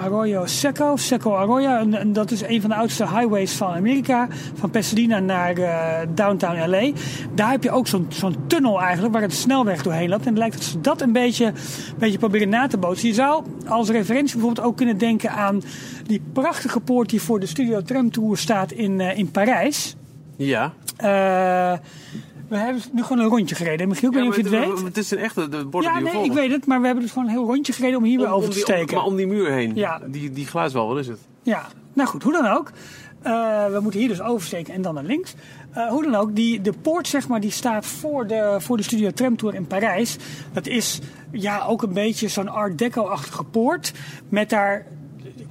Arroyo 0.04 0.46
Seco, 0.46 0.96
Seco 0.96 1.34
Arroyo. 1.34 1.76
En, 1.76 1.94
en, 1.94 2.12
dat 2.12 2.30
is 2.30 2.42
een 2.42 2.60
van 2.60 2.70
de 2.70 2.76
oudste 2.76 3.08
highways 3.08 3.52
van 3.52 3.74
Amerika. 3.74 4.28
Van 4.54 4.70
Pasadena 4.70 5.18
naar 5.18 5.58
uh, 5.58 5.98
downtown 6.14 6.70
LA. 6.70 6.90
Daar 7.34 7.50
heb 7.50 7.62
je 7.62 7.70
ook 7.70 7.86
zo'n 7.86 8.06
zo'n 8.08 8.36
tunnel 8.46 8.80
eigenlijk 8.80 9.12
waar 9.12 9.22
het 9.22 9.32
snelweg 9.32 9.82
doorheen 9.82 10.08
loopt. 10.08 10.22
En 10.22 10.28
het 10.28 10.38
lijkt 10.38 10.54
dat 10.54 10.64
ze 10.64 10.80
dat 10.80 11.00
een 11.00 11.12
beetje, 11.12 11.46
een 11.46 11.54
beetje 11.98 12.18
proberen 12.18 12.48
na 12.48 12.66
te 12.66 12.78
bootsen. 12.78 13.08
Je 13.08 13.14
zou 13.14 13.44
als 13.66 13.90
referentie 13.90 14.34
bijvoorbeeld 14.34 14.66
ook 14.66 14.76
kunnen 14.76 14.98
denken 14.98 15.30
aan 15.30 15.62
die 16.06 16.22
prachtige 16.32 16.80
poort 16.80 17.10
die 17.10 17.22
voor 17.22 17.40
de 17.40 17.46
Studio 17.46 17.82
Tram 17.82 18.10
Tour 18.10 18.36
staat 18.36 18.72
in, 18.72 19.00
uh, 19.00 19.18
in 19.18 19.30
Parijs. 19.30 19.96
Ja. 20.36 20.72
Uh, 21.04 21.78
we 22.48 22.56
hebben 22.56 22.82
nu 22.92 23.02
gewoon 23.02 23.22
een 23.22 23.28
rondje 23.28 23.54
gereden. 23.54 23.88
Michiel, 23.88 24.08
ik 24.08 24.14
weet 24.14 24.22
niet 24.24 24.30
of 24.32 24.36
je 24.50 24.56
het 24.56 24.66
weet. 24.68 24.84
Het 24.84 24.96
is 24.96 25.10
een 25.10 25.18
echte 25.18 25.48
de 25.48 25.64
borden 25.64 25.90
Ja, 25.92 25.98
die 25.98 26.12
nee, 26.12 26.24
ik 26.24 26.32
weet 26.32 26.50
het. 26.50 26.66
Maar 26.66 26.80
we 26.80 26.86
hebben 26.86 27.04
dus 27.04 27.12
gewoon 27.12 27.28
een 27.28 27.34
heel 27.34 27.46
rondje 27.46 27.72
gereden 27.72 27.98
om 27.98 28.04
hier 28.04 28.18
weer 28.18 28.26
over 28.32 28.48
om 28.48 28.54
te 28.54 28.56
om- 28.56 28.62
steken. 28.62 28.96
maar 28.96 29.04
om 29.04 29.16
die 29.16 29.26
muur 29.26 29.50
heen. 29.52 29.74
Ja. 29.74 30.00
Die, 30.06 30.32
die 30.32 30.46
geluidswal, 30.46 30.88
wat 30.88 30.98
is 30.98 31.06
het? 31.06 31.18
Ja, 31.42 31.66
nou 31.92 32.08
goed, 32.08 32.22
hoe 32.22 32.32
dan 32.32 32.46
ook. 32.46 32.70
Uh, 33.26 33.66
we 33.66 33.78
moeten 33.80 34.00
hier 34.00 34.08
dus 34.08 34.20
oversteken 34.20 34.74
en 34.74 34.82
dan 34.82 34.94
naar 34.94 35.04
links. 35.04 35.34
Uh, 35.76 35.88
hoe 35.88 36.02
dan 36.02 36.14
ook, 36.14 36.34
die, 36.36 36.60
de 36.60 36.72
poort 36.82 37.08
zeg 37.08 37.28
maar, 37.28 37.40
die 37.40 37.50
staat 37.50 37.86
voor 37.86 38.26
de, 38.26 38.56
voor 38.58 38.76
de 38.76 38.82
Studio 38.82 39.10
Tram 39.10 39.36
Tour 39.36 39.54
in 39.54 39.66
Parijs. 39.66 40.16
Dat 40.52 40.66
is 40.66 41.00
ja, 41.30 41.64
ook 41.64 41.82
een 41.82 41.92
beetje 41.92 42.28
zo'n 42.28 42.48
Art 42.48 42.78
Deco-achtige 42.78 43.44
poort. 43.44 43.92
Met 44.28 44.50
daar 44.50 44.86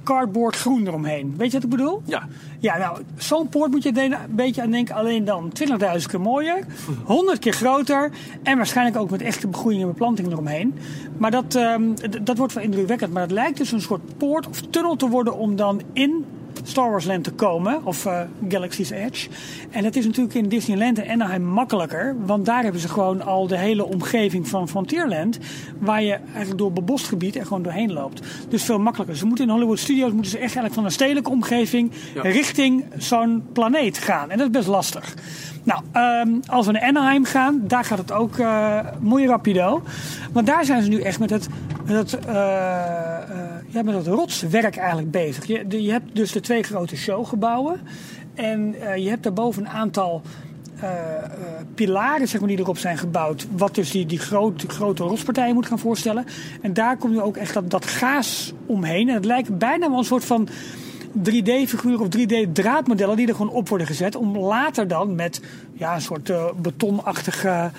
cardboard 0.04 0.56
groen 0.56 0.86
eromheen. 0.86 1.34
Weet 1.36 1.46
je 1.46 1.52
wat 1.52 1.64
ik 1.64 1.70
bedoel? 1.70 2.02
Ja. 2.04 2.28
Ja, 2.58 2.78
nou, 2.78 2.98
zo'n 3.16 3.48
poort 3.48 3.70
moet 3.70 3.82
je 3.82 3.92
een 3.94 4.14
beetje 4.30 4.62
aan 4.62 4.70
denken. 4.70 4.94
Alleen 4.94 5.24
dan 5.24 5.52
20.000 5.60 6.06
keer 6.06 6.20
mooier, 6.20 6.66
100 7.04 7.38
keer 7.38 7.52
groter. 7.52 8.10
En 8.42 8.56
waarschijnlijk 8.56 8.96
ook 8.96 9.10
met 9.10 9.22
echte 9.22 9.48
begroeiing 9.48 9.82
en 9.82 9.88
beplanting 9.88 10.32
eromheen. 10.32 10.74
Maar 11.16 11.30
dat, 11.30 11.54
um, 11.54 11.94
dat 12.22 12.38
wordt 12.38 12.52
wel 12.52 12.64
indrukwekkend. 12.64 13.12
Maar 13.12 13.22
het 13.22 13.30
lijkt 13.30 13.58
dus 13.58 13.72
een 13.72 13.80
soort 13.80 14.16
poort 14.16 14.48
of 14.48 14.60
tunnel 14.60 14.96
te 14.96 15.08
worden 15.08 15.38
om 15.38 15.56
dan 15.56 15.80
in 15.92 16.24
Star 16.66 16.90
Wars 16.90 17.04
Land 17.04 17.24
te 17.24 17.32
komen, 17.32 17.84
of 17.84 18.04
uh, 18.04 18.20
Galaxy's 18.48 18.90
Edge. 18.90 19.28
En 19.70 19.82
dat 19.82 19.96
is 19.96 20.06
natuurlijk 20.06 20.34
in 20.34 20.48
Disneyland 20.48 20.98
en 20.98 21.10
Anaheim 21.10 21.44
makkelijker, 21.44 22.16
want 22.26 22.46
daar 22.46 22.62
hebben 22.62 22.80
ze 22.80 22.88
gewoon 22.88 23.22
al 23.22 23.46
de 23.46 23.58
hele 23.58 23.84
omgeving 23.84 24.48
van 24.48 24.68
Frontierland, 24.68 25.38
waar 25.78 26.02
je 26.02 26.12
eigenlijk 26.12 26.58
door 26.58 26.72
bebost 26.72 27.06
gebied 27.06 27.36
er 27.36 27.46
gewoon 27.46 27.62
doorheen 27.62 27.92
loopt. 27.92 28.20
Dus 28.48 28.64
veel 28.64 28.78
makkelijker. 28.78 29.16
Ze 29.16 29.26
moeten 29.26 29.44
in 29.44 29.50
Hollywood 29.50 29.78
Studios 29.78 30.12
moeten 30.12 30.30
ze 30.30 30.36
echt 30.36 30.44
eigenlijk 30.44 30.74
van 30.74 30.84
een 30.84 30.90
stedelijke 30.90 31.30
omgeving 31.30 31.90
ja. 32.14 32.22
richting 32.22 32.84
zo'n 32.96 33.44
planeet 33.52 33.98
gaan. 33.98 34.30
En 34.30 34.38
dat 34.38 34.46
is 34.46 34.52
best 34.52 34.68
lastig. 34.68 35.14
Nou, 35.62 35.82
um, 36.26 36.40
als 36.46 36.66
we 36.66 36.72
naar 36.72 36.82
Anaheim 36.82 37.24
gaan, 37.24 37.60
daar 37.66 37.84
gaat 37.84 37.98
het 37.98 38.12
ook 38.12 38.36
uh, 38.36 38.78
mooi 39.00 39.26
rapido. 39.26 39.82
Want 40.32 40.46
daar 40.46 40.64
zijn 40.64 40.82
ze 40.82 40.88
nu 40.88 41.00
echt 41.00 41.18
met 41.18 41.30
het, 41.30 41.48
met 41.84 41.96
het, 41.96 42.26
uh, 42.26 42.34
uh, 42.34 43.53
ja, 43.74 43.82
met 43.82 43.94
het 43.94 44.06
rotswerk 44.06 44.76
eigenlijk 44.76 45.10
bezig. 45.10 45.46
Je, 45.46 45.82
je 45.82 45.90
hebt 45.90 46.16
dus 46.16 46.32
de 46.32 46.40
twee 46.40 46.62
grote 46.62 46.96
showgebouwen. 46.96 47.80
En 48.34 48.74
uh, 48.74 48.96
je 48.96 49.08
hebt 49.08 49.22
daarboven 49.22 49.62
een 49.62 49.68
aantal 49.68 50.22
uh, 50.76 50.82
uh, 50.82 50.90
pilaren 51.74 52.28
zeg 52.28 52.40
maar, 52.40 52.48
die 52.48 52.58
erop 52.58 52.78
zijn 52.78 52.98
gebouwd. 52.98 53.46
Wat 53.56 53.74
dus 53.74 53.90
die, 53.90 54.06
die, 54.06 54.18
groot, 54.18 54.60
die 54.60 54.68
grote 54.68 55.02
rotspartijen 55.02 55.54
moet 55.54 55.66
gaan 55.66 55.78
voorstellen. 55.78 56.24
En 56.62 56.72
daar 56.72 56.96
komt 56.96 57.12
nu 57.12 57.20
ook 57.20 57.36
echt 57.36 57.54
dat, 57.54 57.70
dat 57.70 57.86
gaas 57.86 58.52
omheen. 58.66 59.08
En 59.08 59.14
het 59.14 59.24
lijkt 59.24 59.58
bijna 59.58 59.88
wel 59.88 59.98
een 59.98 60.04
soort 60.04 60.24
van 60.24 60.48
3D-figuren 61.18 62.00
of 62.00 62.08
3D-draadmodellen 62.16 63.16
die 63.16 63.28
er 63.28 63.34
gewoon 63.34 63.52
op 63.52 63.68
worden 63.68 63.86
gezet. 63.86 64.16
Om 64.16 64.38
later 64.38 64.88
dan 64.88 65.14
met 65.14 65.40
ja, 65.72 65.94
een 65.94 66.00
soort 66.00 66.32
betonachtige 66.62 67.70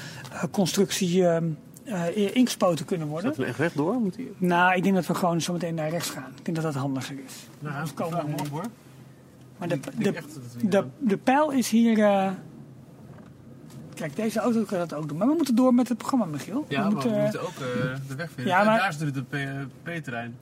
constructie 0.52 1.26
uh, 1.86 2.36
ingespoten 2.36 2.78
te 2.78 2.86
kunnen 2.86 3.08
worden. 3.08 3.32
Is 3.32 3.38
dat 3.38 3.46
echt 3.46 3.58
rechtdoor? 3.58 3.94
Moet 3.94 4.16
die... 4.16 4.32
Nou, 4.38 4.76
ik 4.76 4.84
denk 4.84 4.96
dat 4.96 5.06
we 5.06 5.16
gewoon 5.16 5.42
zo 5.42 5.54
meteen 5.54 5.76
naar 5.76 5.90
rechts 5.90 6.10
gaan. 6.10 6.32
Ik 6.38 6.46
denk 6.46 6.58
dat 6.58 6.74
dat 6.74 6.82
handiger 6.82 7.16
is. 7.26 7.48
Nou, 7.60 7.80
dat 7.80 7.94
komen 7.94 8.26
we 8.26 8.32
op 8.40 8.48
hoor. 8.48 8.66
Maar 9.58 9.68
de, 9.68 9.80
de, 9.98 10.14
de, 10.64 10.86
de, 10.98 11.18
pijl 11.18 11.52
is 11.52 11.70
hier. 11.70 11.98
Uh... 11.98 12.30
Kijk, 13.94 14.16
deze 14.16 14.40
auto 14.40 14.64
kan 14.64 14.78
dat 14.78 14.94
ook 14.94 15.08
doen. 15.08 15.18
Maar 15.18 15.28
we 15.28 15.34
moeten 15.34 15.56
door 15.56 15.74
met 15.74 15.90
het 15.90 15.98
programma, 15.98 16.26
Michiel. 16.26 16.66
Ja, 16.70 16.88
we 16.88 16.94
moeten, 16.94 17.12
we 17.12 17.20
moeten 17.20 17.42
ook 17.42 17.54
uh, 17.60 17.96
de 18.08 18.16
weg 18.16 18.30
vinden. 18.32 18.54
Ja, 18.54 18.64
maar... 18.64 18.80
Daar 18.80 18.90
is 18.90 18.98
natuurlijk 18.98 19.32
de 19.32 19.68
P-terrein. 19.84 20.38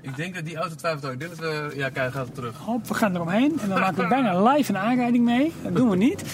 Ik 0.00 0.16
denk 0.16 0.34
dat 0.34 0.44
die 0.44 0.56
auto 0.56 0.74
twijfelt 0.74 1.04
ook. 1.04 1.12
Ik 1.12 1.20
denk 1.20 1.30
dat 1.30 1.38
we... 1.38 1.72
Ja, 1.76 1.88
kijk, 1.88 2.12
gaat 2.12 2.26
het 2.26 2.34
terug. 2.34 2.58
Hop, 2.58 2.86
we 2.86 2.94
gaan 2.94 3.14
eromheen. 3.14 3.58
En 3.60 3.68
dan 3.68 3.80
maken 3.80 4.02
we 4.02 4.08
bijna 4.08 4.42
live 4.42 4.70
een 4.70 4.78
aanrijding 4.78 5.24
mee. 5.24 5.52
Dat 5.62 5.76
doen 5.76 5.88
we 5.88 5.96
niet. 5.96 6.24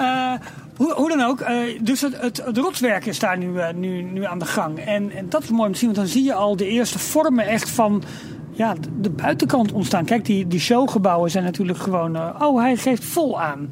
Uh, 0.00 0.32
hoe, 0.76 0.92
hoe, 0.92 1.08
dan 1.08 1.22
ook. 1.22 1.40
Uh, 1.40 1.80
dus 1.80 2.00
het, 2.00 2.20
het, 2.20 2.44
het 2.44 2.56
rotswerk 2.56 3.06
is 3.06 3.18
daar 3.18 3.38
nu, 3.38 3.46
uh, 3.46 3.72
nu, 3.72 4.02
nu 4.02 4.24
aan 4.24 4.38
de 4.38 4.44
gang. 4.44 4.78
En, 4.78 5.10
en 5.10 5.28
dat 5.28 5.42
is 5.42 5.50
mooi 5.50 5.66
om 5.66 5.72
te 5.72 5.78
zien. 5.78 5.88
Want 5.88 6.00
dan 6.00 6.10
zie 6.14 6.24
je 6.24 6.34
al 6.34 6.56
de 6.56 6.66
eerste 6.66 6.98
vormen 6.98 7.46
echt 7.46 7.70
van 7.70 8.02
ja, 8.50 8.74
de 9.00 9.10
buitenkant 9.10 9.72
ontstaan. 9.72 10.04
Kijk, 10.04 10.24
die, 10.24 10.46
die 10.46 10.60
showgebouwen 10.60 11.30
zijn 11.30 11.44
natuurlijk 11.44 11.78
gewoon... 11.78 12.42
Oh, 12.42 12.60
hij 12.60 12.76
geeft 12.76 13.04
vol 13.04 13.40
aan. 13.40 13.70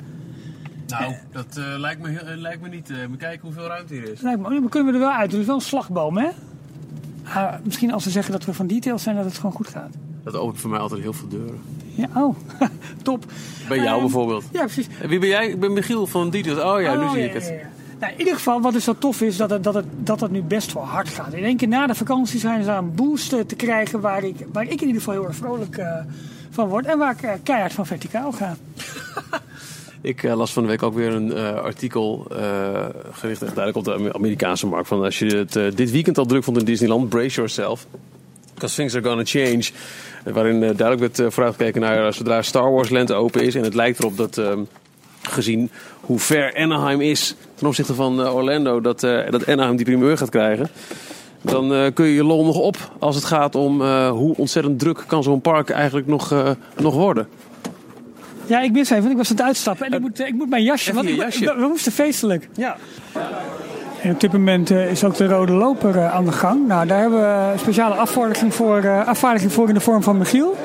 Nou, 0.87 1.15
dat 1.33 1.61
lijkt, 1.77 2.03
me, 2.03 2.37
lijkt 2.37 2.63
me 2.63 2.69
niet. 2.69 2.93
Moet 3.09 3.19
kijken 3.19 3.41
hoeveel 3.43 3.67
ruimte 3.67 3.95
hier 3.95 4.13
is. 4.13 4.21
Lijkt 4.21 4.41
me, 4.41 4.49
dan 4.49 4.69
kunnen 4.69 4.93
we 4.93 4.99
er 4.99 5.05
wel 5.05 5.15
uit. 5.17 5.33
Er 5.33 5.39
is 5.39 5.47
wel 5.47 5.55
een 5.55 5.61
slagboom, 5.61 6.19
hè? 6.19 6.29
Uh, 7.31 7.53
misschien 7.63 7.93
als 7.93 8.05
we 8.05 8.11
zeggen 8.11 8.33
dat 8.33 8.45
we 8.45 8.55
van 8.55 8.67
details 8.67 9.03
zijn, 9.03 9.17
dat 9.17 9.25
het 9.25 9.35
gewoon 9.37 9.53
goed 9.53 9.69
gaat. 9.69 9.95
Dat 10.25 10.35
opent 10.37 10.61
voor 10.61 10.71
mij 10.71 10.79
altijd 10.79 11.01
heel 11.01 11.13
veel 11.13 11.29
deuren. 11.29 11.61
Ja, 11.95 12.09
oh, 12.15 12.37
top. 13.03 13.25
Bij 13.69 13.77
jou 13.77 13.89
Ehm, 13.91 14.01
bijvoorbeeld. 14.01 14.45
Ja, 14.53 14.61
precies. 14.61 14.87
Wie 15.07 15.19
ben 15.19 15.29
jij? 15.29 15.49
Ik 15.49 15.61
ben 15.61 15.73
Michiel 15.73 16.07
van 16.07 16.31
Details. 16.31 16.59
Oh 16.63 16.81
ja, 16.81 16.95
nu 16.95 17.03
Oh, 17.05 17.11
zie 17.11 17.21
ja, 17.21 17.27
ik 17.27 17.33
het. 17.33 17.47
ja, 17.47 17.53
ja. 17.53 17.69
Nou, 18.01 18.13
in 18.13 18.19
ieder 18.19 18.35
geval, 18.35 18.61
wat 18.61 18.73
dus 18.73 18.85
zo 18.85 18.95
tof 18.99 19.21
is, 19.21 19.37
dat 19.37 19.51
het, 19.51 19.65
dat, 19.65 19.75
het, 19.75 19.85
dat 19.99 20.21
het 20.21 20.31
nu 20.31 20.43
best 20.43 20.73
wel 20.73 20.87
hard 20.87 21.09
gaat. 21.09 21.33
In 21.33 21.45
één 21.45 21.57
keer 21.57 21.69
na 21.69 21.87
de 21.87 21.95
vakantie 21.95 22.41
zijn 22.41 22.65
ze 22.65 22.71
aan 22.71 22.85
een 22.85 22.95
boost 22.95 23.33
eh, 23.33 23.41
te 23.41 23.55
krijgen 23.55 24.01
waar 24.01 24.25
ik, 24.25 24.37
waar 24.53 24.63
ik 24.63 24.81
in 24.81 24.87
ieder 24.87 25.03
geval 25.03 25.15
heel 25.15 25.27
erg 25.27 25.37
vrolijk 25.37 25.77
uh, 25.77 25.87
van 26.51 26.69
word. 26.69 26.87
En 26.87 26.99
waar 26.99 27.13
ik 27.13 27.23
uh, 27.23 27.31
keihard 27.43 27.73
van 27.73 27.87
verticaal 27.87 28.33
ga. 28.33 28.57
Ik 30.03 30.23
uh, 30.23 30.35
las 30.35 30.53
van 30.53 30.63
de 30.63 30.69
week 30.69 30.83
ook 30.83 30.95
weer 30.95 31.13
een 31.13 31.31
uh, 31.31 31.55
artikel 31.55 32.27
uh, 32.33 32.39
gericht 33.13 33.43
echt 33.43 33.55
duidelijk 33.55 33.77
op 33.77 33.85
de 33.85 34.13
Amerikaanse 34.13 34.67
markt. 34.67 34.89
Van 34.89 35.05
als 35.05 35.19
je 35.19 35.27
het 35.27 35.77
dit 35.77 35.91
weekend 35.91 36.19
al 36.19 36.27
druk 36.27 36.45
vond 36.45 36.59
in 36.59 36.65
Disneyland, 36.65 37.09
brace 37.09 37.35
yourself. 37.35 37.87
Because 38.55 38.75
things 38.75 38.95
are 38.95 39.05
gonna 39.05 39.25
change. 39.25 39.71
Waarin 40.25 40.61
duidelijk 40.61 41.01
werd 41.01 41.33
vooruitgekeken 41.33 41.81
naar 41.81 42.13
zodra 42.13 42.43
Star 42.43 42.73
Wars 42.73 42.91
Land 42.91 43.13
open 43.13 43.43
is. 43.43 43.55
En 43.55 43.63
het 43.63 43.75
lijkt 43.75 43.99
erop 43.99 44.17
dat 44.17 44.39
ehm, 44.39 44.61
gezien 45.23 45.71
hoe 46.01 46.19
ver 46.19 46.57
Anaheim 46.57 47.01
is 47.01 47.35
ten 47.55 47.67
opzichte 47.67 47.95
van 47.95 48.29
Orlando, 48.29 48.81
dat, 48.81 49.01
dat 49.01 49.47
Anaheim 49.47 49.77
die 49.77 49.85
primeur 49.85 50.17
gaat 50.17 50.31
krijgen. 50.31 50.69
Dan 51.43 51.93
kun 51.93 52.07
je 52.07 52.15
je 52.15 52.25
lol 52.25 52.45
nog 52.45 52.57
op 52.57 52.77
als 52.99 53.15
het 53.15 53.25
gaat 53.25 53.55
om 53.55 53.83
hoe 54.09 54.37
ontzettend 54.37 54.79
druk 54.79 55.05
kan 55.07 55.23
zo'n 55.23 55.41
park 55.41 55.71
eigenlijk 55.71 56.07
nog, 56.07 56.35
nog 56.77 56.95
worden. 56.95 57.29
Ja, 58.51 58.61
ik 58.61 58.73
mis 58.73 58.91
even, 58.91 58.99
want 59.03 59.11
ik 59.11 59.17
was 59.17 59.31
aan 59.31 59.37
het 59.37 59.45
uitstappen. 59.45 59.87
En 59.87 59.93
ik 59.93 60.01
moet, 60.01 60.21
ik 60.21 60.35
moet 60.35 60.49
mijn 60.51 60.63
jasje, 60.63 60.93
want 60.93 61.07
je 61.07 61.13
ik- 61.15 61.21
jasje. 61.21 61.45
we, 61.59 61.67
moesten 61.69 61.93
feestelijk. 61.93 62.49
Ja. 62.55 62.77
En 64.03 64.11
op 64.11 64.21
dit 64.21 64.33
moment 64.33 64.71
eh, 64.71 64.91
is 64.91 65.05
ook 65.05 65.17
de 65.17 65.27
rode 65.27 65.53
loper 65.53 65.97
eh, 65.97 66.15
aan 66.15 66.25
de 66.25 66.33
gang. 66.33 66.67
Nou, 66.67 66.87
daar 66.87 67.01
hebben 67.01 67.21
we 67.21 67.53
een 67.53 67.59
speciale 67.59 67.95
afvaardiging 67.95 68.55
voor, 68.55 68.79
eh, 68.79 69.07
afvaardiging 69.07 69.53
voor 69.53 69.69
in 69.69 69.75
de 69.75 69.81
vorm 69.81 70.03
van 70.03 70.19
Michiel. 70.19 70.57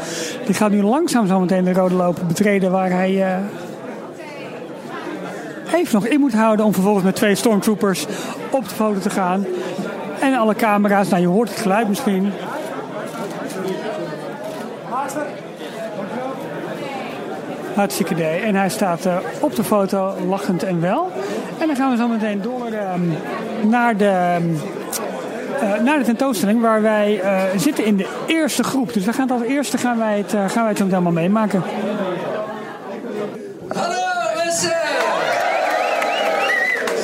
Die 0.45 0.55
gaat 0.55 0.71
nu 0.71 0.81
langzaam 0.83 1.27
zo 1.27 1.39
meteen 1.39 1.63
de 1.63 1.73
rode 1.73 1.95
loper 1.95 2.25
betreden 2.25 2.71
waar 2.71 2.89
hij 2.89 3.23
eh, 3.23 3.37
even 5.73 5.93
nog 5.93 6.05
in 6.05 6.19
moet 6.19 6.33
houden 6.33 6.65
om 6.65 6.73
vervolgens 6.73 7.03
met 7.05 7.15
twee 7.15 7.35
stormtroopers 7.35 8.05
op 8.51 8.69
de 8.69 8.75
foto 8.75 8.99
te 8.99 9.09
gaan. 9.09 9.45
En 10.21 10.33
alle 10.33 10.55
camera's, 10.55 11.09
nou 11.09 11.21
je 11.21 11.27
hoort 11.27 11.49
het 11.49 11.59
geluid 11.59 11.87
misschien. 11.87 12.31
Hartstikke 17.75 18.13
idee. 18.13 18.39
En 18.39 18.55
hij 18.55 18.69
staat 18.69 19.05
eh, 19.05 19.17
op 19.39 19.55
de 19.55 19.63
foto 19.63 20.15
lachend 20.27 20.63
en 20.63 20.81
wel. 20.81 21.11
En 21.59 21.67
dan 21.67 21.75
gaan 21.75 21.91
we 21.91 21.97
zo 21.97 22.07
meteen 22.07 22.41
door 22.41 22.67
ehm, 22.67 23.01
naar, 23.69 23.97
de, 23.97 24.07
ehm, 24.07 24.43
eh, 25.61 25.81
naar 25.83 26.03
tentoonstelling 26.03 26.61
waar 26.61 26.81
wij 26.81 27.19
eh, 27.19 27.41
zitten 27.57 27.85
in 27.85 27.97
de 27.97 28.07
eerste 28.27 28.63
groep. 28.63 28.93
Dus 28.93 29.05
we 29.05 29.13
gaan 29.13 29.29
als 29.29 29.41
eerste 29.41 29.77
gaan 29.77 29.97
wij 29.97 30.17
het, 30.17 30.31
gaan 30.51 30.63
wij 30.63 30.73
het 30.77 30.93
allemaal 30.93 31.11
meemaken. 31.11 31.63
Hallo 33.67 34.35
mensen! 34.35 34.73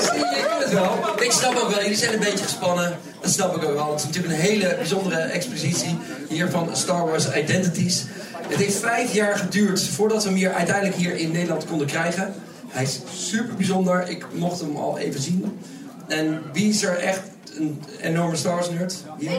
Zie 0.02 0.26
het 0.60 0.74
wel. 0.74 0.92
Ik 1.20 1.32
snap 1.32 1.56
ook 1.56 1.70
wel, 1.70 1.82
jullie 1.82 1.98
zijn 1.98 2.14
een 2.14 2.20
beetje 2.20 2.44
gespannen. 2.44 2.98
Dat 3.22 3.32
snap 3.32 3.56
ik 3.56 3.64
ook 3.64 3.76
wel. 3.76 3.92
Het 3.92 4.00
is 4.00 4.06
natuurlijk 4.06 4.34
een 4.34 4.40
hele 4.40 4.76
bijzondere 4.76 5.22
expositie 5.22 5.98
hier 6.30 6.50
van 6.50 6.70
Star 6.72 7.08
Wars 7.08 7.36
Identities. 7.36 8.06
Het 8.52 8.60
heeft 8.60 8.78
vijf 8.78 9.14
jaar 9.14 9.38
geduurd 9.38 9.84
voordat 9.84 10.24
we 10.24 10.30
hem 10.30 10.38
hier 10.38 10.52
uiteindelijk 10.52 10.96
hier 10.96 11.16
in 11.16 11.32
Nederland 11.32 11.66
konden 11.66 11.88
krijgen. 11.88 12.34
Hij 12.68 12.84
is 12.84 13.00
super 13.14 13.56
bijzonder. 13.56 14.10
Ik 14.10 14.26
mocht 14.34 14.60
hem 14.60 14.76
al 14.76 14.98
even 14.98 15.22
zien. 15.22 15.60
En 16.08 16.42
wie 16.54 16.70
is 16.70 16.84
er 16.84 16.98
echt 16.98 17.22
een 17.58 17.84
enorme 18.02 18.36
Star 18.36 18.56
Wars 18.56 18.70
nerd? 18.70 18.96
Hier? 19.20 19.32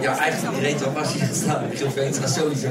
Ja, 0.00 0.18
eigenlijk 0.18 0.54
iedereen 0.54 0.76
toch, 0.76 1.12
je 1.12 1.18
hier 1.18 1.34
staat. 1.34 1.68
Michiel 1.68 1.90
Veenstra 1.90 2.26
sowieso. 2.26 2.68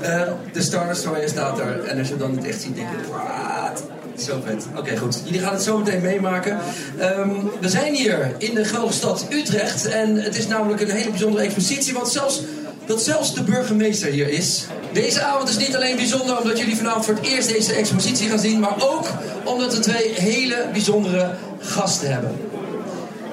Eh, 0.00 0.22
de 0.52 0.62
Star 0.62 0.86
Destroyer 0.86 1.28
staat 1.28 1.58
er. 1.58 1.84
En 1.84 1.98
als 1.98 2.08
je 2.08 2.16
dan 2.16 2.34
niet 2.34 2.44
echt 2.44 2.60
ziet, 2.60 2.74
denk 2.74 2.88
je, 2.88 3.10
wat? 3.10 3.82
Zo 4.16 4.40
vet. 4.44 4.66
Oké, 4.76 4.96
goed. 4.96 5.20
Jullie 5.24 5.40
gaan 5.40 5.52
het 5.52 5.62
zo 5.62 5.78
meteen 5.78 6.00
meemaken. 6.00 6.58
Ehm, 6.98 7.30
we 7.60 7.68
zijn 7.68 7.94
hier 7.94 8.34
in 8.38 8.54
de 8.54 8.64
grote 8.64 8.92
stad 8.92 9.26
Utrecht. 9.30 9.86
En 9.86 10.16
het 10.16 10.36
is 10.36 10.46
namelijk 10.46 10.80
een 10.80 10.90
hele 10.90 11.10
bijzondere 11.10 11.44
expositie. 11.44 11.94
Want 11.94 12.08
zelfs, 12.08 12.42
dat 12.88 13.02
zelfs 13.02 13.34
de 13.34 13.42
burgemeester 13.42 14.10
hier 14.10 14.28
is. 14.28 14.66
Deze 14.92 15.22
avond 15.22 15.48
is 15.48 15.56
niet 15.56 15.76
alleen 15.76 15.96
bijzonder 15.96 16.38
omdat 16.38 16.58
jullie 16.58 16.76
vanavond 16.76 17.04
voor 17.04 17.14
het 17.14 17.24
eerst 17.24 17.48
deze 17.48 17.72
expositie 17.72 18.28
gaan 18.28 18.38
zien. 18.38 18.60
Maar 18.60 18.74
ook 18.78 19.06
omdat 19.44 19.74
we 19.74 19.80
twee 19.80 20.12
hele 20.14 20.66
bijzondere 20.72 21.30
gasten 21.60 22.12
hebben. 22.12 22.36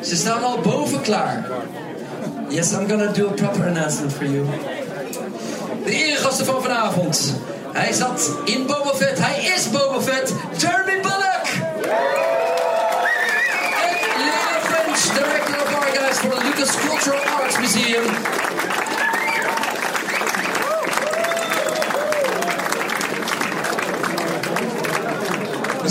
Ze 0.01 0.15
staan 0.15 0.43
al 0.43 0.59
boven 0.59 1.01
klaar. 1.01 1.49
Yes, 2.49 2.71
I'm 2.71 2.89
gonna 2.89 3.11
do 3.11 3.27
a 3.27 3.31
proper 3.31 3.67
announcement 3.67 4.13
for 4.13 4.25
you. 4.25 4.45
De 5.85 5.91
eregasten 5.91 6.45
van 6.45 6.61
vanavond. 6.61 7.33
Hij 7.73 7.93
zat 7.93 8.31
in 8.45 8.65
Boba 8.65 8.93
Fett. 8.95 9.19
Hij 9.19 9.45
is 9.55 9.69
Boba 9.69 10.01
Fett. 10.01 10.33
Jeremy 10.57 11.01
Bullock. 11.01 11.45
En 14.17 14.61
French, 14.61 15.01
director 15.13 15.55
of 15.61 15.75
archives 15.75 16.17
voor 16.17 16.31
het 16.31 16.43
Lucas 16.43 16.75
Cultural 16.87 17.21
Arts 17.41 17.59
Museum. 17.59 18.03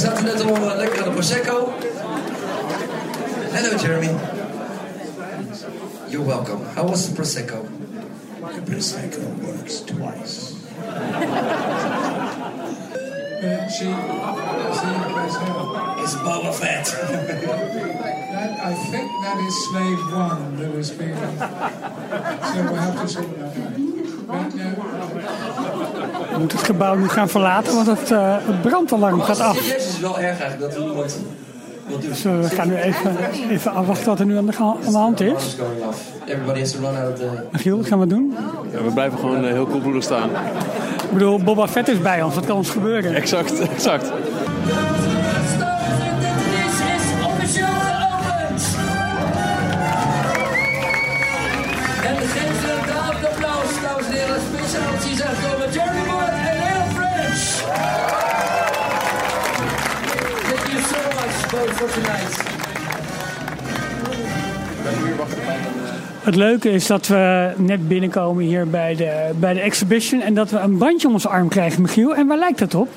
Zaten 0.04 0.24
net 0.24 0.42
al 0.42 0.76
lekker 0.76 0.98
aan 0.98 1.08
de 1.08 1.10
Prosecco. 1.10 1.72
Hello 3.52 3.76
Jeremy. 3.78 4.10
You're 6.08 6.26
welcome. 6.26 6.60
How 6.74 6.88
was 6.88 7.06
the 7.08 7.14
Prosecco? 7.14 7.66
The 8.54 8.60
Prosecco 8.70 9.22
works 9.46 9.80
twice. 9.80 10.52
She, 13.76 13.84
she. 13.84 14.98
It's 16.02 16.14
Boba 16.24 16.52
Fett. 16.52 16.86
That, 18.34 18.50
I 18.60 18.74
think 18.90 19.08
that 19.24 19.38
is 19.46 19.54
slave 19.68 20.00
one 20.12 20.56
that 20.58 20.70
was 20.76 20.90
being. 20.90 21.16
So 21.16 22.62
we'll 22.62 22.74
have 22.74 23.00
to 23.00 23.08
sort 23.08 23.38
that 23.38 23.56
out. 23.56 23.83
Uh, 26.34 26.40
We 26.40 26.40
moeten 26.40 26.58
het 26.58 26.66
gebouw 26.66 26.94
nu 26.94 27.08
gaan 27.08 27.28
verlaten, 27.28 27.74
want 27.74 27.86
het, 27.86 28.10
eh, 28.10 28.36
het 28.40 28.62
brandalarm 28.62 29.20
gaat 29.20 29.40
af. 29.40 29.56
Serieus 29.56 29.76
is 29.86 29.92
het 29.92 30.00
wel 30.00 30.18
erg 30.18 30.40
eigenlijk 30.40 30.72
dat 30.74 30.84
niemand. 30.84 31.18
Dus 32.00 32.22
we 32.22 32.48
gaan 32.54 32.68
nu 32.68 32.76
even, 32.76 33.16
even 33.50 33.72
afwachten 33.72 34.06
wat 34.06 34.20
er 34.20 34.26
nu 34.26 34.36
aan 34.36 34.46
de, 34.46 34.52
ga- 34.52 34.76
aan 34.86 34.92
de 34.92 34.98
hand 34.98 35.20
is. 35.20 35.56
Michiel, 37.52 37.76
wat 37.76 37.86
gaan 37.86 38.00
we 38.00 38.06
doen? 38.06 38.34
Ja, 38.72 38.82
we 38.82 38.90
blijven 38.92 39.18
gewoon 39.18 39.44
eh, 39.44 39.52
heel 39.52 39.66
koelbloedig 39.66 40.02
staan. 40.02 40.30
Ik 41.04 41.12
bedoel, 41.12 41.38
Boba 41.42 41.68
Fett 41.68 41.88
is 41.88 42.00
bij 42.00 42.22
ons, 42.22 42.34
wat 42.34 42.46
kan 42.46 42.56
ons 42.56 42.70
gebeuren? 42.70 43.14
Exact, 43.14 43.60
exact. 43.60 44.12
Het 66.24 66.34
leuke 66.34 66.70
is 66.70 66.86
dat 66.86 67.06
we 67.06 67.52
net 67.56 67.88
binnenkomen 67.88 68.44
hier 68.44 68.68
bij 68.68 68.94
de, 68.94 69.30
bij 69.38 69.54
de 69.54 69.60
exhibition 69.60 70.20
en 70.20 70.34
dat 70.34 70.50
we 70.50 70.58
een 70.58 70.78
bandje 70.78 71.06
om 71.06 71.12
onze 71.12 71.28
arm 71.28 71.48
krijgen, 71.48 71.82
Michiel. 71.82 72.14
En 72.14 72.26
waar 72.26 72.38
lijkt 72.38 72.58
dat 72.58 72.74
op? 72.74 72.88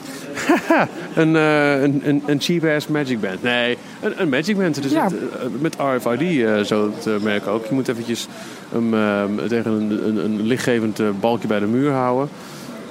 Een, 1.16 1.36
eh, 1.36 1.82
een, 1.82 2.02
een, 2.04 2.24
een 2.26 2.42
cheap-ass 2.42 2.88
Magic 2.88 3.22
Band. 3.22 3.44
Nee, 3.44 3.78
een, 4.02 4.22
een 4.22 4.30
Magic 4.30 4.58
Band. 4.58 4.82
Dus 4.82 4.92
Ja. 4.92 5.04
het, 5.04 5.62
met 5.62 5.76
RFID 5.76 6.42
eh, 6.42 6.60
zo 6.60 6.92
te 7.00 7.18
merken 7.22 7.52
ook. 7.52 7.66
Je 7.66 7.74
moet 7.74 7.88
eventjes 7.88 8.28
hem 8.70 8.92
tegen 9.48 9.72
een, 9.72 10.08
een, 10.08 10.26
een 10.26 10.42
lichtgevend 10.42 11.02
balkje 11.20 11.48
bij 11.48 11.60
de 11.60 11.66
muur 11.66 11.92
houden. 11.92 12.30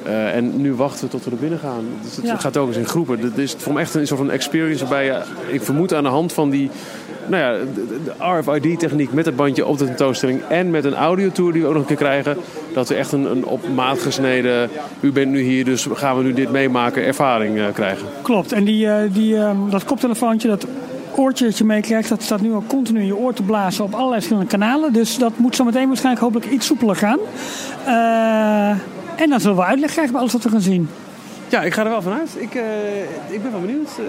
Eh, 0.07 0.35
en 0.35 0.61
nu 0.61 0.75
wachten 0.75 1.05
we 1.05 1.11
tot 1.11 1.25
we 1.25 1.31
er 1.31 1.37
binnen 1.37 1.59
gaan. 1.59 1.85
Dus 2.03 2.17
het 2.17 2.25
Ja. 2.25 2.37
gaat 2.37 2.57
ook 2.57 2.69
eens 2.69 2.77
in 2.77 2.87
groepen. 2.87 3.21
Dit 3.21 3.39
is 3.39 3.55
voor 3.59 3.73
me 3.73 3.81
echt 3.81 3.95
een 3.95 4.07
soort 4.07 4.21
van 4.21 4.31
experience 4.31 4.81
waarbij 4.87 5.05
je, 5.05 5.23
ik 5.47 5.63
vermoed 5.63 5.95
aan 5.95 6.03
de 6.03 6.09
hand 6.09 6.33
van 6.33 6.51
die 6.51 6.71
nou 7.29 7.43
ja, 7.43 7.65
de, 7.75 8.13
RFID-techniek 8.19 9.13
met 9.13 9.27
het 9.27 9.37
bandje 9.37 9.67
op 9.67 9.79
de 9.79 9.85
tentoonstelling 9.85 10.41
en 10.49 10.71
met 10.71 10.85
een 10.85 10.95
audiotour 10.95 11.53
die 11.53 11.63
we 11.63 11.69
ook 11.69 11.73
nog 11.75 11.83
een 11.83 11.89
keer 11.89 11.97
krijgen, 11.97 12.37
dat 12.75 12.89
we 12.89 12.95
echt 12.95 13.13
een, 13.13 13.31
een 13.31 13.45
op 13.45 13.69
maat 13.75 13.99
gesneden, 13.99 14.71
u 15.01 15.13
bent 15.13 15.31
nu 15.31 15.41
hier, 15.41 15.65
dus 15.65 15.87
gaan 15.93 16.17
we 16.17 16.23
nu 16.23 16.33
dit 16.33 16.51
meemaken, 16.51 17.05
ervaring 17.05 17.59
eh, 17.59 17.65
krijgen. 17.73 18.07
Klopt. 18.23 18.53
En 18.53 18.65
die, 18.65 18.89
eh, 18.89 19.13
die, 19.13 19.37
eh, 19.37 19.51
dat 19.71 19.85
koptelefoontje, 19.85 20.49
dat 20.49 20.67
oortje 21.15 21.45
dat 21.45 21.59
je 21.59 21.65
meekrijgt, 21.65 22.09
dat 22.09 22.23
staat 22.23 22.41
nu 22.41 22.53
al 22.53 22.65
continu 22.67 23.01
in 23.01 23.07
je 23.07 23.17
oor 23.17 23.33
te 23.35 23.43
blazen 23.43 23.85
op 23.85 23.93
allerlei 23.93 24.15
verschillende 24.15 24.51
kanalen. 24.51 24.93
Dus 24.93 25.19
dat 25.19 25.33
moet 25.37 25.57
zo 25.57 25.65
meteen 25.65 25.87
waarschijnlijk 25.87 26.25
hopelijk 26.25 26.51
iets 26.51 26.67
soepeler 26.67 26.97
gaan. 26.97 27.19
Eh, 27.85 28.77
en 29.17 29.31
dan 29.31 29.41
zullen 29.41 29.57
we 29.57 29.65
uitleg 29.65 29.91
krijgen 29.91 30.13
bij 30.13 30.21
alles 30.21 30.33
wat 30.33 30.43
we 30.43 30.49
gaan 30.49 30.61
zien. 30.61 30.89
Ja, 31.49 31.63
ik 31.63 31.73
ga 31.75 31.85
er 31.85 31.91
wel 31.91 32.03
vanuit. 32.03 32.31
Ik, 32.39 32.55
eh, 32.55 33.35
ik 33.35 33.43
ben 33.43 33.51
wel 33.53 33.61
benieuwd. 33.61 33.89
Eh, 33.99 34.05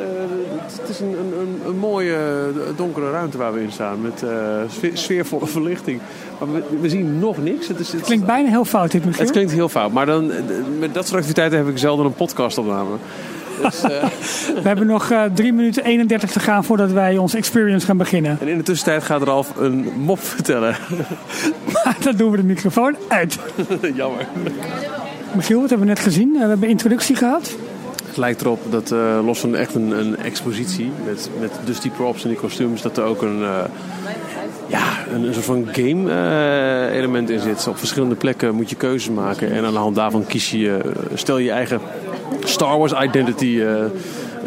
het, 0.61 0.79
het 0.81 0.89
is 0.89 0.99
een, 0.99 1.15
een, 1.39 1.61
een, 1.65 1.77
mooie 1.77 2.15
eh, 2.15 2.77
donkere 2.77 3.11
ruimte 3.11 3.37
waar 3.37 3.53
we 3.53 3.61
in 3.61 3.71
staan. 3.71 4.01
Met 4.01 4.23
sfeer- 4.71 4.97
sfeervolle 4.97 5.47
verlichting. 5.47 6.01
Maar 6.39 6.53
we, 6.53 6.63
we 6.81 6.89
zien 6.89 7.19
nog 7.19 7.37
niks. 7.37 7.67
Het, 7.67 7.79
is, 7.79 7.91
het, 7.91 8.01
Klinkt 8.01 8.25
bijna 8.25 8.49
heel 8.49 8.65
fout 8.65 8.91
dit, 8.91 9.05
Michiel. 9.05 9.23
het 9.23 9.31
klinkt 9.31 9.51
heel 9.51 9.69
fout. 9.69 9.91
Maar 9.91 10.05
dan, 10.05 10.31
met 10.79 10.93
dat 10.93 11.05
soort 11.05 11.17
activiteiten 11.17 11.57
heb 11.57 11.67
ik 11.67 11.77
zelden 11.77 12.05
een 12.05 12.13
podcastopname. 12.13 12.95
Dus, 13.61 13.81
We 14.61 14.67
hebben 14.67 14.87
nog 14.87 15.11
eh 15.11 15.23
3 15.33 15.53
minuten 15.53 15.83
31 15.83 16.31
te 16.31 16.39
gaan 16.39 16.63
voordat 16.63 16.91
wij 16.91 17.17
onze 17.17 17.37
experience 17.37 17.85
gaan 17.85 17.97
beginnen. 17.97 18.37
en 18.41 18.47
in 18.47 18.57
de 18.57 18.63
tussentijd 18.63 19.03
gaat 19.03 19.21
Ralf 19.23 19.51
een 19.57 19.91
mop 19.97 20.19
vertellen. 20.19 20.75
Dan 22.03 22.15
doen 22.15 22.31
we 22.31 22.37
de 22.37 22.43
microfoon 22.43 22.95
uit. 23.07 23.39
Jammer. 23.95 24.27
Michiel, 25.35 25.59
wat 25.59 25.69
hebben 25.69 25.87
we 25.87 25.93
net 25.93 26.03
gezien? 26.03 26.35
Eh, 26.35 26.41
we 26.41 26.47
hebben 26.47 26.63
een 26.63 26.69
introductie 26.69 27.15
gehad. 27.15 27.55
Het 28.05 28.17
lijkt 28.17 28.41
erop 28.41 28.59
dat 28.69 28.91
eh, 28.91 29.19
los 29.25 29.39
van 29.39 29.55
echt 29.55 29.75
een, 29.75 29.99
een 29.99 30.17
expositie 30.17 30.91
met, 31.05 31.29
met 31.39 31.51
dus 31.65 31.79
die 31.79 31.91
props 31.91 32.23
en 32.23 32.29
die 32.29 32.37
kostuums, 32.37 32.81
dat 32.81 32.97
er 32.97 33.03
ook 33.03 33.21
een, 33.21 33.43
eh, 33.43 33.63
ja, 34.67 34.83
een, 35.13 35.33
soort 35.33 35.45
van 35.45 35.67
game 35.71 36.91
element 36.91 37.29
in 37.29 37.39
zit. 37.39 37.67
Op 37.67 37.77
verschillende 37.77 38.15
plekken 38.15 38.55
moet 38.55 38.69
je 38.69 38.75
keuzes 38.75 39.13
maken 39.13 39.51
en 39.51 39.65
aan 39.65 39.73
de 39.73 39.79
hand 39.79 39.95
daarvan 39.95 40.25
kies 40.25 40.51
je, 40.51 40.79
stel 41.13 41.37
je 41.37 41.51
eigen 41.51 41.79
Star 42.43 42.77
Wars 42.77 42.93
identity 43.01 43.61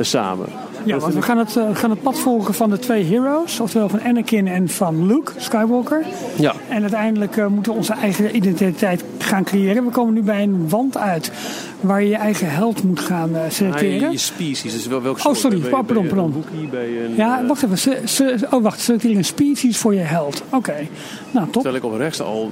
samen. 0.01 0.47
Ja, 0.85 0.99
want 0.99 1.15
we 1.15 1.23
gaan 1.23 1.39
het, 1.39 1.57
eh, 1.57 1.65
gaan 1.77 1.91
het 1.91 2.03
pad 2.03 2.19
volgen 2.19 2.55
van 2.55 2.71
de 2.71 2.79
twee 2.79 3.05
heroes. 3.05 3.61
Oftewel 3.61 3.89
van 3.89 4.01
Anakin 4.03 4.49
en 4.49 4.69
van 4.69 5.07
Luke 5.07 5.33
Skywalker. 5.37 6.05
Ja. 6.39 6.55
En 6.69 6.81
uiteindelijk 6.83 7.37
eh, 7.37 7.47
moeten 7.47 7.73
we 7.73 7.79
onze 7.79 7.93
eigen 7.93 8.37
identiteit 8.37 9.05
gaan 9.19 9.45
creëren. 9.45 9.85
We 9.85 9.91
komen 9.91 10.15
nu 10.15 10.23
bij 10.23 10.43
een 10.43 10.69
wand 10.69 10.97
uit 10.97 11.31
waar 11.81 12.03
je 12.03 12.09
je 12.09 12.17
eigen 12.17 12.51
held 12.51 12.83
moet 12.83 13.01
gaan 13.01 13.35
Ah, 13.37 13.41
selecteren. 13.49 14.01
je, 14.01 14.11
je 14.11 14.19
species, 14.19 14.73
dus 14.73 14.87
wel 14.87 15.03
welke 15.03 15.29
Oh, 15.29 15.35
sorry, 15.35 15.63
je- 15.63 15.69
pardon. 15.69 16.05
Een 16.05 16.69
een, 16.73 17.15
Ja, 17.17 17.47
wacht 17.47 17.63
even. 17.63 17.79
Se, 17.79 18.01
se- 18.05 18.39
oh, 18.51 18.63
wacht. 18.63 18.81
Selecteer 18.81 19.17
een 19.17 19.25
species 19.25 19.79
voor 19.79 19.95
je 19.95 20.01
held. 20.01 20.43
Oké. 20.51 20.75
Nou, 21.31 21.45
top. 21.51 21.53
Terwijl 21.63 21.75
ik 21.75 21.85
op 21.85 21.97
rechts 21.97 22.21
al 22.23 22.51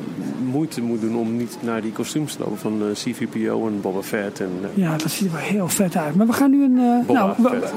moeite 0.51 0.83
moet 0.83 1.01
doen 1.01 1.17
om 1.17 1.37
niet 1.37 1.57
naar 1.61 1.83
die 1.83 1.93
kostuums 1.93 2.33
te 2.33 2.39
lopen 2.39 2.59
van 2.59 2.83
C-3PO 2.93 3.67
en 3.67 3.81
Boba 3.81 4.03
Fett. 4.03 4.41
En, 4.41 4.49
Ja, 4.75 4.97
dat 4.97 5.11
ziet 5.11 5.27
er 5.27 5.33
wel 5.33 5.43
heel 5.43 5.69
vet 5.69 5.97
uit. 5.97 6.15
Maar 6.15 6.27
we 6.27 6.33
gaan 6.33 6.51
nu 6.51 6.65
een... 6.65 6.75
nou, 7.09 7.33
we-. 7.37 7.69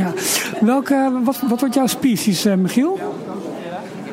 Ja. 0.00 0.12
Welke, 0.60 1.10
wat, 1.24 1.40
wat 1.48 1.60
wordt 1.60 1.74
jouw 1.74 1.86
species, 1.86 2.44
eh, 2.44 2.54
Michiel? 2.54 2.98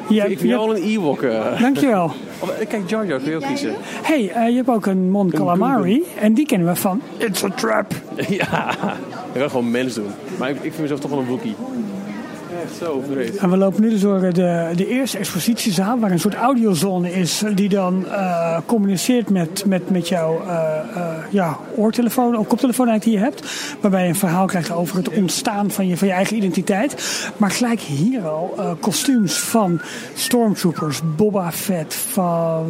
Ja, 0.10 0.24
ik 0.24 0.38
vind 0.38 0.50
jou 0.52 0.62
al 0.70 0.76
een 0.76 0.84
Ewok. 0.84 1.22
eh. 1.22 1.60
Dankjewel. 1.62 2.12
Of, 2.40 2.50
eh, 2.50 2.68
kijk, 2.68 2.90
Jar 2.90 3.06
Jar 3.08 3.20
kun 3.20 3.30
je 3.30 3.36
ook 3.36 3.44
kiezen. 3.44 3.74
hey, 4.02 4.30
eh, 4.32 4.50
je 4.50 4.56
hebt 4.56 4.70
ook 4.70 4.86
een 4.86 5.10
Mon 5.12 5.30
Calamari. 5.30 6.04
En 6.20 6.34
die 6.34 6.46
kennen 6.46 6.68
we 6.68 6.76
van 6.76 7.02
It's 7.18 7.44
a 7.44 7.50
Trap. 7.50 7.94
ja, 8.30 8.72
ik 9.34 9.40
wil 9.40 9.50
gewoon 9.50 9.72
mens 9.72 9.94
doen. 9.94 10.08
Maar 10.40 10.50
ik, 10.50 10.56
ik 10.56 10.62
vind 10.62 10.80
mezelf 10.80 11.00
toch 11.00 11.10
wel 11.10 11.20
een 11.20 11.26
Wookiee. 11.26 11.56
En 13.39 13.49
we 13.49 13.57
lopen 13.57 13.82
nu 13.82 13.89
dus 13.89 14.01
door 14.01 14.20
de, 14.20 14.72
de 14.76 14.88
eerste 14.88 15.18
expositiezaal, 15.18 15.99
waar 15.99 16.11
een 16.11 16.20
soort 16.20 16.34
audiozone 16.34 17.11
is, 17.11 17.43
die 17.55 17.70
dan 17.70 18.05
eh, 18.07 18.57
communiceert 18.65 19.30
met, 19.30 19.63
met, 19.65 19.89
met 19.89 20.07
jouw 20.07 20.41
eh, 20.47 20.80
eh, 20.95 21.07
ja, 21.30 21.57
oortelefoon, 21.76 22.38
of 22.38 22.47
koptelefoon 22.47 22.88
eigenlijk 22.88 23.03
die 23.03 23.26
je 23.26 23.32
hebt. 23.32 23.76
Waarbij 23.82 24.03
je 24.03 24.09
een 24.09 24.15
verhaal 24.15 24.45
krijgt 24.45 24.72
over 24.72 24.97
het 24.97 25.09
ontstaan 25.09 25.72
van 25.72 25.88
je, 25.88 25.97
van 25.97 26.07
je 26.07 26.13
eigen 26.13 26.36
identiteit. 26.36 26.95
Maar 27.38 27.51
gelijk 27.51 27.80
hier 27.80 28.28
al 28.28 28.76
kostuums 28.80 29.39
van 29.39 29.82
Stormtroopers, 30.13 31.01
Boba 31.15 31.51
Fett, 31.51 31.93
van 31.93 32.65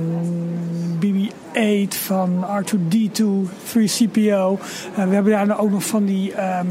BB-8, 1.00 1.88
van 1.88 2.46
R2-D2, 2.46 3.24
3CPO. 3.74 4.60
Eh, 4.96 5.08
we 5.08 5.14
hebben 5.14 5.32
daar 5.32 5.60
ook 5.60 5.72
nog 5.72 5.84
van 5.84 6.06
die... 6.06 6.34
ehm, 6.34 6.68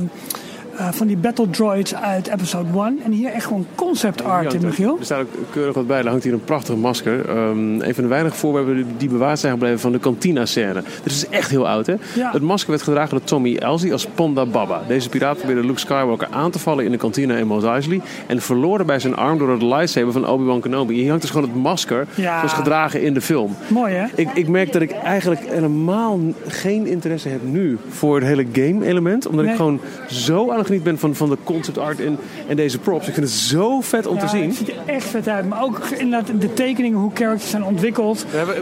eh, 0.78 0.88
van 0.92 1.06
die 1.06 1.16
battle 1.16 1.50
droids 1.50 1.94
uit 1.94 2.28
episode 2.28 2.68
1. 2.78 2.98
En 3.04 3.10
hier 3.12 3.30
echt 3.32 3.44
gewoon 3.46 3.66
concept 3.74 4.24
art 4.24 4.54
in, 4.54 4.60
Michiel. 4.64 4.96
Er 4.98 5.04
staat 5.04 5.20
ook 5.20 5.26
keurig 5.50 5.74
wat 5.74 5.86
bij. 5.86 5.98
Er 5.98 6.08
hangt 6.08 6.24
hier 6.24 6.32
een 6.32 6.44
prachtig 6.44 6.76
masker. 6.76 7.28
Ehm, 7.28 7.80
een 7.80 7.94
van 7.94 8.02
de 8.02 8.08
weinige 8.10 8.36
voorwerpen 8.36 8.86
die 8.96 9.08
bewaard 9.08 9.38
zijn 9.38 9.52
gebleven 9.52 9.78
van 9.80 9.92
de 9.92 9.98
Cantina-scène. 9.98 10.82
Dit 11.02 11.12
is 11.12 11.28
echt 11.28 11.50
heel 11.50 11.68
oud, 11.68 11.86
hè? 11.86 11.94
Ja. 12.14 12.30
Het 12.32 12.42
masker 12.42 12.70
werd 12.70 12.82
gedragen 12.82 13.10
door 13.10 13.24
Tommy 13.24 13.56
Elsie 13.56 13.92
als 13.92 14.06
Ponda 14.06 14.46
Baba. 14.46 14.82
Deze 14.88 15.08
piraat 15.08 15.36
probeerde 15.38 15.64
Luke 15.66 15.78
Skywalker 15.80 16.28
aan 16.30 16.50
te 16.50 16.58
vallen 16.58 16.84
in 16.84 16.90
de 16.90 16.96
kantina 16.96 17.36
in 17.36 17.46
Mos 17.46 17.64
Eisley. 17.64 18.00
En 18.26 18.40
verloor 18.40 18.84
bij 18.84 18.98
zijn 18.98 19.16
arm 19.16 19.38
door 19.38 19.50
het 19.50 19.62
lightsaber 19.62 20.12
van 20.12 20.28
Obi-Wan 20.28 20.60
Kenobi. 20.60 20.94
Hier 20.94 21.08
hangt 21.08 21.22
dus 21.22 21.30
gewoon 21.30 21.48
het 21.48 21.58
masker 21.58 22.06
Ja. 22.14 22.36
zoals 22.38 22.52
gedragen 22.52 23.02
in 23.02 23.14
de 23.14 23.20
film. 23.20 23.56
Mooi 23.68 23.94
hè? 23.94 24.06
Ik, 24.14 24.28
ik 24.34 24.48
merk 24.48 24.72
dat 24.72 24.82
ik 24.82 24.90
eigenlijk 24.90 25.40
helemaal 25.48 26.20
geen 26.46 26.86
interesse 26.86 27.28
heb 27.28 27.40
nu 27.44 27.78
voor 27.88 28.14
het 28.14 28.24
hele 28.24 28.46
game-element. 28.52 29.26
Omdat 29.26 29.42
Nee. 29.44 29.52
ik 29.52 29.58
gewoon 29.60 29.80
zo 30.06 30.50
aan 30.50 30.58
het 30.58 30.65
genieten 30.66 30.90
ben 30.90 30.98
van, 30.98 31.14
van 31.14 31.28
de 31.28 31.36
concept 31.44 31.78
art 31.78 32.00
en, 32.00 32.18
en 32.48 32.56
deze 32.56 32.78
props. 32.78 33.08
Ik 33.08 33.14
vind 33.14 33.26
het 33.26 33.34
zo 33.34 33.80
vet 33.80 34.06
om 34.06 34.18
te 34.18 34.24
Ja, 34.24 34.30
zien. 34.30 34.48
Het 34.48 34.56
ziet 34.56 34.68
er 34.68 34.76
echt 34.86 35.04
vet 35.04 35.28
uit. 35.28 35.48
Maar 35.48 35.62
ook 35.62 35.78
inderdaad 35.78 36.40
de 36.40 36.52
tekeningen, 36.52 36.98
hoe 36.98 37.10
characters 37.14 37.50
zijn 37.50 37.64
ontwikkeld. 37.64 38.26
We 38.30 38.36
hebben, 38.36 38.54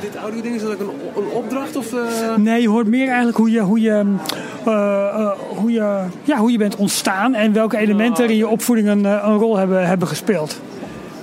dit 0.00 0.16
oude 0.22 0.40
ding 0.40 0.54
is 0.54 0.62
dat 0.62 0.72
ook 0.72 0.80
een, 0.80 1.22
een 1.22 1.30
opdracht? 1.30 1.76
Of, 1.76 1.92
eh? 1.92 2.36
Nee, 2.36 2.62
je 2.62 2.68
hoort 2.68 2.86
meer 2.86 3.06
eigenlijk 3.06 3.36
hoe 3.36 3.50
je, 3.50 3.60
hoe 3.60 3.80
je, 3.80 4.04
eh, 4.64 4.72
eh, 4.72 5.30
hoe 5.48 5.72
je, 5.72 6.00
ja, 6.24 6.36
hoe 6.36 6.52
je 6.52 6.58
bent 6.58 6.76
ontstaan. 6.76 7.34
En 7.34 7.52
welke 7.52 7.76
elementen 7.78 8.24
er 8.24 8.30
in 8.30 8.36
je 8.36 8.48
opvoeding 8.48 8.88
een, 8.88 9.04
een 9.04 9.36
rol 9.36 9.56
hebben, 9.56 9.86
hebben 9.86 10.08
gespeeld. 10.08 10.60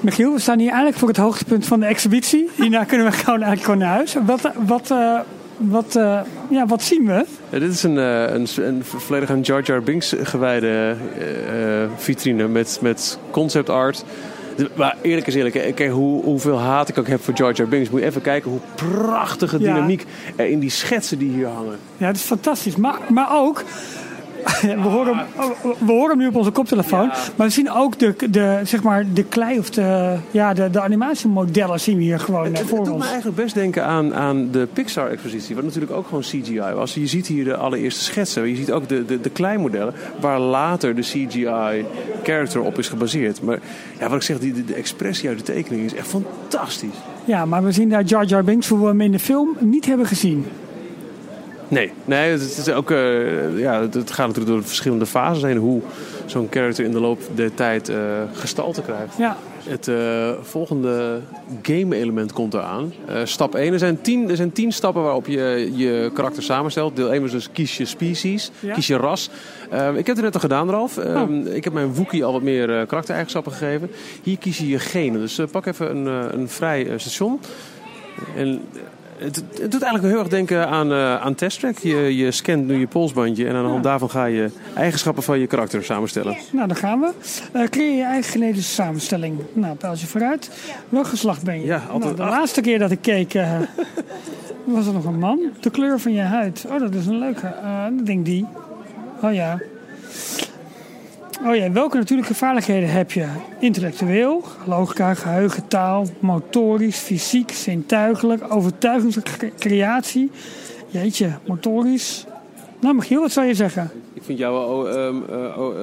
Michiel, 0.02 0.34
we 0.34 0.40
staan 0.40 0.60
hier 0.60 0.68
eigenlijk 0.68 0.98
voor 0.98 1.08
het 1.08 1.18
hoogtepunt 1.18 1.66
van 1.66 1.80
de 1.80 1.86
exhibitie. 1.86 2.50
Hierna 2.56 2.84
kunnen 2.84 3.08
we 3.08 3.12
gewoon, 3.12 3.42
eigenlijk 3.42 3.64
gewoon 3.64 3.80
naar 3.80 3.96
huis. 3.96 4.16
Wat, 4.26 4.52
wat, 4.66 4.92
eh, 4.92 5.20
wat, 5.60 5.96
eh, 5.96 6.20
ja, 6.50 6.66
wat 6.66 6.82
zien 6.82 7.06
we? 7.06 7.26
Ja, 7.50 7.60
dit 7.60 7.72
is 7.72 7.84
een, 7.84 7.98
eh, 7.98 8.22
een, 8.34 8.48
een 8.56 8.84
volledig 8.84 9.30
aan 9.30 9.42
Jar 9.42 9.62
Jar 9.64 9.84
Binks 9.84 10.16
gewijde 10.24 10.96
eh, 11.20 11.90
vitrine 11.96 12.48
met, 12.48 12.80
met 12.82 13.20
concept 13.32 13.70
art. 13.70 14.04
De- 14.56 14.70
Maar 14.76 14.96
eerlijk 15.02 15.28
is 15.28 15.36
eerlijk, 15.36 15.76
kijk, 15.76 15.92
hoe, 15.92 16.24
hoeveel 16.24 16.60
haat 16.60 16.90
ik 16.90 16.98
ook 16.98 17.08
heb 17.08 17.24
voor 17.24 17.34
Jar 17.34 17.54
Jar 17.54 17.68
Binks. 17.68 17.90
Moet 17.90 18.00
je 18.00 18.06
even 18.06 18.22
kijken 18.22 18.52
hoe 18.52 18.60
prachtige 18.76 19.60
Ja. 19.60 19.74
dynamiek 19.74 20.06
er 20.36 20.46
in 20.50 20.60
die 20.60 20.70
schetsen 20.70 21.18
die 21.18 21.30
hier 21.32 21.48
hangen. 21.48 21.78
Ja, 21.98 22.08
het 22.08 22.16
is 22.16 22.22
fantastisch. 22.22 22.76
Maar, 22.76 22.98
maar 23.10 23.28
ook, 23.32 23.64
we 24.62 24.90
horen, 24.90 25.18
hem, 25.18 25.26
we 25.80 25.92
horen 25.92 26.10
hem 26.10 26.18
nu 26.18 26.28
op 26.28 26.36
onze 26.36 26.52
koptelefoon. 26.52 27.08
Maar 27.08 27.48
we 27.48 27.50
zien 27.50 27.72
ook 27.72 28.00
de, 28.00 28.16
de, 28.30 28.60
zeg 28.64 28.84
maar, 28.84 29.06
de 29.14 29.24
klei 29.24 29.60
of 29.60 29.70
de, 29.70 30.16
ja, 30.32 30.54
de, 30.54 30.70
de 30.70 30.82
animatiemodellen 30.82 31.80
zien 31.80 31.98
we 31.98 32.04
hier 32.04 32.20
gewoon 32.20 32.46
eh, 32.46 32.50
Het, 32.50 32.60
het 32.60 32.68
voor 32.68 32.86
doet 32.86 32.98
me 32.98 33.06
eigenlijk 33.06 33.36
best 33.36 33.54
denken 33.54 33.86
aan, 33.86 34.16
aan 34.16 34.52
de 34.52 34.68
Pixar-expositie, 34.74 35.56
wat 35.56 35.64
natuurlijk 35.64 35.92
ook 35.92 36.08
gewoon 36.08 36.22
CGI 36.22 36.60
was. 36.60 36.94
Je 36.94 37.08
ziet 37.08 37.28
hier 37.28 37.44
de 37.44 37.56
allereerste 37.56 38.04
schetsen, 38.04 38.48
je 38.48 38.56
ziet 38.56 38.72
ook 38.72 38.88
de, 38.88 39.06
de, 39.06 39.22
de 39.22 39.30
kleinmodellen, 39.30 39.94
waar 40.20 40.40
later 40.40 40.96
de 40.96 41.02
CGI-character 41.02 42.62
op 42.62 42.78
is 42.78 42.90
gebaseerd. 42.90 43.42
Maar 43.42 43.60
ja, 44.00 44.08
wat 44.08 44.16
ik 44.16 44.22
zeg, 44.22 44.40
die, 44.40 44.54
de, 44.54 44.66
de 44.66 44.74
expressie 44.74 45.30
uit 45.30 45.38
de 45.38 45.44
tekening 45.44 45.86
is 45.86 45.94
echt 45.94 46.08
fantastisch. 46.08 46.96
Ja, 47.26 47.46
maar 47.46 47.64
we 47.64 47.72
zien 47.72 47.90
daar 47.90 48.04
Jar 48.04 48.26
Jar 48.26 48.44
Binks, 48.44 48.68
hoe 48.68 48.80
we 48.80 48.86
hem 48.86 49.02
in 49.02 49.12
de 49.12 49.20
film 49.20 49.58
niet 49.60 49.86
hebben 49.86 50.06
gezien. 50.06 50.46
Nee, 51.70 51.92
nee 52.06 52.32
het, 52.32 52.42
is 52.58 52.70
ook, 52.70 52.92
eh, 52.92 53.60
ja, 53.60 53.82
het, 53.82 54.12
gaat 54.12 54.28
natuurlijk 54.28 54.56
door 54.56 54.64
verschillende 54.64 55.06
fases 55.06 55.44
heen, 55.44 55.58
hoe 55.58 55.82
zo'n 56.26 56.48
character 56.50 56.86
in 56.86 56.92
de 56.92 57.00
loop 57.00 57.20
der 57.36 57.54
tijd 57.54 57.90
eh, 57.90 57.98
gestalte 58.34 58.82
krijgt. 58.82 59.18
Ja, 59.18 59.38
Het 59.64 59.88
eh, 59.88 60.30
volgende 60.42 61.20
game-element 61.62 62.34
komt 62.34 62.54
eraan. 62.54 62.94
Stap 63.24 63.56
1. 63.56 63.74
Er 63.74 63.80
zijn, 63.80 64.02
tien, 64.02 64.30
er 64.30 64.36
zijn 64.36 64.52
tien 64.52 64.72
stappen 64.72 65.04
waarop 65.04 65.28
je 65.28 65.72
je 65.76 66.12
karakter 66.14 66.44
samenstelt. 66.44 66.96
Deel 66.96 67.14
1 67.14 67.22
was 67.22 67.32
dus 67.32 67.52
kies 67.52 67.78
je 67.78 67.86
species, 67.86 68.52
Ja. 68.60 68.74
kies 68.74 68.88
je 68.88 68.98
ras. 68.98 69.30
Eh, 69.70 69.88
ik 69.96 70.06
heb 70.08 70.16
het 70.16 70.26
net 70.26 70.34
al 70.34 70.40
gedaan, 70.40 70.70
Ralf. 70.70 70.98
Eh, 70.98 71.24
Ik 71.54 71.64
heb 71.64 71.74
mijn 71.74 71.94
Wookie 71.94 72.24
al 72.26 72.32
wat 72.32 72.42
meer 72.42 72.86
karaktereigenschappen 72.86 73.52
gegeven. 73.52 73.92
Hier 74.24 74.38
kies 74.38 74.58
je 74.58 74.68
je 74.68 74.80
genen. 74.80 75.20
Dus 75.20 75.40
pak 75.52 75.66
even 75.66 75.96
een, 75.96 76.40
een 76.40 76.50
vrij 76.50 76.88
station. 76.98 77.40
En 78.36 78.62
het, 79.20 79.36
het 79.62 79.72
doet 79.72 79.82
eigenlijk 79.82 80.14
heel 80.14 80.20
erg 80.20 80.28
denken 80.28 80.68
aan, 80.68 80.92
eh 80.92 81.22
aan 81.22 81.36
Test 81.36 81.60
Track. 81.60 81.78
Je, 81.78 82.16
je 82.18 82.32
scant 82.32 82.68
nu 82.68 82.80
je 82.80 82.88
polsbandje 82.88 83.48
en 83.48 83.56
aan 83.56 83.64
de 83.64 83.70
hand 83.70 83.84
daarvan 83.84 84.10
ga 84.10 84.26
je 84.26 84.50
eigenschappen 84.76 85.24
van 85.24 85.40
je 85.40 85.48
karakter 85.48 85.84
samenstellen. 85.84 86.38
nou 86.52 86.68
daar 86.68 86.78
gaan 86.78 87.00
we. 87.00 87.12
Eh, 87.52 87.64
creëer 87.64 87.96
je 87.96 88.04
eigen 88.04 88.32
genetische 88.32 88.74
samenstelling. 88.74 89.40
Nou, 89.54 89.76
pijltje 89.76 90.08
vooruit. 90.08 90.50
Welk 90.90 91.08
geslacht 91.08 91.44
ben 91.44 91.60
je? 91.60 91.66
Ja, 91.66 91.84
altijd 91.90 92.18
nou, 92.18 92.30
de 92.30 92.36
laatste 92.36 92.62
keer 92.62 92.80
dat 92.80 92.92
ik 92.92 93.02
keek, 93.02 93.34
eh, 93.34 93.60
was 94.64 94.88
er 94.88 94.94
nog 94.94 95.06
een 95.06 95.20
man. 95.20 95.40
De 95.60 95.70
kleur 95.70 96.00
van 96.00 96.14
je 96.14 96.22
huid. 96.22 96.66
Oh, 96.70 96.80
dat 96.80 96.94
is 96.94 97.06
een 97.06 97.20
leuke. 97.20 97.54
Ik 98.00 98.06
denk 98.06 98.26
die. 98.26 98.46
Oh 99.22 99.34
ja. 99.34 99.60
Oh 101.46 101.56
ja, 101.56 101.72
welke 101.72 101.98
natuurlijke 101.98 102.36
vaardigheden 102.36 102.90
heb 102.90 103.12
je? 103.12 103.26
Intellectueel, 103.60 104.44
logica, 104.66 105.14
geheugen, 105.14 105.68
taal, 105.68 106.06
motorisch, 106.20 106.98
fysiek, 106.98 107.52
zintuigelijk, 107.52 108.54
overtuigingscreatie. 108.54 110.32
Jeetje, 110.88 111.32
motorisch. 111.48 112.26
Nou, 112.80 112.96
Michiel, 112.96 113.22
wat 113.22 113.32
zou 113.32 113.48
je 113.48 113.54
zeggen? 113.54 113.92
Ik 114.14 114.24
vind 114.24 114.40
jou 114.40 114.54
wel 114.54 114.64
oh, 114.64 114.90
ehm, 114.90 115.16
eh, 115.30 115.60
oh, 115.60 115.76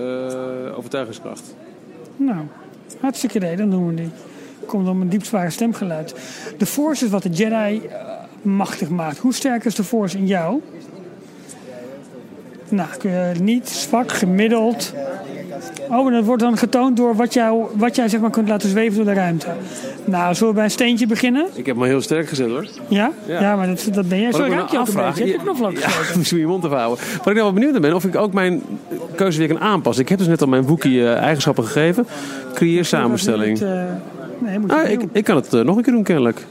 eh, 0.67 0.79
overtuigingskracht. 0.79 1.55
Nou, 2.17 2.39
hartstikke 3.01 3.37
idee, 3.37 3.57
dan 3.57 3.71
doen 3.71 3.87
we 3.87 3.95
die. 3.95 4.11
Komt 4.67 4.85
door 4.85 4.97
mijn 4.97 5.11
diepzware 5.11 5.51
stemgeluid. 5.51 6.15
De 6.59 6.67
Force 6.67 7.05
is 7.05 7.11
wat 7.11 7.23
de 7.23 7.29
Jedi 7.29 7.87
eh, 7.87 7.99
machtig 8.43 8.89
maakt. 8.89 9.19
Hoe 9.19 9.35
sterk 9.35 9.65
is 9.65 9.75
de 9.75 9.85
Force 9.85 10.19
in 10.19 10.27
jou? 10.27 10.63
Nou, 12.69 12.89
niet, 13.41 13.69
zwak, 13.69 14.13
gemiddeld. 14.13 14.93
Oh, 15.91 16.07
en 16.07 16.13
dat 16.13 16.25
wordt 16.25 16.43
dan 16.43 16.57
getoond 16.57 16.97
door 16.97 17.15
wat, 17.17 17.33
jou, 17.35 17.65
wat 17.75 17.97
jij 17.97 18.09
zeg 18.09 18.21
maar 18.21 18.31
kunt 18.31 18.49
laten 18.49 18.69
zweven 18.69 18.97
door 18.97 19.05
de 19.15 19.21
ruimte. 19.21 19.47
Nou, 20.05 20.35
zullen 20.35 20.49
we 20.49 20.55
bij 20.55 20.65
een 20.65 20.71
steentje 20.71 21.07
beginnen? 21.07 21.47
Ik 21.55 21.67
heb 21.67 21.77
me 21.77 21.87
heel 21.87 22.01
sterk 22.01 22.29
gezet 22.29 22.49
hoor. 22.49 22.67
Ja? 22.89 23.11
Ja. 23.27 23.41
Ja, 23.41 23.57
maar 23.57 23.67
dat, 23.67 23.89
dat 23.93 24.09
ben 24.09 24.21
jij. 24.21 24.33
Zo 24.33 24.45
ik 24.45 24.53
ruik 24.53 24.59
je 24.61 24.63
ook 24.65 24.73
een 24.73 24.79
afvraag, 24.79 25.15
beetje. 25.15 25.21
Heb 25.21 25.33
je 25.33 25.33
je- 25.33 25.39
knoflook 25.55 25.73
Ja, 25.79 25.89
gegeten? 25.89 26.19
misschien 26.19 26.39
je 26.41 26.47
mond 26.47 26.63
te 26.63 26.69
houden. 26.69 27.05
Wat 27.17 27.19
ik 27.19 27.25
nou 27.25 27.35
wel 27.37 27.53
benieuwd 27.53 27.73
naar 27.73 27.81
ben, 27.81 27.95
of 27.95 28.05
ik 28.05 28.17
ook 28.17 28.33
mijn 28.33 28.63
keuze 29.15 29.39
weer 29.39 29.49
kan 29.49 29.59
aanpassen. 29.61 30.03
Ik 30.03 30.09
heb 30.09 30.19
dus 30.19 30.27
net 30.27 30.41
al 30.41 30.49
mijn 30.49 30.67
Wookie 30.67 31.03
eh, 31.09 31.17
eigenschappen 31.17 31.65
gegeven. 31.65 32.07
Creëer 32.55 32.85
samenstelling. 32.85 33.53
Niet, 33.53 33.63
eh, 33.63 33.83
nee, 34.39 34.59
moet 34.59 34.71
je 34.71 34.77
Ah, 34.77 34.91
ik, 34.91 35.01
ik 35.13 35.25
kan 35.25 35.37
het 35.37 35.55
eh, 35.55 35.61
nog 35.61 35.77
een 35.77 35.83
keer 35.83 35.93
doen 35.93 36.03
kennelijk. 36.03 36.47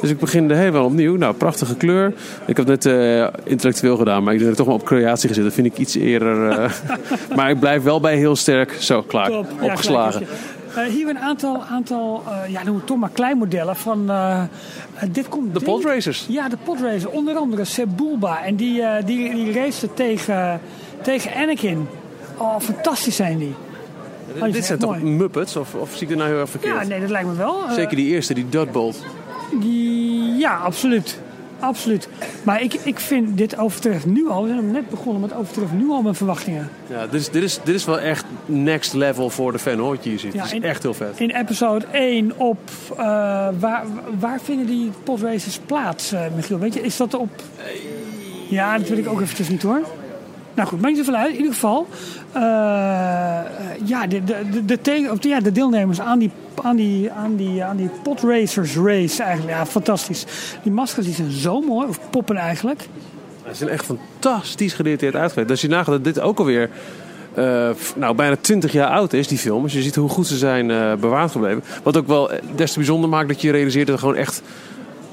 Dus 0.00 0.10
ik 0.10 0.18
begin 0.18 0.50
helemaal 0.50 0.84
opnieuw. 0.84 1.16
Nou, 1.16 1.34
prachtige 1.34 1.76
kleur. 1.76 2.12
Ik 2.46 2.56
heb 2.56 2.66
het 2.66 2.84
net 2.84 2.86
eh, 2.86 3.26
intellectueel 3.44 3.96
gedaan, 3.96 4.22
maar 4.24 4.34
ik 4.34 4.40
ik 4.40 4.54
toch 4.54 4.66
maar 4.66 4.74
op 4.74 4.84
creatie 4.84 5.28
gezet. 5.28 5.44
Dat 5.44 5.52
vind 5.52 5.66
ik 5.66 5.78
iets 5.78 5.94
eerder. 5.94 6.48
eh, 6.48 6.70
maar 7.36 7.50
ik 7.50 7.60
blijf 7.60 7.82
wel 7.82 8.00
bij 8.00 8.16
heel 8.16 8.36
sterk. 8.36 8.72
Zo, 8.72 9.02
klaar. 9.02 9.30
Top. 9.30 9.46
Ja, 9.60 9.64
Opgeslagen. 9.66 10.20
heb 10.20 10.28
je. 10.74 10.80
Eh, 10.80 10.86
hier 10.86 11.08
een 11.08 11.18
aantal, 11.18 11.62
aantal 11.70 12.22
eh, 12.28 12.52
ja, 12.52 12.62
noem 12.64 12.76
het 12.76 12.86
toch 12.86 12.98
maar 12.98 13.10
kleinmodellen 13.12 13.76
van. 13.76 14.10
dit 15.10 15.28
komt. 15.28 15.46
De 15.46 15.52
denk- 15.52 15.64
podracers. 15.64 16.26
Ja, 16.28 16.48
de 16.48 16.56
podracer. 16.64 17.10
Onder 17.10 17.34
andere 17.36 17.64
Sebulba. 17.64 18.44
En 18.44 18.56
die, 18.56 18.82
eh 18.82 19.04
die, 19.06 19.34
die 19.34 19.52
race 19.52 19.94
tegen, 19.94 20.60
tegen 21.02 21.30
Anakin. 21.34 21.86
Oh, 22.36 22.58
fantastisch 22.60 23.16
zijn 23.16 23.38
die. 23.38 23.54
Dit- 24.34 24.44
is 24.46 24.52
Dit 24.52 24.64
zijn 24.64 24.78
toch 24.78 24.90
mooi. 25.00 25.12
Muppets? 25.12 25.56
Of, 25.56 25.74
of 25.74 25.90
zie 25.92 26.02
ik 26.02 26.08
het 26.08 26.18
nou 26.18 26.30
heel 26.30 26.40
erg 26.40 26.50
verkeerd? 26.50 26.74
Ja, 26.80 26.86
nee, 26.86 27.00
dat 27.00 27.10
lijkt 27.10 27.28
me 27.28 27.34
wel. 27.34 27.56
Zeker 27.74 27.96
die 27.96 28.06
eerste, 28.06 28.34
die 28.34 28.48
Dudbolt. 28.48 28.96
Ja, 30.38 30.56
absoluut. 30.56 31.18
Absoluut. 31.58 32.08
Maar 32.42 32.62
ik, 32.62 32.74
ik 32.74 33.00
vind 33.00 33.38
dit 33.38 33.58
overtreft 33.58 34.06
nu 34.06 34.28
al. 34.28 34.42
We 34.42 34.48
zijn 34.48 34.70
net 34.70 34.90
begonnen 34.90 35.20
met 35.20 35.34
overtreft 35.34 35.72
nu 35.72 35.90
al 35.90 36.02
mijn 36.02 36.14
verwachtingen. 36.14 36.70
Ja, 36.86 37.06
dit 37.06 37.20
is, 37.20 37.30
dit, 37.30 37.42
is, 37.42 37.58
dit 37.64 37.74
is 37.74 37.84
wel 37.84 38.00
echt 38.00 38.24
next 38.46 38.92
level 38.92 39.30
voor 39.30 39.52
de 39.52 39.58
fan, 39.58 39.78
hoor, 39.78 39.90
wat 39.94 40.04
je 40.04 40.10
hier 40.10 40.18
ziet. 40.18 40.32
Ja, 40.32 40.38
Het 40.38 40.46
is 40.48 40.52
in- 40.52 40.62
echt 40.62 40.82
heel 40.82 40.94
vet. 40.94 41.20
In 41.20 41.30
episode 41.30 41.86
1 41.92 42.32
op. 42.36 42.58
eh, 42.90 42.98
waar, 43.58 43.84
waar 44.18 44.40
vinden 44.42 44.66
die 44.66 44.90
podraces 45.04 45.58
plaats, 45.66 46.12
eh, 46.12 46.20
Michiel? 46.36 46.58
Weet 46.58 46.74
je, 46.74 46.80
is 46.80 46.96
dat 46.96 47.14
op. 47.14 47.30
Ja, 48.48 48.78
dat 48.78 48.88
weet 48.88 48.98
ik 48.98 49.08
ook 49.08 49.20
eventjes 49.20 49.48
niet 49.48 49.62
hoor. 49.62 49.80
Nou 50.54 50.68
goed, 50.68 50.80
maakt 50.80 50.94
niet 50.96 51.04
zoveel 51.06 51.20
uit. 51.20 51.30
In 51.32 51.36
ieder 51.36 51.52
geval. 51.52 51.86
Eh, 52.36 52.42
ja, 53.84 54.06
de, 54.06 54.24
de, 54.24 54.64
de, 54.64 54.78
de, 54.82 55.08
of 55.12 55.22
ja, 55.24 55.40
de 55.40 55.52
deelnemers 55.52 56.00
aan 56.00 56.18
die, 56.18 56.30
aan, 56.62 56.76
die, 56.76 57.10
aan, 57.12 57.36
die, 57.36 57.64
aan 57.64 57.76
die 57.76 57.90
podracers 58.02 58.76
race 58.76 59.22
eigenlijk. 59.22 59.56
Ja, 59.56 59.66
fantastisch. 59.66 60.24
Die 60.62 60.72
maskers 60.72 61.06
die 61.06 61.14
zijn 61.14 61.30
zo 61.30 61.60
mooi. 61.60 61.88
Of 61.88 61.98
poppen 62.10 62.36
eigenlijk. 62.36 62.88
Ze 63.48 63.54
zijn 63.54 63.70
echt 63.70 63.84
fantastisch 63.84 64.72
gedetailleerd 64.74 65.16
uitgewerkt. 65.20 65.50
Als 65.50 65.60
je 65.60 65.68
nagaat 65.68 66.04
dit 66.04 66.20
ook 66.20 66.38
alweer 66.38 66.70
f- 67.74 67.94
nou, 67.96 68.14
bijna 68.14 68.36
20 68.40 68.72
jaar 68.72 68.88
oud 68.90 69.12
is, 69.12 69.28
die 69.28 69.38
film. 69.38 69.62
Als 69.62 69.72
je 69.72 69.82
ziet 69.82 69.94
hoe 69.94 70.08
goed 70.08 70.26
ze 70.26 70.36
zijn 70.36 70.70
eh, 70.70 70.94
bewaard 70.94 71.30
gebleven. 71.30 71.62
Wat 71.82 71.96
ook 71.96 72.06
wel 72.06 72.30
des 72.56 72.70
te 72.72 72.78
bijzonder 72.78 73.08
maakt 73.10 73.28
dat 73.28 73.40
je 73.40 73.50
realiseert 73.50 73.86
dat 73.86 73.94
er 73.94 74.00
gewoon 74.00 74.16
echt... 74.16 74.42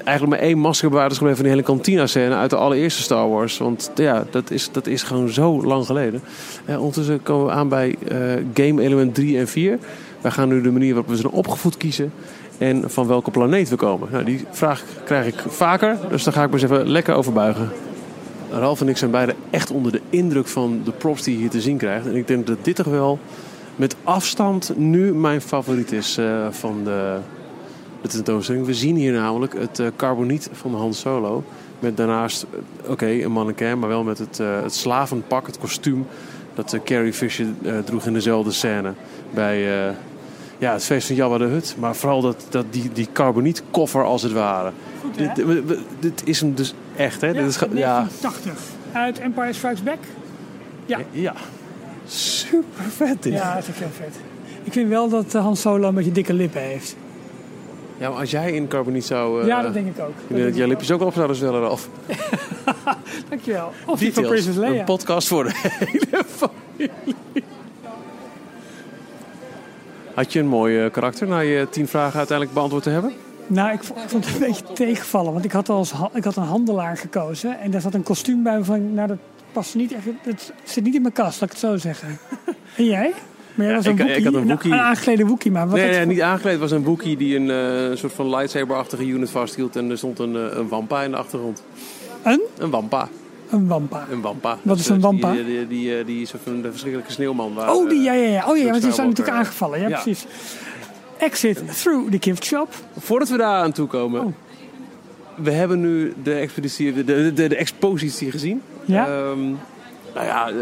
Eigenlijk 0.04 0.39
maar 0.39 0.49
één 0.49 0.58
masker 0.58 1.06
is 1.06 1.18
gebleven 1.18 1.36
van 1.36 1.45
die 1.45 1.54
hele 1.54 1.64
kantina-scène 1.64 2.36
uit 2.36 2.49
de 2.49 2.56
allereerste 2.56 3.01
Star 3.01 3.30
Wars. 3.30 3.58
Want 3.58 3.91
ja, 3.95 4.26
dat 4.30 4.51
is, 4.51 4.70
dat 4.72 4.88
is 4.88 5.04
gewoon 5.04 5.30
zo 5.30 5.64
lang 5.64 5.86
geleden. 5.86 6.22
Eh, 6.66 6.80
ondertussen 6.80 7.24
komen 7.24 7.45
we 7.45 7.51
aan 7.51 7.70
bij 7.70 7.95
eh, 8.08 8.18
game 8.54 8.82
element 8.82 9.16
3 9.16 9.38
en 9.38 9.47
4. 9.47 9.80
Wij 10.22 10.32
gaan 10.32 10.49
nu 10.49 10.62
de 10.62 10.72
manier 10.72 10.93
waarop 10.93 11.12
we 11.12 11.18
zijn 11.18 11.34
opgevoed 11.34 11.78
kiezen. 11.78 12.14
En 12.58 12.84
van 12.89 13.08
welke 13.08 13.32
planeet 13.32 13.70
we 13.70 13.76
komen. 13.76 14.08
Nou, 14.12 14.24
die 14.24 14.45
vraag 14.51 14.84
krijg 15.06 15.28
ik 15.28 15.43
vaker. 15.47 15.97
Dus 16.10 16.24
daar 16.24 16.34
ga 16.34 16.43
ik 16.43 16.47
me 16.49 16.54
eens 16.54 16.64
even 16.64 16.89
lekker 16.89 17.16
over 17.16 17.34
buigen. 17.34 17.70
Ralf 18.51 18.82
en 18.82 18.89
ik 18.89 18.97
zijn 18.97 19.12
beide 19.12 19.36
echt 19.49 19.72
onder 19.72 19.91
de 19.91 20.01
indruk 20.10 20.47
van 20.47 20.82
de 20.86 20.91
props 20.91 21.24
die 21.24 21.34
je 21.34 21.39
hier 21.39 21.49
te 21.49 21.62
zien 21.62 21.78
krijgt. 21.78 22.06
En 22.06 22.16
ik 22.16 22.28
denk 22.28 22.47
dat 22.47 22.58
dit 22.62 22.76
toch 22.76 22.86
wel 22.86 23.20
met 23.76 23.95
afstand 24.04 24.78
nu 24.78 25.14
mijn 25.14 25.41
favoriet 25.41 25.91
is 25.91 26.18
eh, 26.18 26.47
van 26.49 26.84
de, 26.84 27.18
de 28.12 28.18
tentoonstelling. 28.18 28.66
We 28.66 28.74
zien 28.74 28.95
hier 28.95 29.12
namelijk 29.14 29.54
het 29.60 29.80
eh, 29.80 29.88
carboniet 29.95 30.49
van 30.51 30.76
Han 30.76 30.93
Solo. 30.93 31.43
Met 31.80 31.97
daarnaast, 31.97 32.45
eh, 32.84 32.89
oké, 32.91 33.06
een 33.08 33.32
mannequin, 33.32 33.80
maar 33.80 33.89
wel 33.89 34.04
met 34.04 34.18
het, 34.18 34.39
eh, 34.39 34.62
het 34.62 34.74
slavenpak, 34.74 35.45
het 35.47 35.58
kostuum... 35.58 36.06
dat 36.54 36.78
Carrie 36.86 37.14
Fisher 37.14 37.45
droeg 37.86 38.06
in 38.06 38.14
dezelfde 38.14 38.51
scène 38.51 38.93
bij 39.34 39.60
ja, 40.58 40.74
het 40.74 40.84
feest 40.84 41.08
van 41.08 41.16
Jabba 41.16 41.38
de 41.38 41.43
Hut. 41.43 41.76
Maar 41.80 41.95
vooral 41.95 42.22
dat, 42.22 42.45
dat 42.49 42.66
die, 42.70 42.89
die 42.93 43.08
carbonietkoffer 43.14 44.04
als 44.04 44.22
het 44.22 44.32
ware. 44.32 44.72
hè? 45.16 45.26
Dit, 45.34 45.36
dit- 45.36 45.78
dit 45.99 46.22
is 46.26 46.39
hem 46.41 46.56
dus 46.56 46.74
echt, 46.95 47.22
hè? 47.22 47.28
Ja, 47.28 47.34
dit 47.34 47.45
is, 47.45 47.56
ge- 47.58 47.68
ja, 47.74 47.95
1980. 47.95 48.54
Uit 48.91 49.20
Empire 49.20 49.54
Strikes 49.54 49.84
Back. 49.84 49.97
Ja. 50.86 50.99
ja. 51.12 51.34
Super 52.06 52.84
vet 52.95 53.24
dit. 53.24 53.34
Ja, 53.34 53.54
dat 53.56 53.64
is 53.64 53.70
ook 53.70 53.76
heel 53.76 53.88
vet. 53.91 54.16
Ik 54.64 54.72
vind 54.74 54.89
wel 54.89 55.10
dat 55.10 55.34
Han 55.34 55.56
Solo 55.58 55.88
een 55.88 55.95
beetje 55.95 56.12
dikke 56.12 56.34
lippen 56.34 56.62
heeft. 56.62 56.95
Ja, 58.04 58.10
maar 58.10 58.20
als 58.20 58.32
jij 58.32 58.51
in 58.51 58.68
carboniet 58.68 59.06
zou... 59.06 59.41
eh, 59.41 59.47
ja, 59.47 59.62
dat 59.62 59.74
denk 59.74 59.88
ik 59.88 59.99
ook. 59.99 60.14
Dat 60.28 60.39
dat 60.39 60.56
jouw 60.56 60.64
ik 60.64 60.70
lipjes 60.70 60.91
ook 60.91 61.01
op 61.01 61.14
zouden 61.14 61.36
zwellen, 61.36 61.62
Ralf. 61.62 61.89
ook. 62.08 62.16
Dankjewel. 63.30 63.72
Of 63.86 63.99
die 63.99 64.14
van. 64.14 64.24
Princess 64.24 64.58
Leia. 64.58 64.80
Een 64.80 64.86
podcast 64.86 65.28
voor 65.28 65.43
de 65.43 65.51
hele 65.54 66.24
familie. 66.28 66.91
Had 70.14 70.34
je 70.34 70.39
een 70.39 70.47
mooi 70.47 70.84
eh, 70.84 70.91
karakter 70.91 71.28
na 71.28 71.39
je 71.39 71.68
tien 71.70 71.88
vragen 71.88 72.18
uiteindelijk 72.18 72.58
beantwoord 72.58 72.84
te 72.84 72.89
hebben? 72.89 73.14
Nou, 73.47 73.74
ik 73.74 73.84
vond, 73.84 73.99
ik 73.99 74.10
vond 74.10 74.26
het 74.26 74.34
een 74.34 74.39
beetje 74.47 74.74
tegenvallen. 74.74 75.34
Want 75.34 75.45
ik 75.45 75.51
had, 75.51 75.70
als, 75.70 75.93
ik 76.14 76.24
had 76.24 76.36
een 76.36 76.43
handelaar 76.43 76.97
gekozen. 76.97 77.60
En 77.60 77.72
daar 77.72 77.82
zat 77.82 77.93
een 77.93 78.04
kostuum 78.04 78.43
bij 78.43 78.64
van... 78.64 78.93
Nou, 78.93 79.08
dat 79.08 79.18
past 79.51 79.76
niet 79.76 79.93
echt... 79.93 80.06
Het 80.22 80.54
zit 80.64 80.84
niet 80.84 80.95
in 80.95 81.01
mijn 81.01 81.14
kast, 81.14 81.41
laat 81.41 81.49
ik 81.49 81.58
het 81.60 81.70
zo 81.70 81.78
zeggen. 81.78 82.18
En 82.78 82.86
jij? 82.86 83.14
Maar 83.56 83.68
een 83.68 83.76
ik- 83.78 83.86
ik 83.86 83.97
Wookie. 83.97 84.24
had 84.24 84.34
een 84.34 84.47
Wookie. 84.47 84.72
Een 84.72 84.80
aangeklede 84.80 85.26
Wookie, 85.26 85.51
maar 85.51 85.68
wat 85.68 85.76
Nee, 85.78 85.89
nee, 85.89 86.06
niet 86.06 86.22
aangekleed. 86.22 86.51
Het 86.51 86.62
was 86.62 86.72
een 86.72 86.84
boekie 86.84 87.18
die 87.18 87.36
een 87.36 87.49
eh, 87.91 87.97
soort 87.97 88.14
van 88.14 88.30
lightsaber-achtige 88.30 89.06
unit 89.06 89.30
vasthield. 89.30 89.76
En 89.76 89.89
er 89.89 89.97
stond 89.97 90.20
een, 90.20 90.36
eh, 90.36 90.58
een 90.58 90.68
wampa 90.68 91.01
in 91.01 91.12
de 91.12 91.18
achtergrond. 91.18 91.64
Een? 92.24 92.41
Een 92.58 92.70
wampa. 92.70 93.10
Een 93.49 93.68
wampa. 93.68 94.08
Een 94.12 94.22
wampa. 94.22 94.58
Wat 94.62 94.78
is 94.78 94.82
Dus, 94.82 94.89
een 94.91 94.95
eh, 94.97 95.01
wampa? 95.04 95.32
Die, 95.32 95.45
die, 95.45 95.68
die, 95.68 96.04
die 96.04 96.26
soort 96.26 96.41
van 96.43 96.62
de 96.62 96.70
verschrikkelijke 96.72 97.12
sneeuwman. 97.12 97.54
Waar, 97.54 97.74
Oh, 97.74 97.89
die, 97.89 98.01
ja, 98.01 98.14
ja, 98.14 98.28
ja. 98.28 98.49
Oh 98.49 98.58
ja, 98.58 98.70
want 98.70 98.82
die 98.82 98.91
zijn 98.91 99.08
natuurlijk 99.08 99.38
aangevallen. 99.38 99.80
Ja, 99.80 99.88
precies. 100.01 100.26
Exit 101.18 101.62
through 101.82 102.12
the 102.12 102.18
gift 102.20 102.45
shop. 102.45 102.74
Voordat 102.99 103.30
we 103.30 103.38
daar 103.38 103.62
aan 103.64 103.72
toe 103.72 103.88
komen. 103.88 104.22
Oh. 104.22 104.34
We 105.36 105.51
hebben 105.51 105.80
nu 105.82 106.14
de, 106.24 106.34
expeditie, 106.34 106.93
de, 106.93 107.04
de, 107.04 107.34
de, 107.34 107.47
de 107.47 107.56
expositie 107.56 108.32
gezien. 108.32 108.62
Ja. 108.86 109.08
Nou 110.14 110.26
ja, 110.26 110.49
eh, 110.49 110.55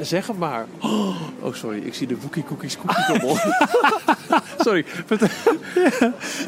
zeg 0.00 0.26
het 0.26 0.38
maar. 0.38 0.66
Oh, 0.80 1.16
oh, 1.40 1.54
sorry. 1.54 1.78
Ik 1.78 1.94
zie 1.94 2.06
de 2.06 2.16
Wookie 2.20 2.44
Cookies 2.44 2.76
Cookie 2.76 3.04
Knobbel. 3.04 3.36
sorry. 4.64 4.84
Vertel. 5.06 5.28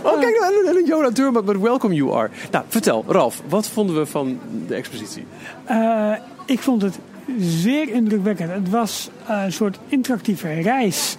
Oh, 0.02 0.20
kijk 0.20 0.82
Yoda 0.86 1.11
Turma, 1.11 1.42
but 1.42 1.57
welcome 1.57 1.94
you 1.94 2.12
are. 2.14 2.30
Nou, 2.50 2.64
vertel. 2.68 3.04
Ralf, 3.09 3.42
wat 3.48 3.68
vonden 3.68 3.96
we 3.96 4.07
van 4.07 4.40
de 4.66 4.74
expositie? 4.74 5.26
Eh, 5.64 6.12
ik 6.46 6.61
vond 6.61 6.82
het 6.82 6.98
zeer 7.38 7.88
indrukwekkend. 7.88 8.50
Het 8.50 8.70
was 8.70 9.11
eh, 9.26 9.42
een 9.44 9.52
soort 9.52 9.78
interactieve 9.88 10.52
reis. 10.52 11.16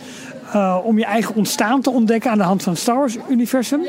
Eh, 0.51 0.77
om 0.83 0.97
je 0.97 1.05
eigen 1.05 1.35
ontstaan 1.35 1.81
te 1.81 1.89
ontdekken 1.89 2.31
aan 2.31 2.37
de 2.37 2.43
hand 2.43 2.63
van 2.63 2.73
het 2.73 2.81
Star 2.81 2.95
Wars-universum. 2.95 3.81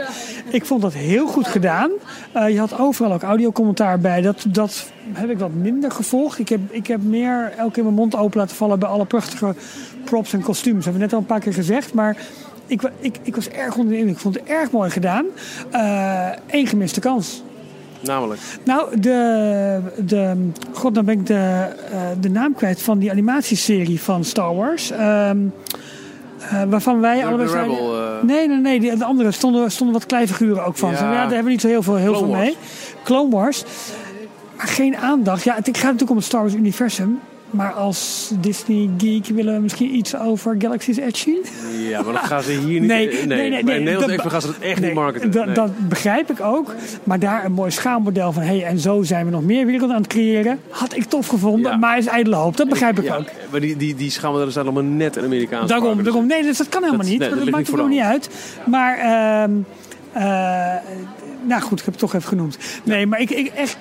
Ik 0.51 0.65
vond 0.65 0.83
dat 0.83 0.93
heel 0.93 1.27
goed 1.27 1.47
gedaan. 1.47 1.91
Eh, 2.33 2.49
je 2.49 2.59
had 2.59 2.79
overal 2.79 3.13
ook 3.13 3.23
audiocommentaar 3.23 3.99
bij. 3.99 4.21
Dat, 4.21 4.45
dat 4.49 4.91
heb 5.13 5.31
ik 5.31 5.39
wat 5.39 5.53
minder 5.53 5.91
gevolgd. 5.91 6.39
Ik 6.39 6.49
heb, 6.49 6.61
ik 6.71 6.87
heb 6.87 7.03
meer 7.03 7.53
elke 7.57 7.73
keer 7.73 7.83
mijn 7.83 7.95
mond 7.95 8.17
open 8.17 8.39
laten 8.39 8.57
vallen 8.57 8.79
bij 8.79 8.89
alle 8.89 9.05
prachtige 9.05 9.55
props 10.05 10.33
en 10.33 10.43
kostuums. 10.43 10.85
Dat 10.85 10.85
hebben 10.85 11.01
we 11.01 11.07
net 11.07 11.13
al 11.13 11.19
een 11.19 11.27
paar 11.27 11.41
keer 11.41 11.55
gezegd. 11.55 11.95
Maar 11.95 12.17
ik, 12.67 12.83
ik, 13.01 13.19
ik 13.23 13.35
was 13.35 13.49
erg 13.49 13.77
onder 13.77 13.93
de 13.93 13.99
indruk. 13.99 14.17
Ik 14.17 14.23
vond 14.23 14.35
het 14.35 14.45
erg 14.45 14.71
mooi 14.71 14.91
gedaan. 14.91 15.25
Eén 16.47 16.67
gemiste 16.67 17.01
kans. 17.01 17.43
Namelijk. 18.01 18.41
Nou, 18.65 19.01
de, 19.01 19.81
de, 19.97 20.51
god, 20.73 20.95
dan 20.95 21.05
ben 21.05 21.19
ik 21.19 21.27
de, 21.27 21.67
eh, 21.93 22.01
de 22.21 22.31
naam 22.31 22.55
kwijt 22.55 22.83
van 22.83 22.99
die 22.99 23.11
animatieserie 23.11 24.01
van 24.01 24.25
Star 24.25 24.55
Wars. 24.55 24.91
Ehm, 24.91 25.39
eh, 26.41 26.63
waarvan 26.69 27.01
wij 27.01 27.27
allebei 27.27 27.45
de 27.47 27.53
zeiden- 27.53 27.75
Rebel, 27.77 27.97
eh. 28.01 28.23
Nee, 28.23 28.49
nee, 28.49 28.57
nee. 28.59 28.81
Die, 28.81 28.97
de 28.97 29.05
andere 29.05 29.31
stonden, 29.31 29.71
stonden 29.71 29.97
wat 29.97 30.07
kleinfiguren 30.07 30.65
ook 30.65 30.77
van. 30.77 30.91
Ja. 30.91 31.01
Daar 31.01 31.21
hebben 31.21 31.45
we 31.45 31.51
niet 31.51 31.61
zo 31.61 31.69
heel 31.69 31.83
veel, 31.83 31.97
heel 31.97 32.13
Clone 32.13 32.27
veel 32.27 32.37
mee. 32.37 32.57
Clone 33.05 33.31
Wars. 33.31 33.65
Maar 34.57 34.67
geen 34.67 34.97
aandacht. 34.97 35.45
Ja, 35.45 35.55
het 35.55 35.65
gaat 35.77 35.83
natuurlijk 35.83 36.11
om 36.11 36.17
het 36.17 36.25
Star 36.25 36.41
Wars 36.41 36.55
universum. 36.55 37.21
Maar 37.51 37.73
als 37.73 38.31
Disney 38.41 38.91
geek 38.99 39.27
willen 39.27 39.55
we 39.55 39.61
misschien 39.61 39.95
iets 39.95 40.17
over 40.17 40.55
Galaxy's 40.59 40.97
Edge 40.97 41.17
zien. 41.19 41.45
Ja, 41.89 42.03
maar 42.03 42.13
dat 42.13 42.23
gaan 42.23 42.43
ze 42.43 42.51
hier 42.53 42.81
niet... 42.81 42.89
Nee, 42.89 43.07
nee, 43.07 43.27
nee, 43.27 43.51
nee, 43.63 43.79
Nederlands 43.81 44.13
Expo 44.13 44.29
gaan 44.29 44.41
ze 44.41 44.47
dat 44.47 44.59
echt 44.59 44.81
Nee, 44.81 44.87
niet 44.91 44.99
marketen. 44.99 45.31
Dat, 45.31 45.55
dat 45.55 45.89
begrijp 45.89 46.31
ik 46.31 46.41
ook. 46.41 46.75
Maar 47.05 47.19
daar 47.19 47.45
een 47.45 47.53
mooi 47.53 47.71
schaalmodel 47.71 48.33
van... 48.33 48.43
Hey, 48.43 48.65
en 48.65 48.79
zo 48.79 49.03
zijn 49.03 49.25
we 49.25 49.31
nog 49.31 49.43
meer 49.43 49.67
werelden 49.67 49.97
aan 49.97 50.03
het 50.03 50.11
creëren. 50.11 50.61
Had 50.69 50.97
ik 50.97 51.05
tof 51.05 51.27
gevonden, 51.27 51.71
Ja. 51.73 51.77
maar 51.77 51.99
is 51.99 52.07
ijdele 52.07 52.37
hoop. 52.37 52.57
Dat 52.57 52.69
begrijp 52.69 52.99
ik 52.99 53.05
Ja, 53.05 53.17
ook. 53.17 53.27
maar 53.51 53.61
die, 53.61 53.77
die, 53.77 53.95
die 53.95 54.11
schaamodellen 54.11 54.53
zijn 54.53 54.65
allemaal 54.65 54.83
net 54.83 55.17
een 55.17 55.25
Amerikaans 55.25 55.69
Daarom, 55.69 55.95
dus- 55.97 56.05
daarom. 56.05 56.27
Nee, 56.27 56.43
dus 56.43 56.57
dat 56.59 56.69
kan 56.69 56.83
helemaal 56.83 57.07
Dat- 57.07 57.19
niet. 57.19 57.31
dat 57.39 57.51
maakt 57.51 57.69
voor 57.69 57.79
ook 57.81 57.89
niet 57.89 58.01
uit. 58.01 58.29
Maar, 58.67 58.99
ehm, 58.99 59.51
eh, 60.13 60.75
nou 61.43 61.61
goed, 61.63 61.79
ik 61.79 61.85
heb 61.85 61.95
het 61.95 61.99
toch 61.99 62.15
even 62.15 62.29
genoemd. 62.29 62.59
Nee, 62.85 63.07
maar 63.07 63.21
ik, 63.21 63.31
ik 63.31 63.47
echt 63.47 63.77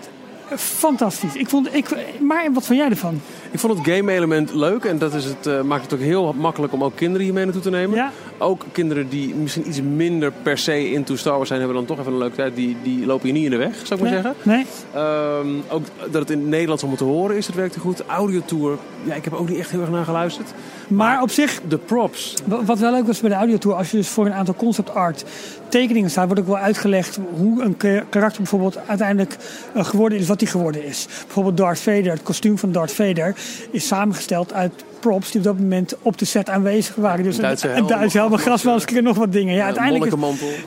fantastisch. 0.56 1.36
Ik 1.36 1.50
vond, 1.50 1.76
ik, 1.76 1.89
maar 2.20 2.50
wat 2.54 2.66
vond 2.66 2.80
jij 2.80 2.89
ervan? 2.89 3.22
Ik 3.52 3.60
vond 3.60 3.78
het 3.78 3.88
game 3.95 4.12
element 4.12 4.54
leuk 4.54 4.84
en 4.86 4.98
dat 4.98 5.14
is 5.14 5.26
het, 5.26 5.48
eh, 5.48 5.62
maakt 5.62 5.84
het 5.84 5.93
ook 5.93 6.00
heel 6.00 6.34
makkelijk 6.38 6.74
om 6.74 6.84
ook 6.84 6.95
kinderen 6.95 7.24
hiermee 7.24 7.43
naartoe 7.43 7.62
te 7.62 7.70
nemen. 7.70 7.95
Ja. 7.95 8.12
Ook 8.38 8.62
kinderen 8.72 9.10
die 9.10 9.36
misschien 9.36 9.68
iets 9.68 9.82
minder 9.82 10.32
per 10.43 10.58
se 10.58 10.91
into 10.91 11.16
Star 11.16 11.36
Wars 11.36 11.48
zijn, 11.48 11.60
hebben 11.60 11.78
dan 11.78 11.86
toch 11.88 12.00
even 12.00 12.12
een 12.12 12.18
leuke 12.18 12.36
tijd. 12.36 12.56
Die, 12.56 12.78
die 12.84 13.06
lopen 13.06 13.26
hier 13.26 13.34
niet 13.34 13.43
in 13.45 13.52
de 13.52 13.58
weg, 13.58 13.74
zou 13.84 14.00
ik 14.00 14.06
maar 14.06 14.14
zeggen. 14.22 14.34
Nee? 14.43 14.66
Ehm, 14.93 15.48
ook 15.70 15.84
dat 16.12 16.22
het 16.22 16.30
in 16.30 16.39
het 16.39 16.48
Nederlands 16.48 16.84
om 16.84 16.95
te 16.95 17.04
horen 17.04 17.38
is, 17.38 17.48
het 17.48 17.56
werkte 17.56 17.80
goed. 17.80 18.06
Audiotour, 18.06 18.78
ja, 19.04 19.14
ik 19.14 19.24
heb 19.24 19.34
ook 19.34 19.50
niet 19.50 19.60
echt 19.60 19.72
heel 19.72 19.82
erg 19.82 19.89
naar 19.89 20.06
geluisterd. 20.06 20.52
Maar 20.88 21.22
op 21.22 21.30
zich, 21.32 21.62
De 21.68 21.78
props, 21.78 22.34
Wa- 22.45 22.64
Wat 22.64 22.80
wel 22.80 22.91
leuk 22.91 23.08
was 23.08 23.20
bij 23.20 23.30
de 23.30 23.36
audiotour, 23.36 23.76
als 23.76 23.91
je 23.91 23.98
dus 23.98 24.08
voor 24.08 24.26
een 24.26 24.34
aantal 24.34 24.56
concept 24.56 24.93
art 24.93 25.26
tekeningen 25.70 26.09
staat, 26.09 26.26
wordt 26.26 26.41
ook 26.41 26.47
wel 26.47 26.57
uitgelegd 26.57 27.20
hoe 27.38 27.63
een 27.63 27.78
ka- 27.78 28.03
karakter 28.09 28.41
bijvoorbeeld 28.41 28.78
uiteindelijk 28.88 29.38
eh, 29.74 29.86
geworden 29.86 30.18
is 30.18 30.28
wat 30.28 30.41
hij 30.41 30.49
geworden 30.49 30.86
is. 30.86 31.07
Bijvoorbeeld 31.26 31.57
Darth 31.57 31.80
Vader, 31.80 32.11
het 32.11 32.24
kostuum 32.24 32.57
van 32.57 32.72
Darth 32.72 32.91
Vader, 32.91 33.36
is 33.72 33.88
samengesteld 33.88 34.53
uit 34.53 34.72
props 34.99 35.32
die 35.32 35.39
op 35.39 35.45
dat 35.45 35.59
moment 35.59 35.95
op 36.01 36.18
de 36.18 36.26
set 36.26 36.49
aanwezig 36.49 36.95
waren. 36.95 37.24
Dus 37.24 37.38
Duitse 37.38 37.68
helm, 37.68 37.80
een 37.82 37.88
Duitse 37.88 38.18
helm, 38.18 38.34
een 38.34 38.39
grasmasker 38.39 38.97
en 38.97 39.03
nog 39.03 39.18
wat 39.18 39.32
dingen. 39.32 39.55
Ja, 39.55 39.63
uiteindelijk 39.65 40.03
is- 40.13 40.20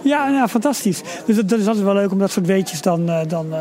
ja, 0.03 0.28
ja, 0.28 0.48
fantastisch. 0.48 1.01
Dus 1.26 1.36
dat, 1.36 1.48
dat 1.48 1.59
is 1.59 1.66
altijd 1.66 1.84
wel 1.84 1.94
leuk 1.94 2.11
om 2.12 2.18
dat 2.18 2.30
soort 2.30 2.46
weetjes 2.46 2.82
dan, 2.82 3.09
eh, 3.09 3.20
dan 3.28 3.46
eh, 3.53 3.59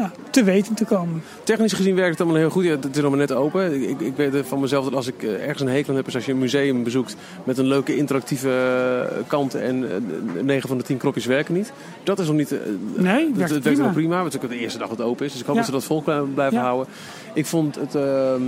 ja, 0.00 0.12
te 0.30 0.44
weten 0.44 0.74
te 0.74 0.84
komen. 0.84 1.22
Technisch 1.44 1.72
gezien 1.72 1.94
werkt 1.94 2.10
het 2.10 2.20
allemaal 2.20 2.40
heel 2.40 2.50
goed. 2.50 2.64
Ja, 2.64 2.70
het 2.70 2.96
is 2.96 3.02
maar 3.02 3.16
net 3.16 3.32
open. 3.32 3.88
Ik, 3.90 4.00
ik 4.00 4.16
weet 4.16 4.34
van 4.46 4.60
mezelf 4.60 4.84
dat 4.84 4.94
als 4.94 5.06
ik 5.06 5.22
eh, 5.22 5.32
ergens 5.32 5.60
een 5.60 5.68
hekel 5.68 5.90
aan 5.90 5.96
heb... 5.96 6.06
is 6.06 6.14
als 6.14 6.26
je 6.26 6.32
een 6.32 6.38
museum 6.38 6.82
bezoekt 6.82 7.16
met 7.44 7.58
een 7.58 7.66
leuke 7.66 7.96
interactieve 7.96 8.48
eh, 8.50 9.16
kant... 9.26 9.54
en 9.54 9.90
eh, 10.36 10.42
9 10.42 10.68
van 10.68 10.78
de 10.78 10.84
10 10.84 10.96
knopjes 10.96 11.26
werken 11.26 11.54
niet. 11.54 11.72
Dat 12.02 12.18
is 12.18 12.26
nog 12.26 12.36
niet... 12.36 12.52
eh, 12.52 12.58
Nee, 12.94 13.26
het, 13.26 13.36
werkt 13.36 13.52
het 13.52 13.64
werkt 13.64 13.78
prima. 13.78 13.92
prima. 13.92 14.24
Het 14.24 14.34
is 14.34 14.40
ook 14.42 14.48
de 14.48 14.58
eerste 14.58 14.78
dag 14.78 14.88
dat 14.88 14.98
het 14.98 15.06
open 15.06 15.26
is. 15.26 15.32
Dus 15.32 15.40
ik 15.40 15.46
hoop 15.46 15.56
Ja. 15.56 15.60
dat 15.60 15.70
ze 15.70 15.76
dat 15.76 15.84
vol 15.84 16.02
blijven 16.34 16.58
houden. 16.58 16.86
Ik 17.34 17.46
vond 17.46 17.74
het, 17.74 17.94
ehm, 17.94 18.42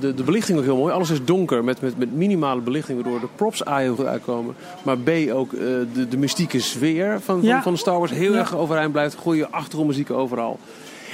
de, 0.00 0.14
de, 0.14 0.22
belichting 0.22 0.58
ook 0.58 0.64
heel 0.64 0.76
mooi. 0.76 0.92
Alles 0.92 1.10
is 1.10 1.24
donker 1.24 1.64
met, 1.64 1.80
met, 1.80 1.98
met 1.98 2.12
minimale 2.12 2.60
belichting... 2.60 3.02
waardoor 3.02 3.20
de 3.20 3.26
props 3.36 3.66
A 3.66 3.76
heel 3.78 3.94
goed 3.94 4.06
uitkomen. 4.06 4.54
Maar 4.82 4.98
B 4.98 5.10
ook 5.32 5.52
eh, 5.52 5.60
de, 5.94 6.08
de 6.08 6.16
mystieke 6.16 6.60
sfeer 6.60 7.20
van, 7.20 7.44
van, 7.44 7.62
van 7.62 7.76
Star 7.76 7.98
Wars 7.98 8.10
heel 8.10 8.34
erg 8.34 8.56
overeind 8.56 8.92
blijft. 8.92 9.14
Goede 9.14 9.48
achtergrondmuziek 9.50 10.10
overal. 10.10 10.58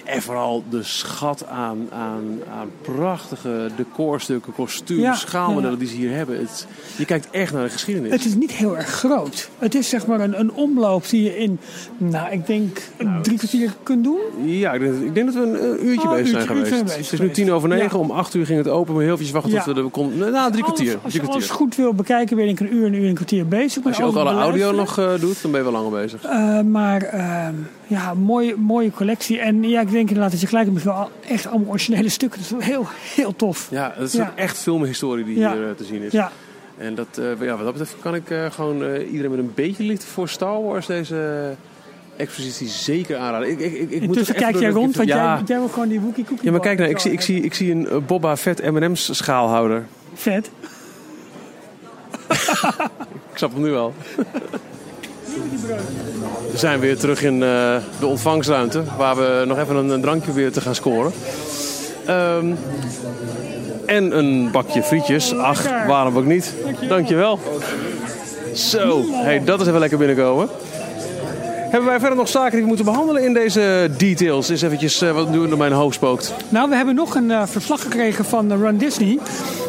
En 0.09 0.23
vooral 0.23 0.65
de 0.71 0.83
schat 0.83 1.47
aan, 1.47 1.89
aan, 1.93 2.39
aan 2.59 2.69
prachtige 2.83 3.69
decorstukken, 3.77 4.53
kostuums, 4.53 5.03
Ja, 5.03 5.15
schaalmodellen 5.15 5.71
ja. 5.73 5.79
die 5.79 5.89
ze 5.89 5.95
hier 5.95 6.11
hebben. 6.11 6.39
Het, 6.39 6.67
je 6.97 7.05
kijkt 7.05 7.31
echt 7.31 7.53
naar 7.53 7.65
de 7.65 7.71
geschiedenis. 7.71 8.11
Het 8.13 8.25
is 8.25 8.35
niet 8.35 8.51
heel 8.53 8.77
erg 8.77 8.87
groot. 8.89 9.49
Het 9.59 9.75
is 9.75 9.89
zeg 9.89 10.07
maar 10.07 10.21
een, 10.21 10.41
een 10.41 10.53
omloop 10.53 11.09
die 11.09 11.23
je 11.23 11.39
in, 11.39 11.59
nou, 11.97 12.31
ik 12.33 12.47
denk 12.47 12.79
drie 13.23 13.37
kwartier 13.39 13.73
kunt 13.83 14.05
doen. 14.05 14.19
Ja, 14.45 14.73
ik 14.73 14.81
denk, 14.81 14.95
ik 15.03 15.15
denk 15.15 15.27
dat 15.27 15.35
we 15.35 15.41
een, 15.51 15.65
een 15.71 15.87
uurtje 15.87 16.09
Oh, 16.09 16.15
bezig 16.15 16.29
zijn 16.29 16.41
uurtje- 16.41 16.47
geweest. 16.55 16.71
uurtje 16.73 16.85
bezig 16.85 17.11
het 17.11 17.13
is 17.13 17.27
nu 17.27 17.31
tien 17.31 17.53
over 17.53 17.69
negen. 17.69 17.91
Ja. 17.99 18.05
Om 18.05 18.11
acht 18.11 18.35
uur 18.35 18.47
ging 18.47 18.59
het 18.59 18.69
open. 18.69 18.95
Maar 18.95 19.03
heel 19.03 19.19
even 19.19 19.33
wachten 19.33 19.63
tot 19.63 19.75
we 19.77 19.83
er 19.83 19.89
konden. 19.91 20.33
Nou, 20.33 20.51
drie 20.53 20.63
kwartier. 20.65 20.99
Als 21.03 21.13
je 21.15 21.23
alles 21.23 21.49
goed 21.51 21.77
wil 21.77 21.95
bekijken, 21.95 22.37
ben 22.37 22.49
ik 22.49 22.61
een 22.61 22.75
uur, 22.75 22.87
een 22.87 22.95
uur 22.95 23.03
en 23.03 23.09
een 23.09 23.15
kwartier 23.15 23.47
bezig. 23.49 23.85
Als 23.85 23.97
je 23.97 24.03
ook 24.05 24.17
alle 24.17 24.31
audio 24.41 24.73
nog 24.73 24.99
eh, 24.99 25.11
doet, 25.21 25.43
dan 25.43 25.51
ben 25.51 25.65
je 25.65 25.71
wel 25.71 25.83
langer 25.83 26.01
bezig. 26.01 26.23
Eh, 26.25 26.61
maar 26.61 27.03
ehm, 27.03 27.55
ja, 27.89 28.15
mooie, 28.15 28.57
mooie 28.57 28.91
collectie. 28.91 29.39
En 29.41 29.63
ja, 29.63 29.81
ik 29.81 29.91
denk 29.91 30.09
inderdaad 30.09 30.31
dat 30.31 30.41
je 30.41 30.47
gelijk 30.47 30.69
hebt. 30.73 31.09
Echt 31.29 31.47
allemaal 31.47 31.69
originele 31.69 32.09
stukken. 32.09 32.41
Dat 32.51 32.61
is 32.61 32.67
heel, 32.67 32.87
heel 33.15 33.37
tof. 33.37 33.69
Ja, 33.71 33.93
het 33.97 34.07
is 34.07 34.13
Ja. 34.13 34.33
echt 34.37 34.59
filmhistorie 34.59 35.25
die 35.25 35.39
Ja. 35.39 35.53
hier 35.53 35.69
eh, 35.69 35.75
te 35.75 35.85
zien 35.85 36.03
is. 36.03 36.13
Ja, 36.13 36.31
En 36.79 36.95
dat, 36.95 37.07
eh, 37.19 37.25
ja, 37.41 37.57
wat 37.57 37.65
dat 37.65 37.73
betreft 37.73 37.97
kan 38.01 38.15
ik 38.15 38.31
eh, 38.31 38.51
gewoon 38.51 38.85
eh, 38.85 39.07
iedereen 39.11 39.31
met 39.31 39.41
een 39.41 39.53
beetje 39.55 39.83
liefde 39.85 40.07
voor 40.07 40.29
Star 40.29 40.63
Wars 40.63 40.87
deze 40.87 41.55
expositie 42.17 42.69
zeker 42.69 43.17
aanraden. 43.17 43.51
Ik, 43.51 43.59
ik, 43.61 43.73
ik, 43.75 43.91
ik 43.91 44.07
moet 44.07 44.33
kijk 44.33 44.59
jij 44.59 44.71
rond, 44.71 44.97
want 44.97 45.09
ja. 45.09 45.35
jij, 45.37 45.43
jij 45.47 45.59
wil 45.59 45.69
gewoon 45.69 45.89
die 45.89 46.01
Wookie 46.01 46.25
Cookie 46.25 46.45
Ja, 46.45 46.51
maar 46.51 46.61
kijk 46.61 46.79
nou, 46.79 46.91
ik 46.91 46.99
zie, 46.99 47.13
ik 47.13 47.21
zie, 47.21 47.43
ik 47.43 47.55
zie 47.55 47.71
een 47.73 48.05
Boba 48.07 48.37
Fett 48.37 48.71
M&M's 48.71 49.17
schaalhouder. 49.17 49.87
Vet. 50.15 50.51
Ik 53.33 53.45
snap 53.45 53.53
hem 53.53 53.63
nu 53.63 53.75
al. 53.75 53.95
We 56.51 56.59
zijn 56.59 56.81
weer 56.81 56.99
terug 56.99 57.23
in 57.23 57.43
eh, 57.43 57.77
de 58.01 58.07
ontvangstruimte, 58.07 58.83
waar 58.97 59.17
we 59.17 59.45
nog 59.47 59.59
even 59.59 59.77
een, 59.77 59.89
een 59.89 60.01
drankje 60.01 60.33
weer 60.33 60.53
te 60.53 60.61
gaan 60.61 60.75
scoren. 60.75 61.13
Ehm, 62.07 62.53
en 63.87 64.19
een 64.19 64.51
bakje 64.51 64.83
frietjes. 64.83 65.35
Ach, 65.35 65.87
waarom 65.87 66.17
ook 66.17 66.25
niet? 66.25 66.55
Dankjewel. 66.89 67.39
Zo, 68.53 69.05
hey, 69.11 69.45
dat 69.45 69.61
is 69.61 69.67
even 69.67 69.79
lekker 69.79 69.99
binnenkomen. 69.99 70.49
Hebben 71.71 71.89
wij 71.89 71.99
verder 72.01 72.19
nog 72.19 72.29
zaken 72.29 72.51
die 72.51 72.61
we 72.61 72.67
moeten 72.67 72.85
behandelen 72.85 73.25
in 73.25 73.33
deze 73.33 73.91
details? 73.97 74.49
Eens 74.49 74.63
eventjes 74.63 75.01
eh, 75.01 75.13
wat 75.13 75.33
doen 75.33 75.49
door 75.49 75.59
mijn 75.59 75.73
hoofd 75.73 75.95
spookt. 75.95 76.35
Nou, 76.49 76.69
we 76.69 76.77
hebben 76.77 76.95
nog 76.95 77.15
een 77.15 77.31
eh, 77.31 77.43
verslag 77.47 77.83
gekregen 77.83 78.25
van 78.25 78.53
Run 78.61 78.77
Disney. 78.77 79.19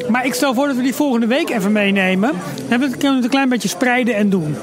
Maar 0.10 0.26
ik 0.26 0.34
stel 0.34 0.54
voor 0.54 0.68
dat 0.68 0.76
we 0.76 0.82
die 0.82 0.96
volgende 0.96 1.28
week 1.28 1.50
even 1.50 1.72
meenemen. 1.72 2.32
Dan 2.70 2.80
kunnen 2.80 3.00
we 3.00 3.10
het 3.16 3.24
een 3.24 3.30
klein 3.30 3.50
beetje 3.50 3.68
spreiden 3.68 4.16
en 4.16 4.30
doen. 4.30 4.56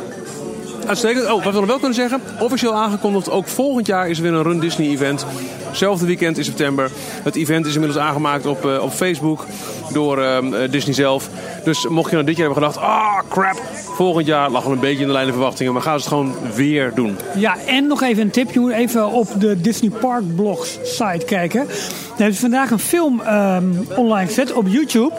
Uitstekend. 0.87 1.31
Oh, 1.31 1.45
wat 1.45 1.53
we 1.53 1.59
nog 1.59 1.69
wel 1.69 1.79
kunnen 1.79 1.95
zeggen, 1.95 2.21
officieel 2.39 2.75
aangekondigd, 2.75 3.31
ook 3.31 3.49
volgend 3.49 3.87
jaar 3.87 4.09
is 4.09 4.17
er 4.17 4.23
weer 4.23 4.33
een 4.33 4.43
Run 4.43 4.61
Disney 4.61 4.89
event. 4.89 5.27
Zelfde 5.73 6.07
weekend 6.07 6.39
in 6.39 6.45
september. 6.45 6.91
Het 7.23 7.37
event 7.37 7.67
is 7.67 7.75
inmiddels 7.75 8.03
aangemaakt 8.03 8.47
op, 8.47 8.67
eh, 8.67 8.83
op 8.83 8.91
Facebook 8.93 9.47
door 9.93 10.23
ehm, 10.23 10.55
eh, 10.55 10.71
Disney 10.71 10.95
zelf. 10.95 11.29
Dus 11.65 11.89
mocht 11.89 12.09
je 12.09 12.15
nou 12.15 12.27
dit 12.27 12.37
jaar 12.37 12.47
hebben 12.47 12.65
gedacht, 12.65 12.87
ah 12.87 13.19
crap, 13.29 13.63
volgend 13.95 14.27
jaar 14.27 14.51
lag 14.51 14.65
al 14.65 14.73
een 14.73 14.81
beetje 14.81 15.01
in 15.01 15.07
de 15.07 15.13
lijn 15.13 15.27
de 15.27 15.33
verwachtingen. 15.33 15.73
Maar 15.73 15.83
gaan 15.83 16.01
ze 16.01 16.09
het 16.09 16.09
gewoon 16.15 16.35
weer 16.55 16.93
doen. 16.95 17.17
Ja, 17.37 17.57
en 17.67 17.87
nog 17.87 18.03
even 18.03 18.23
een 18.23 18.31
tip. 18.31 18.51
Je 18.53 18.61
moet 18.61 18.73
even 18.73 19.09
op 19.11 19.29
de 19.41 19.61
Disney 19.61 19.91
Park 19.91 20.35
Blogs 20.37 20.79
site 20.83 21.25
kijken. 21.27 21.67
Daar 21.67 22.17
hebben 22.17 22.35
ze 22.35 22.41
vandaag 22.41 22.71
een 22.71 22.79
film 22.79 23.21
ehm, 23.21 23.65
online 23.97 24.27
gezet 24.27 24.53
op 24.53 24.67
YouTube 24.69 25.13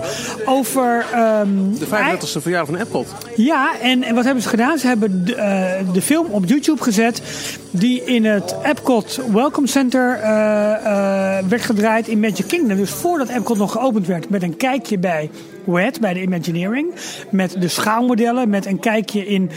over... 0.46 1.06
ehm, 1.14 1.48
De 1.80 1.86
35e 1.86 2.42
verjaardag 2.42 2.66
van 2.70 2.76
Epcot. 2.76 3.08
Ja, 3.36 3.70
en, 3.82 4.04
en 4.04 4.16
wat 4.16 4.24
hebben 4.24 4.44
ze 4.44 4.50
gedaan? 4.50 4.78
Ze 4.78 4.88
hebben 4.88 5.26
de, 5.26 5.36
eh, 5.36 5.94
de 5.94 6.02
film 6.02 6.28
op 6.30 6.46
YouTube 6.46 6.84
gezet 6.84 7.22
die 7.72 8.04
in 8.04 8.26
het 8.26 8.56
Epcot 8.64 9.20
Welcome 9.32 9.68
Center 9.68 10.20
eh, 10.22 10.37
werd 11.48 11.62
gedraaid 11.62 12.08
in 12.08 12.20
Magic 12.20 12.48
Kingdom. 12.48 12.78
Dus 12.78 12.92
voordat 12.92 13.30
Epcot 13.30 13.58
nog 13.58 13.72
geopend 13.72 14.08
werd, 14.08 14.30
met 14.30 14.44
een 14.44 14.58
kijkje 14.58 14.98
bij 14.98 15.30
WET, 15.64 16.00
bij 16.00 16.14
de 16.14 16.22
Imagineering. 16.22 16.94
Met 17.30 17.62
de 17.62 17.68
schaalmodellen, 17.68 18.50
met 18.50 18.66
een 18.66 18.80
kijkje 18.80 19.28
in 19.28 19.52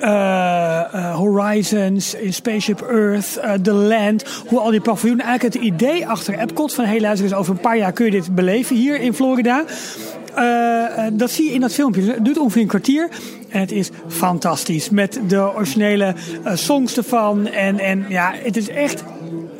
eh, 0.00 0.94
eh, 0.94 1.14
Horizons, 1.14 2.14
in 2.14 2.32
Spaceship 2.32 2.80
Earth, 2.80 3.36
eh, 3.36 3.52
The 3.52 3.72
Land. 3.72 4.24
Hoe 4.46 4.58
al 4.58 4.70
die 4.70 4.80
paviljoenen. 4.80 5.26
Eigenlijk 5.26 5.54
het 5.54 5.64
idee 5.64 6.06
achter 6.06 6.38
Epcot 6.38 6.74
van 6.74 6.84
hey 6.84 7.00
luister 7.00 7.26
eens, 7.26 7.34
over 7.34 7.52
een 7.52 7.60
paar 7.60 7.76
jaar 7.76 7.92
kun 7.92 8.04
je 8.04 8.10
dit 8.10 8.34
beleven 8.34 8.76
hier 8.76 9.00
in 9.00 9.14
Florida. 9.14 9.64
Eh, 10.38 11.06
eh, 11.06 11.12
dat 11.12 11.30
zie 11.30 11.44
je 11.44 11.52
in 11.52 11.60
dat 11.60 11.72
filmpje. 11.72 12.02
Het 12.02 12.24
duurt 12.24 12.38
ongeveer 12.38 12.62
een 12.62 12.68
kwartier. 12.68 13.08
En 13.48 13.60
het 13.60 13.72
is 13.72 13.90
fantastisch. 14.08 14.90
Met 14.90 15.20
de 15.28 15.54
originele 15.54 16.14
eh, 16.44 16.54
songs 16.54 16.96
ervan. 16.96 17.46
En, 17.46 17.78
en 17.78 18.04
ja, 18.08 18.32
het 18.42 18.56
is 18.56 18.68
echt... 18.68 19.04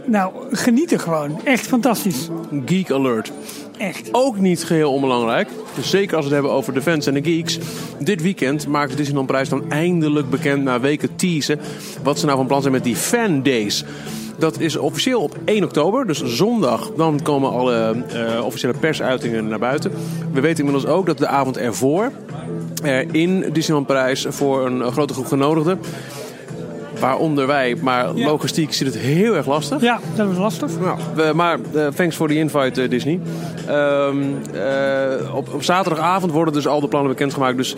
Nou, 0.08 0.32
genieten 0.50 1.00
gewoon. 1.00 1.40
Echt 1.44 1.66
fantastisch. 1.66 2.28
Geek 2.66 2.90
Alert. 2.90 3.32
Echt. 3.78 4.08
Ook 4.12 4.38
niet 4.38 4.64
geheel 4.64 4.92
onbelangrijk. 4.92 5.48
Dus 5.74 5.90
zeker 5.90 6.16
als 6.16 6.24
we 6.24 6.34
het 6.34 6.42
hebben 6.42 6.58
over 6.58 6.74
de 6.74 6.82
fans 6.82 7.06
en 7.06 7.14
de 7.14 7.22
geeks. 7.22 7.58
Dit 7.98 8.22
weekend 8.22 8.66
maakt 8.66 8.90
de 8.90 8.96
Disneyland 8.96 9.26
Prijs 9.26 9.48
dan 9.48 9.70
eindelijk 9.70 10.30
bekend 10.30 10.62
na 10.62 10.80
weken 10.80 11.16
teasen. 11.16 11.60
Wat 12.02 12.18
ze 12.18 12.24
nou 12.24 12.36
van 12.38 12.46
plan 12.46 12.60
zijn 12.60 12.72
met 12.72 12.84
die 12.84 12.96
Fan 12.96 13.42
Days. 13.42 13.84
Dat 14.38 14.60
is 14.60 14.76
officieel 14.76 15.20
op 15.20 15.36
1 15.44 15.64
oktober, 15.64 16.06
dus 16.06 16.24
zondag. 16.24 16.90
Dan 16.96 17.22
komen 17.22 17.50
alle 17.50 18.04
eh, 18.08 18.44
officiële 18.44 18.74
persuitingen 18.78 19.48
naar 19.48 19.58
buiten. 19.58 19.92
We 20.32 20.40
weten 20.40 20.64
inmiddels 20.64 20.92
ook 20.92 21.06
dat 21.06 21.18
de 21.18 21.26
avond 21.26 21.56
ervoor 21.56 22.12
er 22.82 23.14
in 23.14 23.44
Disneyland 23.52 23.86
Prijs 23.86 24.26
voor 24.28 24.66
een 24.66 24.92
grote 24.92 25.12
groep 25.12 25.26
genodigden. 25.26 25.78
Waaronder 27.00 27.46
wij, 27.46 27.76
maar 27.80 28.08
Ja. 28.14 28.26
logistiek 28.26 28.72
zit 28.72 28.86
het 28.86 28.96
heel 28.96 29.34
erg 29.36 29.46
lastig. 29.46 29.80
Ja, 29.80 30.00
dat 30.14 30.26
was 30.26 30.36
lastig. 30.38 30.80
Nou, 30.80 30.98
we- 31.14 31.30
maar 31.34 31.58
eh, 31.74 31.86
thanks 31.86 32.16
for 32.16 32.28
the 32.28 32.34
invite, 32.36 32.82
eh, 32.82 32.90
Disney. 32.90 33.20
Ehm, 33.66 34.16
eh, 34.54 35.34
op, 35.34 35.54
op 35.54 35.62
zaterdagavond 35.62 36.32
worden 36.32 36.54
dus 36.54 36.66
al 36.66 36.80
de 36.80 36.88
plannen 36.88 37.10
bekendgemaakt. 37.10 37.56
Dus 37.56 37.74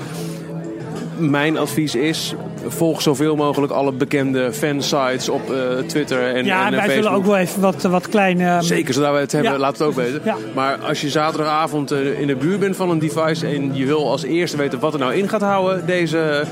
mijn 1.18 1.58
advies 1.58 1.94
is: 1.94 2.34
volg 2.66 3.02
zoveel 3.02 3.36
mogelijk 3.36 3.72
alle 3.72 3.92
bekende 3.92 4.52
fansites 4.52 5.28
op 5.28 5.40
Twitter 5.86 6.34
en, 6.34 6.44
Ja, 6.44 6.64
en, 6.64 6.70
wij 6.70 6.78
Facebook. 6.80 6.92
zullen 7.02 7.10
ook 7.18 7.24
wel 7.24 7.36
even 7.36 7.60
wat, 7.60 7.82
wat 7.82 8.08
kleine... 8.08 8.56
Zeker, 8.62 8.94
zodra 8.94 9.12
we 9.12 9.18
het 9.18 9.32
hebben, 9.32 9.52
Ja. 9.52 9.58
laat 9.58 9.78
het 9.78 9.86
ook 9.86 9.94
weten. 9.94 10.22
Maar 10.54 10.78
als 10.88 11.00
je 11.00 11.08
zaterdagavond 11.08 11.92
in 11.92 12.26
de 12.26 12.36
buurt 12.36 12.60
bent 12.60 12.76
van 12.76 12.90
een 12.90 12.98
device 12.98 13.46
en 13.46 13.70
je 13.76 13.86
wil 13.86 14.10
als 14.10 14.22
eerste 14.22 14.56
weten 14.56 14.78
wat 14.80 14.92
er 14.92 14.98
nou 14.98 15.14
in 15.14 15.28
gaat 15.28 15.40
houden, 15.40 15.86
deze 15.86 16.44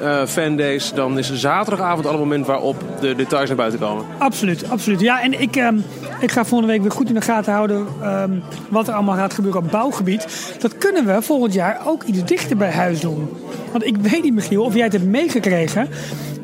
eh 0.00 0.26
fandays, 0.26 0.92
dan 0.92 1.18
is 1.18 1.34
zaterdagavond 1.34 2.06
al 2.06 2.12
het 2.12 2.20
moment 2.20 2.46
waarop 2.46 2.76
de 3.00 3.14
details 3.14 3.48
naar 3.48 3.56
buiten 3.56 3.80
komen. 3.80 4.04
Absoluut, 4.18 4.70
absoluut. 4.70 5.00
Ja, 5.00 5.22
en 5.22 5.40
ik, 5.40 5.56
ehm, 5.56 5.76
ik 6.20 6.30
ga 6.30 6.44
volgende 6.44 6.72
week 6.72 6.82
weer 6.82 6.90
goed 6.90 7.08
in 7.08 7.14
de 7.14 7.20
gaten 7.20 7.52
houden 7.52 7.86
ehm, 8.02 8.30
wat 8.68 8.88
er 8.88 8.94
allemaal 8.94 9.16
gaat 9.16 9.34
gebeuren 9.34 9.62
op 9.62 9.70
bouwgebied. 9.70 10.54
Dat 10.58 10.78
kunnen 10.78 11.06
we 11.06 11.22
volgend 11.22 11.52
jaar 11.52 11.80
ook 11.86 12.02
iets 12.02 12.24
dichter 12.24 12.56
bij 12.56 12.70
huis 12.70 13.00
doen. 13.00 13.28
Want 13.72 13.86
ik 13.86 13.96
weet 13.96 14.22
niet, 14.22 14.34
Michiel, 14.34 14.64
of 14.64 14.74
jij 14.74 14.84
het 14.84 14.92
hebt 14.92 15.04
meegekregen. 15.04 15.88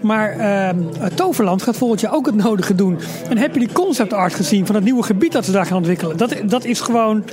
Maar 0.03 0.31
ehm, 0.31 0.79
Toverland 1.15 1.63
gaat 1.63 1.77
volgend 1.77 2.01
jaar 2.01 2.15
ook 2.15 2.27
het 2.27 2.35
nodige 2.35 2.75
doen. 2.75 2.99
En 3.29 3.39
heb 3.39 3.53
je 3.55 3.61
die 3.61 3.73
concept 3.73 4.13
art 4.13 4.35
gezien 4.35 4.67
van 4.67 4.75
het 4.75 4.85
nieuwe 4.85 5.03
gebied 5.03 5.33
dat 5.33 5.45
ze 5.45 5.53
daar 5.53 5.67
gaan 5.67 5.77
ontwikkelen? 5.77 6.17
Dat, 6.17 6.35
dat 6.45 6.65
is 6.65 6.81
gewoon. 6.81 7.25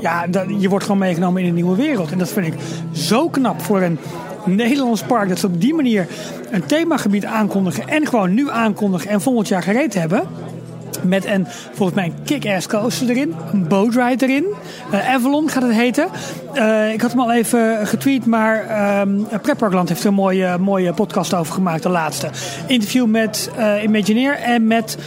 Ja, 0.00 0.26
dat, 0.26 0.44
je 0.58 0.68
wordt 0.68 0.84
gewoon 0.84 1.00
meegenomen 1.00 1.42
in 1.42 1.48
een 1.48 1.54
nieuwe 1.54 1.76
wereld. 1.76 2.10
En 2.10 2.18
dat 2.18 2.28
vind 2.28 2.46
ik 2.46 2.54
zo 2.92 3.28
knap 3.28 3.62
voor 3.62 3.82
een 3.82 3.98
Nederlands 4.46 5.02
park. 5.02 5.28
Dat 5.28 5.38
ze 5.38 5.46
op 5.46 5.60
die 5.60 5.74
manier 5.74 6.06
een 6.50 6.66
themagebied 6.66 7.24
aankondigen. 7.24 7.88
En 7.88 8.06
gewoon 8.06 8.34
nu 8.34 8.50
aankondigen 8.50 9.10
en 9.10 9.20
volgend 9.20 9.48
jaar 9.48 9.62
gereed 9.62 9.94
hebben. 9.94 10.22
Met 11.02 11.24
een, 11.24 11.46
volgens 11.72 11.98
mij, 11.98 12.06
een 12.06 12.22
kick-ass 12.24 12.66
coaster 12.66 13.08
erin. 13.08 13.34
Een 13.52 13.68
boat 13.68 13.94
ride 13.94 14.26
erin. 14.26 14.46
Eh, 14.90 15.14
Avalon 15.14 15.50
gaat 15.50 15.62
het 15.62 15.72
heten. 15.72 16.08
Eh, 16.52 16.92
ik 16.92 17.00
had 17.00 17.10
hem 17.10 17.20
al 17.20 17.32
even 17.32 17.86
getweet, 17.86 18.26
maar 18.26 18.64
Pretparkland 19.42 19.88
heeft 19.88 20.00
er 20.00 20.08
een 20.08 20.14
mooie, 20.14 20.58
mooie 20.58 20.92
podcast 20.92 21.34
over 21.34 21.54
gemaakt. 21.54 21.82
De 21.82 21.88
laatste. 21.88 22.30
Interview 22.66 23.06
met 23.06 23.50
eh 23.56 23.82
Imagineer 23.82 24.38
en 24.38 24.66
met... 24.66 24.98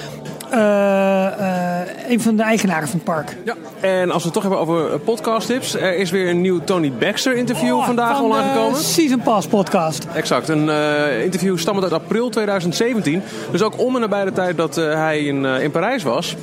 eh, 0.50 2.12
een 2.12 2.22
van 2.22 2.36
de 2.36 2.44
eigenaren 2.44 2.88
van 2.88 2.96
het 2.96 3.06
park. 3.06 3.38
Ja. 3.46 3.56
En 3.80 4.12
als 4.12 4.24
we 4.24 4.24
het 4.24 4.34
toch 4.34 4.44
hebben 4.44 4.60
over 4.62 4.94
eh, 4.94 5.00
podcast 5.06 5.48
tips. 5.48 5.76
Er 5.76 5.96
is 5.96 6.12
weer 6.12 6.30
een 6.30 6.42
nieuw 6.42 6.60
Tony 6.64 6.92
Baxter 6.92 7.36
interview 7.36 7.76
Oh, 7.76 7.86
vandaag 7.86 8.16
van 8.16 8.26
online 8.26 8.50
gekomen. 8.50 8.80
Season 8.80 9.22
Pass 9.22 9.48
podcast. 9.48 10.08
Exact, 10.14 10.48
een 10.48 10.70
eh, 10.70 11.24
interview 11.24 11.58
stammend 11.58 11.92
uit 11.92 12.02
april 12.02 12.30
2017. 12.30 13.22
Dus 13.52 13.62
ook 13.62 13.80
om 13.80 13.96
en 13.96 14.02
nabij 14.02 14.26
de 14.26 14.32
tijd 14.32 14.58
dat 14.58 14.78
eh, 14.78 14.94
hij 14.94 15.20
in, 15.20 15.46
eh, 15.46 15.64
in 15.64 15.72
Parijs 15.72 16.04
was. 16.04 16.36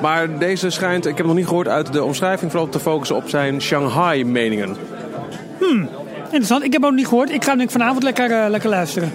Maar 0.00 0.38
deze 0.38 0.70
schijnt, 0.70 1.06
ik 1.06 1.16
heb 1.16 1.18
het 1.18 1.26
nog 1.26 1.36
niet 1.36 1.46
gehoord 1.46 1.68
uit 1.68 1.92
de 1.92 2.04
omschrijving, 2.04 2.50
vooral 2.50 2.68
te 2.68 2.80
focussen 2.80 3.16
op 3.16 3.28
zijn 3.28 3.62
Shanghai-meningen. 3.62 4.76
Interessant, 6.32 6.64
ik 6.64 6.72
heb 6.72 6.84
ook 6.84 6.92
niet 6.92 7.06
gehoord. 7.06 7.30
Ik 7.30 7.44
ga 7.44 7.58
ik 7.58 7.70
vanavond 7.70 8.02
lekker, 8.02 8.30
eh, 8.30 8.50
lekker 8.50 8.70
luisteren. 8.70 9.12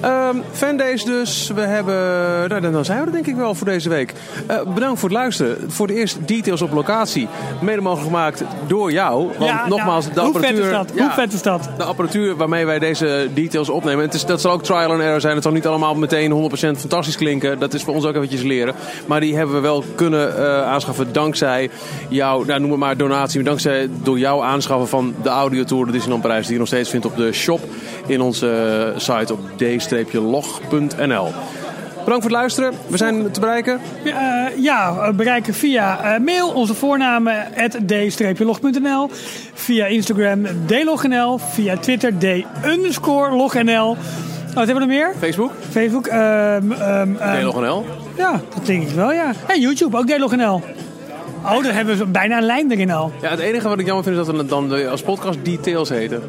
Ehm 0.00 0.36
fandays 0.52 1.04
dus. 1.04 1.50
We 1.54 1.60
hebben, 1.60 1.94
nou, 2.48 2.72
dan- 2.72 2.84
zijn 2.84 3.00
we 3.00 3.06
er 3.06 3.12
denk 3.12 3.26
ik 3.26 3.34
wel 3.36 3.54
voor 3.54 3.66
deze 3.66 3.88
week. 3.88 4.12
Eh, 4.46 4.56
bedankt 4.74 5.00
voor 5.00 5.08
het 5.08 5.18
luisteren. 5.18 5.56
Voor 5.68 5.86
de 5.86 5.94
eerste 5.94 6.24
details 6.24 6.62
op 6.62 6.72
locatie. 6.72 7.28
Mede 7.60 7.80
mogelijk 7.80 8.06
gemaakt 8.06 8.42
door 8.66 8.92
jou. 8.92 9.26
Want 9.38 9.50
Ja, 9.50 9.68
nogmaals, 9.68 10.04
nou, 10.04 10.14
de 10.14 10.20
hoe 10.20 10.28
apparatuur... 10.34 10.64
vet 10.64 10.72
is 10.72 10.76
dat? 10.76 10.90
ja, 10.94 11.02
Hoe 11.02 11.12
vet 11.12 11.32
is 11.32 11.42
dat? 11.42 11.68
De 11.76 11.84
apparatuur 11.84 12.36
waarmee 12.36 12.66
wij 12.66 12.78
deze 12.78 13.28
details 13.34 13.68
opnemen. 13.68 14.04
Het 14.04 14.14
is, 14.14 14.24
dat 14.24 14.40
zal 14.40 14.52
ook 14.52 14.62
trial 14.62 14.90
and 14.92 15.00
error 15.00 15.20
zijn. 15.20 15.34
Het 15.34 15.42
zal 15.42 15.52
niet 15.52 15.66
allemaal 15.66 15.94
meteen 15.94 16.30
100% 16.30 16.78
fantastisch 16.78 17.16
klinken. 17.16 17.58
Dat 17.58 17.74
is 17.74 17.82
voor 17.82 17.94
ons 17.94 18.04
ook 18.04 18.14
eventjes 18.14 18.42
leren. 18.42 18.74
Maar 19.06 19.20
die 19.20 19.36
hebben 19.36 19.54
we 19.54 19.60
wel 19.60 19.84
kunnen 19.94 20.36
eh, 20.38 20.62
aanschaffen 20.62 21.12
dankzij 21.12 21.70
jouw, 22.08 22.44
nou, 22.44 22.60
noem 22.60 22.70
het 22.70 22.80
maar 22.80 22.96
donatie. 22.96 23.36
Maar 23.40 23.48
dankzij 23.48 23.88
door 24.02 24.18
jouw 24.18 24.42
aanschaffen 24.42 24.88
van 24.88 25.14
de 25.22 25.28
audiotour 25.28 25.86
de 25.86 25.92
Disneyland 25.92 26.22
Parijs. 26.22 26.44
Die 26.44 26.52
je 26.52 26.58
nog 26.58 26.68
steeds 26.68 26.90
vindt 26.90 27.06
op 27.06 27.16
de 27.16 27.32
shop 27.32 27.60
in 28.06 28.20
onze 28.20 28.50
eh, 28.94 28.98
site 29.00 29.32
op 29.32 29.40
d-log.nl. 30.04 31.32
Bedankt 32.06 32.24
voor 32.24 32.36
het 32.36 32.40
luisteren. 32.40 32.72
We 32.86 32.96
zijn 32.96 33.30
te 33.30 33.40
bereiken. 33.40 33.80
Eh, 34.04 34.12
ja, 34.56 34.96
eh, 34.96 35.14
bereiken 35.14 35.54
via 35.54 36.14
eh, 36.14 36.20
mail 36.20 36.48
onze 36.48 36.74
voornamen 36.74 37.46
d-log.nl, 37.86 39.10
via 39.54 39.86
Instagram 39.86 40.46
dlognl, 40.66 41.38
via 41.38 41.76
Twitter 41.76 42.12
d-lognl. 42.18 43.96
Wat 44.54 44.66
hebben 44.66 44.74
we 44.74 44.80
nog 44.80 44.88
meer? 44.88 45.14
Facebook, 45.18 45.50
Facebook. 45.70 46.06
ehm 46.06 46.72
ehm, 46.72 47.16
ehm, 47.16 47.40
DLogNL. 47.40 47.84
Ja, 48.16 48.40
dat 48.54 48.66
denk 48.66 48.82
ik 48.82 48.94
wel, 48.94 49.12
ja. 49.12 49.32
En 49.46 49.60
YouTube, 49.60 49.96
ook 49.96 50.06
dlognl. 50.06 50.62
Oh, 51.44 51.62
dan 51.62 51.72
hebben 51.72 51.98
we 51.98 52.06
bijna 52.06 52.36
een 52.36 52.46
lijn 52.46 52.70
erin 52.70 52.90
al. 52.90 53.12
Ja, 53.22 53.30
het 53.30 53.40
enige 53.40 53.68
wat 53.68 53.78
ik 53.78 53.86
jammer 53.86 54.04
vind 54.04 54.18
is 54.18 54.26
dat 54.26 54.36
we 54.36 54.46
dan 54.46 54.88
als 54.90 55.02
podcast 55.02 55.38
details 55.44 55.88
heten. 55.88 56.22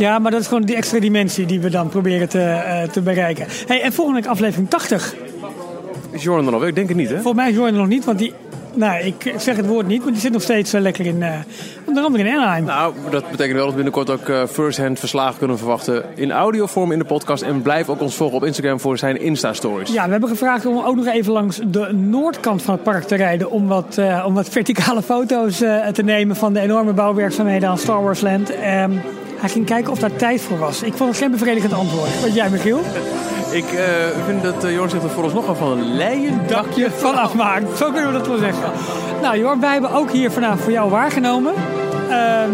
Ja, 0.00 0.18
maar 0.18 0.30
dat 0.30 0.40
is 0.40 0.46
gewoon 0.46 0.62
die 0.62 0.76
extra 0.76 1.00
dimensie 1.00 1.46
die 1.46 1.60
we 1.60 1.70
dan 1.70 1.88
proberen 1.88 2.28
te, 2.28 2.40
eh, 2.40 2.82
te 2.82 3.00
bereiken. 3.00 3.46
Hey, 3.66 3.82
en 3.82 3.92
volgende 3.92 4.20
week 4.20 4.30
aflevering 4.30 4.70
80. 4.70 5.14
Is 6.10 6.22
Jordan 6.22 6.44
dan 6.44 6.54
alweer? 6.54 6.68
Ik 6.68 6.74
denk 6.74 6.88
het 6.88 6.96
niet, 6.96 7.08
hè? 7.08 7.14
Volgens 7.14 7.34
mij 7.34 7.48
is 7.48 7.54
Jordan 7.56 7.74
nog 7.74 7.88
niet, 7.88 8.04
want 8.04 8.18
die... 8.18 8.32
Nou, 8.74 9.04
ik 9.04 9.34
zeg 9.36 9.56
het 9.56 9.66
woord 9.66 9.86
niet, 9.86 10.00
want 10.00 10.12
die 10.12 10.20
zit 10.20 10.32
nog 10.32 10.42
steeds 10.42 10.72
eh, 10.72 10.80
lekker 10.80 11.06
in... 11.06 11.22
eh 11.22 11.38
onder 11.84 12.02
andere 12.02 12.24
in 12.24 12.36
Anaheim. 12.36 12.64
Nou, 12.64 12.94
dat 13.10 13.30
betekent 13.30 13.56
wel 13.56 13.64
dat 13.66 13.74
we 13.74 13.82
binnenkort 13.82 14.10
ook 14.10 14.48
first-hand 14.48 14.98
verslagen 14.98 15.38
kunnen 15.38 15.58
verwachten 15.58 16.04
in 16.14 16.32
audiovorm 16.32 16.92
in 16.92 16.98
de 16.98 17.04
podcast. 17.04 17.42
En 17.42 17.62
blijf 17.62 17.88
ook 17.88 18.00
ons 18.00 18.14
volgen 18.14 18.36
op 18.36 18.44
Instagram 18.44 18.80
voor 18.80 18.98
zijn 18.98 19.20
Insta-stories. 19.20 19.92
Ja, 19.92 20.04
we 20.04 20.10
hebben 20.10 20.28
gevraagd 20.28 20.66
om 20.66 20.78
ook 20.78 20.96
nog 20.96 21.06
even 21.06 21.32
langs 21.32 21.60
de 21.66 21.92
noordkant 21.92 22.62
van 22.62 22.74
het 22.74 22.82
park 22.82 23.04
te 23.04 23.14
rijden. 23.14 23.50
Om 23.50 23.66
wat, 23.66 24.00
om 24.26 24.34
wat 24.34 24.48
verticale 24.48 25.02
foto's 25.02 25.56
te 25.92 26.02
nemen 26.04 26.36
van 26.36 26.52
de 26.52 26.60
enorme 26.60 26.92
bouwwerkzaamheden 26.92 27.68
aan 27.68 27.78
Star 27.78 28.02
Wars 28.02 28.20
Land. 28.20 28.50
Ehm, 28.50 28.92
hij 29.40 29.48
ging 29.48 29.66
kijken 29.66 29.92
of 29.92 29.98
daar 29.98 30.16
tijd 30.16 30.40
voor 30.40 30.58
was. 30.58 30.82
Ik 30.82 30.94
vond 30.94 31.10
het 31.10 31.18
geen 31.18 31.30
bevredigend 31.30 31.72
antwoord. 31.72 32.20
Wat 32.20 32.34
jij, 32.34 32.50
Michiel? 32.50 32.80
Ik 33.50 33.72
eh, 33.72 33.84
vind 34.26 34.42
dat 34.42 34.64
uh, 34.64 34.72
Jorn 34.72 34.90
zich 34.90 35.02
er 35.02 35.10
vooralsnog 35.10 35.48
al 35.48 35.54
van 35.54 35.78
een 35.78 35.96
leien 35.96 36.40
Dakje 36.46 36.90
van 36.90 37.14
afmaakt. 37.14 37.78
Zo 37.78 37.90
kunnen 37.90 38.12
we 38.12 38.18
dat 38.18 38.26
wel 38.26 38.38
zeggen. 38.38 38.72
Nou, 39.22 39.38
Jorn, 39.38 39.60
wij 39.60 39.72
hebben 39.72 39.92
ook 39.92 40.10
hier 40.10 40.30
vanavond 40.30 40.60
voor 40.60 40.72
jou 40.72 40.90
waargenomen. 40.90 41.54
Ehm, 42.10 42.50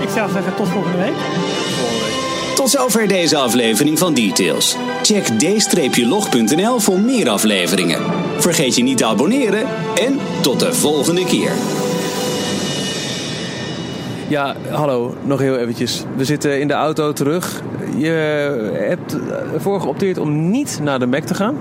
ik 0.00 0.08
zou 0.14 0.30
zeggen, 0.30 0.54
tot 0.54 0.68
volgende 0.68 0.98
week. 0.98 1.14
Tot 2.54 2.70
zover 2.70 3.08
deze 3.08 3.36
aflevering 3.36 3.98
van 3.98 4.14
Details. 4.14 4.76
Check 5.02 5.24
d-log.nl 5.24 6.80
voor 6.80 7.00
meer 7.00 7.28
afleveringen. 7.28 8.02
Vergeet 8.38 8.76
je 8.76 8.82
niet 8.82 8.98
te 8.98 9.04
abonneren 9.04 9.66
en 9.94 10.18
tot 10.40 10.60
de 10.60 10.74
volgende 10.74 11.24
keer. 11.24 11.52
Ja, 14.28 14.54
hallo, 14.70 15.14
nog 15.24 15.40
heel 15.40 15.56
eventjes. 15.56 16.04
We 16.16 16.24
zitten 16.24 16.60
in 16.60 16.68
de 16.68 16.74
auto 16.74 17.12
terug. 17.12 17.62
Je 17.96 18.10
hebt 18.72 19.18
ervoor 19.54 19.80
geopteerd 19.80 20.18
om 20.18 20.50
niet 20.50 20.80
naar 20.82 20.98
de 20.98 21.06
Mac 21.06 21.22
te 21.22 21.34
gaan. 21.34 21.56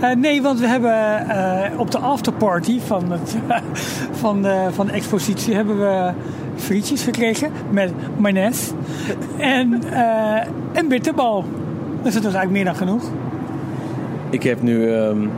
Uh, 0.00 0.14
nee, 0.14 0.42
want 0.42 0.60
we 0.60 0.66
hebben 0.66 1.26
uh, 1.28 1.80
op 1.80 1.90
de 1.90 1.98
afterparty 1.98 2.80
van, 2.80 3.10
het, 3.10 3.36
van, 4.22 4.42
de, 4.42 4.68
van 4.70 4.86
de 4.86 4.92
expositie 4.92 5.54
hebben 5.54 5.78
we 5.78 6.12
frietjes 6.56 7.02
gekregen 7.02 7.52
met 7.70 7.92
mayonaise 8.18 8.72
en 9.38 9.82
uh, 9.92 10.42
een 10.72 10.88
bitterbal. 10.88 11.44
Dus 12.02 12.14
dat 12.14 12.22
was 12.22 12.34
eigenlijk 12.34 12.50
meer 12.50 12.64
dan 12.64 12.74
genoeg. 12.74 13.02
Ik 14.30 14.42
heb 14.42 14.62
nu 14.62 14.90
um, 14.90 15.30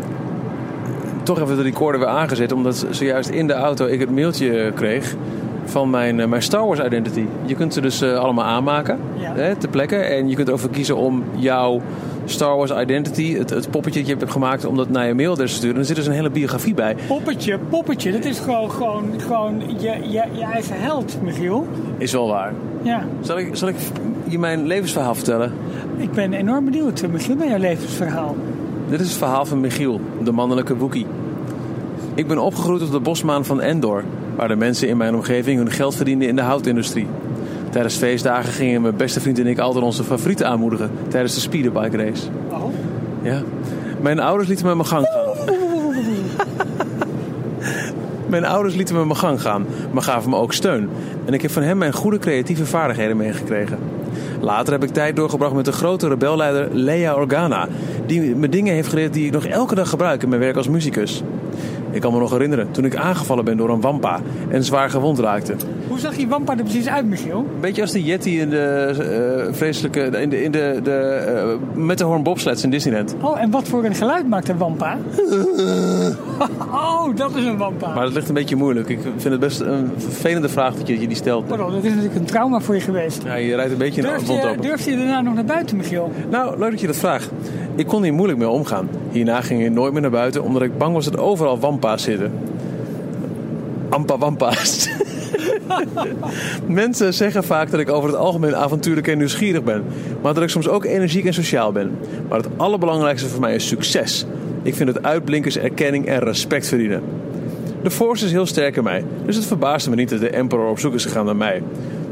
toch 1.23 1.41
even 1.41 1.57
de 1.57 1.63
recorder 1.63 2.01
weer 2.01 2.11
aangezet, 2.11 2.53
omdat 2.53 2.87
zojuist 2.91 3.29
in 3.29 3.47
de 3.47 3.53
auto 3.53 3.87
ik 3.87 4.01
het 4.01 4.11
mailtje 4.11 4.73
kreeg 4.75 5.17
van 5.65 5.91
mijn, 5.91 6.29
mijn 6.29 6.43
Star 6.43 6.67
Wars 6.67 6.81
Identity. 6.81 7.25
Je 7.47 7.55
kunt 7.55 7.75
ze 7.75 7.81
dus 7.81 8.03
allemaal 8.03 8.45
aanmaken 8.45 8.99
ja. 9.19 9.35
hè, 9.35 9.57
ter 9.57 9.69
plekke 9.69 9.97
en 9.97 10.29
je 10.29 10.35
kunt 10.35 10.49
ervoor 10.49 10.71
kiezen 10.71 10.97
om 10.97 11.25
jouw 11.37 11.81
Star 12.25 12.57
Wars 12.57 12.71
Identity, 12.71 13.37
het, 13.37 13.51
het, 13.51 13.71
poppetje 13.71 14.01
dat 14.01 14.09
je 14.09 14.17
hebt 14.17 14.33
gemaakt, 14.33 14.65
om 14.65 14.77
dat 14.77 14.89
naar 14.89 15.07
je 15.07 15.15
mailadres 15.15 15.51
te 15.51 15.57
sturen. 15.57 15.75
En 15.75 15.81
er 15.81 15.87
zit 15.87 15.97
dus 15.97 16.07
een 16.07 16.13
hele 16.13 16.31
biografie 16.31 16.75
bij. 16.75 16.97
Poppetje, 17.07 17.59
poppetje, 17.59 18.13
dat 18.13 18.25
is 18.25 18.39
gewoon, 18.39 18.71
gewoon, 18.71 19.05
gewoon 19.21 19.63
je, 19.79 19.99
je, 20.03 20.23
je 20.33 20.45
eigen 20.53 20.81
held, 20.81 21.19
Michiel. 21.23 21.67
Is 21.99 22.13
wel 22.13 22.29
waar. 22.29 22.53
Ja. 22.83 23.05
Zal 23.21 23.39
ik, 23.39 23.57
zal 23.57 23.69
ik 23.69 23.77
je 24.29 24.39
mijn 24.39 24.67
levensverhaal 24.67 25.15
vertellen? 25.15 25.53
Ik 25.97 26.13
ben 26.13 26.33
enorm 26.33 26.65
benieuwd, 26.65 27.07
Michiel, 27.11 27.35
naar 27.35 27.49
jouw 27.49 27.59
levensverhaal. 27.59 28.37
Dit 28.89 29.01
is 29.01 29.09
het 29.09 29.17
verhaal 29.17 29.45
van 29.45 29.61
Michiel, 29.61 30.01
de 30.23 30.33
mannelijke 30.33 30.77
Wookie. 30.77 31.07
Ik 32.15 32.27
ben 32.27 32.39
opgegroeid 32.39 32.83
op 32.83 32.91
de 32.91 33.01
bosmaan 33.01 33.45
van 33.45 33.61
Endor, 33.61 34.05
waar 34.37 34.49
de 34.49 34.57
mensen 34.57 34.89
in 34.89 34.97
mijn 34.97 35.15
omgeving 35.15 35.59
hun 35.59 35.71
geld 35.71 35.95
verdienden 35.95 36.29
in 36.29 36.37
de 36.37 36.43
houtindustrie. 36.43 37.07
Tijdens 37.71 37.97
feestdagen 37.97 38.53
gingen 38.53 38.83
mijn 38.83 38.97
beste 38.97 39.21
vriend 39.21 39.39
en 39.39 39.47
ik 39.47 39.59
altijd 39.59 39.85
onze 39.85 40.05
favorieten 40.05 40.49
aanmoedigen 40.49 40.91
tijdens 41.09 41.35
de 41.35 41.41
speederbike 41.41 41.97
race. 41.97 42.27
Oh. 42.51 42.65
Ja. 43.23 43.43
Mijn 44.01 44.21
ouders 44.21 44.49
lieten 44.49 44.67
me 44.67 44.75
mijn 44.75 44.89
gang 44.89 45.07
gaan. 45.07 45.47
mijn 48.27 48.45
ouders 48.45 48.75
lieten 48.75 48.95
me 48.95 49.05
mijn 49.05 49.19
gang 49.19 49.41
gaan, 49.41 49.67
maar 49.93 50.03
gaven 50.03 50.31
me 50.31 50.37
ook 50.37 50.53
steun. 50.53 50.89
En 51.25 51.35
ik 51.35 51.43
heb 51.43 51.51
van 51.51 51.63
hem 51.63 51.79
mijn 51.79 51.93
goede 51.93 52.19
creatieve 52.19 52.67
vaardigheden 52.67 53.17
meegekregen. 53.17 53.79
Later 54.41 54.73
heb 54.73 54.85
ik 54.85 54.91
tijd 54.91 55.17
doorgebracht 55.17 55.55
met 55.55 55.65
de 55.65 55.73
grote 55.73 56.09
rebelleider 56.09 56.69
Lea 56.73 57.15
Organa, 57.15 57.69
die 58.07 58.35
me 58.37 58.49
dingen 58.49 58.75
heeft 58.75 58.89
geleerd 58.89 59.13
die 59.13 59.27
ik 59.27 59.33
nog 59.33 59.45
elke 59.45 59.75
dag 59.75 59.89
gebruik 59.89 60.23
in 60.23 60.29
mijn 60.29 60.41
werk 60.41 60.57
als 60.57 60.69
muzikus. 60.69 61.23
Ik 61.95 62.01
kan 62.01 62.13
me 62.13 62.19
nog 62.19 62.31
herinneren 62.31 62.71
toen 62.71 62.85
ik 62.85 62.97
aangevallen 62.97 63.45
ben 63.45 63.57
door 63.57 63.71
een 63.71 63.81
wampa 63.81 64.21
en 64.49 64.65
zwaar 64.65 64.91
gewond 64.91 65.19
raakte. 65.19 65.55
Hoe 65.89 65.99
zag 65.99 66.17
die 66.17 66.29
wampa 66.29 66.57
er 66.57 66.63
precies 66.63 66.89
uit, 66.89 67.07
Michiel? 67.07 67.39
Een 67.39 67.61
beetje 67.61 67.83
als 67.83 67.93
de 67.93 68.03
Yeti 68.03 68.41
in 68.41 68.51
de 68.51 69.47
uh, 69.49 69.55
vreselijke. 69.55 70.01
In 70.01 70.31
de, 70.31 70.43
in 70.43 70.51
de, 70.51 70.81
de, 70.83 71.57
uh, 71.77 71.85
met 71.85 71.99
de 71.99 72.05
Horn 72.05 72.23
Bobsleds 72.23 72.65
in 72.65 72.71
Disneyland. 72.71 73.15
Oh, 73.21 73.41
en 73.41 73.51
wat 73.51 73.69
voor 73.69 73.85
een 73.85 73.95
geluid 73.95 74.29
maakt 74.29 74.49
een 74.49 74.59
wampa? 74.59 74.99
oh, 76.73 77.17
dat 77.17 77.35
is 77.35 77.45
een 77.45 77.57
wampa. 77.57 77.95
Maar 77.95 78.05
dat 78.05 78.13
ligt 78.13 78.29
een 78.29 78.35
beetje 78.35 78.57
moeilijk. 78.57 78.89
Ik 78.89 78.99
vind 79.17 79.25
het 79.25 79.41
best 79.41 79.61
een 79.61 79.91
vervelende 79.97 80.49
vraag 80.49 80.75
dat 80.75 80.87
je, 80.87 81.01
je 81.01 81.07
die 81.07 81.17
stelt. 81.17 81.47
Pardon, 81.47 81.71
dat 81.71 81.85
is 81.85 81.91
natuurlijk 81.91 82.15
een 82.15 82.25
trauma 82.25 82.61
voor 82.61 82.75
je 82.75 82.81
geweest. 82.81 83.23
Ja, 83.25 83.35
je 83.35 83.55
rijdt 83.55 83.73
een 83.73 83.79
beetje 83.79 84.01
in 84.03 84.09
durf 84.09 84.23
de 84.23 84.33
je, 84.33 84.57
durf 84.61 84.85
je 84.85 84.97
daarna 84.97 85.21
nog 85.21 85.35
naar 85.35 85.45
buiten, 85.45 85.77
Michiel? 85.77 86.11
Nou, 86.31 86.59
leuk 86.59 86.71
dat 86.71 86.81
je 86.81 86.87
dat 86.87 86.97
vraagt. 86.97 87.31
Ik 87.75 87.87
kon 87.87 88.03
hier 88.03 88.13
moeilijk 88.13 88.39
mee 88.39 88.49
omgaan. 88.49 88.89
Hierna 89.11 89.41
ging 89.41 89.65
ik 89.65 89.71
nooit 89.71 89.93
meer 89.93 90.03
naar 90.03 90.11
buiten 90.11 90.43
omdat 90.43 90.63
ik 90.63 90.79
bang 90.79 90.95
was 90.95 91.05
dat 91.05 91.19
overal 91.19 91.59
wampa's 91.85 92.03
zitten. 92.03 92.33
Ampa 93.89 94.19
wampa's. 94.19 94.89
Mensen 96.67 97.15
zeggen 97.15 97.45
vaak 97.45 97.71
dat 97.71 97.81
ik 97.81 97.91
over 97.91 98.09
het 98.09 98.19
algemeen 98.19 98.57
avontuurlijk 98.57 99.09
en 99.09 99.19
nieuwsgierig 99.19 99.63
ben. 99.63 99.85
Maar 100.23 100.35
dat 100.35 100.43
ik 100.43 100.49
soms 100.49 100.69
ook 100.69 100.85
energiek 100.85 101.25
en 101.25 101.35
sociaal 101.35 101.73
ben. 101.73 101.99
Maar 102.29 102.39
het 102.39 102.49
allerbelangrijkste 102.57 103.29
voor 103.29 103.41
mij 103.41 103.55
is 103.55 103.67
succes. 103.67 104.27
Ik 104.63 104.75
vind 104.75 104.95
dat 104.95 105.03
uitblinkers 105.03 105.59
erkenning 105.59 106.07
en 106.07 106.19
respect 106.19 106.69
verdienen. 106.69 107.03
De 107.83 107.91
Force 107.91 108.25
is 108.25 108.33
heel 108.33 108.47
sterk 108.47 108.77
in 108.77 108.85
mij. 108.85 109.05
Dus 109.27 109.37
het 109.37 109.47
verbaasde 109.47 109.91
me 109.91 109.97
niet 109.97 110.11
dat 110.11 110.21
de 110.21 110.31
Emperor 110.31 110.69
op 110.69 110.79
zoek 110.79 110.95
is 110.95 111.05
gegaan 111.05 111.25
naar 111.25 111.37
mij. 111.37 111.63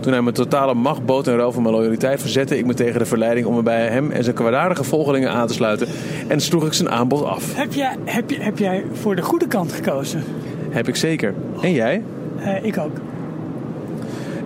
Toen 0.03 0.13
hij 0.13 0.23
mijn 0.23 0.35
totale 0.35 0.75
macht 0.75 1.05
bood 1.05 1.27
en 1.27 1.37
ruil 1.37 1.53
voor 1.53 1.63
mijn 1.63 1.75
loyaliteit 1.75 2.21
verzette 2.21 2.59
ik 2.59 2.67
me 2.67 2.75
tegen 2.75 2.99
de 2.99 3.07
verleiding 3.07 3.47
om 3.47 3.55
me 3.55 3.63
bij 3.63 3.87
hem 3.89 4.11
en 4.11 4.25
zijn 4.25 4.37
kwaadaardige 4.37 4.85
volgelingen 4.85 5.31
aan 5.31 5.47
te 5.47 5.53
sluiten 5.53 5.89
en 6.29 6.41
sloeg 6.41 6.67
ik 6.67 6.73
zijn 6.73 6.91
aanbod 6.91 7.25
af. 7.25 7.57
Heb 7.57 7.73
jij, 7.73 7.97
heb, 8.05 8.31
je, 8.31 8.41
heb 8.41 8.59
jij 8.59 8.85
voor 8.93 9.17
de 9.17 9.23
goede 9.23 9.47
kant 9.47 9.73
gekozen? 9.73 10.25
Heb 10.71 10.89
ik 10.89 10.97
zeker. 10.97 11.35
En 11.61 11.73
jij? 11.73 12.03
Uh, 12.39 12.65
ik 12.65 12.79
ook. 12.79 12.97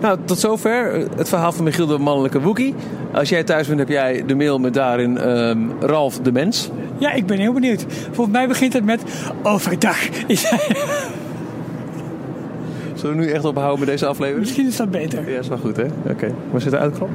Nou, 0.01 0.17
tot 0.25 0.39
zover 0.39 1.07
het 1.15 1.29
verhaal 1.29 1.51
van 1.51 1.63
Michiel 1.63 1.87
de 1.87 1.97
mannelijke 1.97 2.41
Wookie. 2.41 2.75
Als 3.13 3.29
jij 3.29 3.43
thuis 3.43 3.67
bent, 3.67 3.79
heb 3.79 3.89
jij 3.89 4.23
de 4.25 4.35
mail 4.35 4.59
met 4.59 4.73
daarin 4.73 5.29
um, 5.29 5.71
Ralf 5.79 6.19
de 6.19 6.31
Mens. 6.31 6.69
Ja, 6.97 7.11
ik 7.11 7.25
ben 7.25 7.37
heel 7.37 7.53
benieuwd. 7.53 7.85
Volgens 8.11 8.37
mij 8.37 8.47
begint 8.47 8.73
het 8.73 8.85
met 8.85 9.03
overdag. 9.43 9.97
Zullen 13.07 13.21
we 13.21 13.27
nu 13.27 13.33
echt 13.35 13.45
ophouden 13.45 13.79
met 13.79 13.87
deze 13.87 14.05
aflevering? 14.05 14.45
Misschien 14.45 14.67
is 14.67 14.75
dat 14.75 14.91
beter. 14.91 15.29
Ja, 15.29 15.39
is 15.39 15.47
wel 15.47 15.57
goed, 15.57 15.77
hè? 15.77 15.85
Oké. 16.09 16.33
Maar 16.51 16.61
zit 16.61 16.73
er 16.73 16.79
uitklap? 16.79 17.09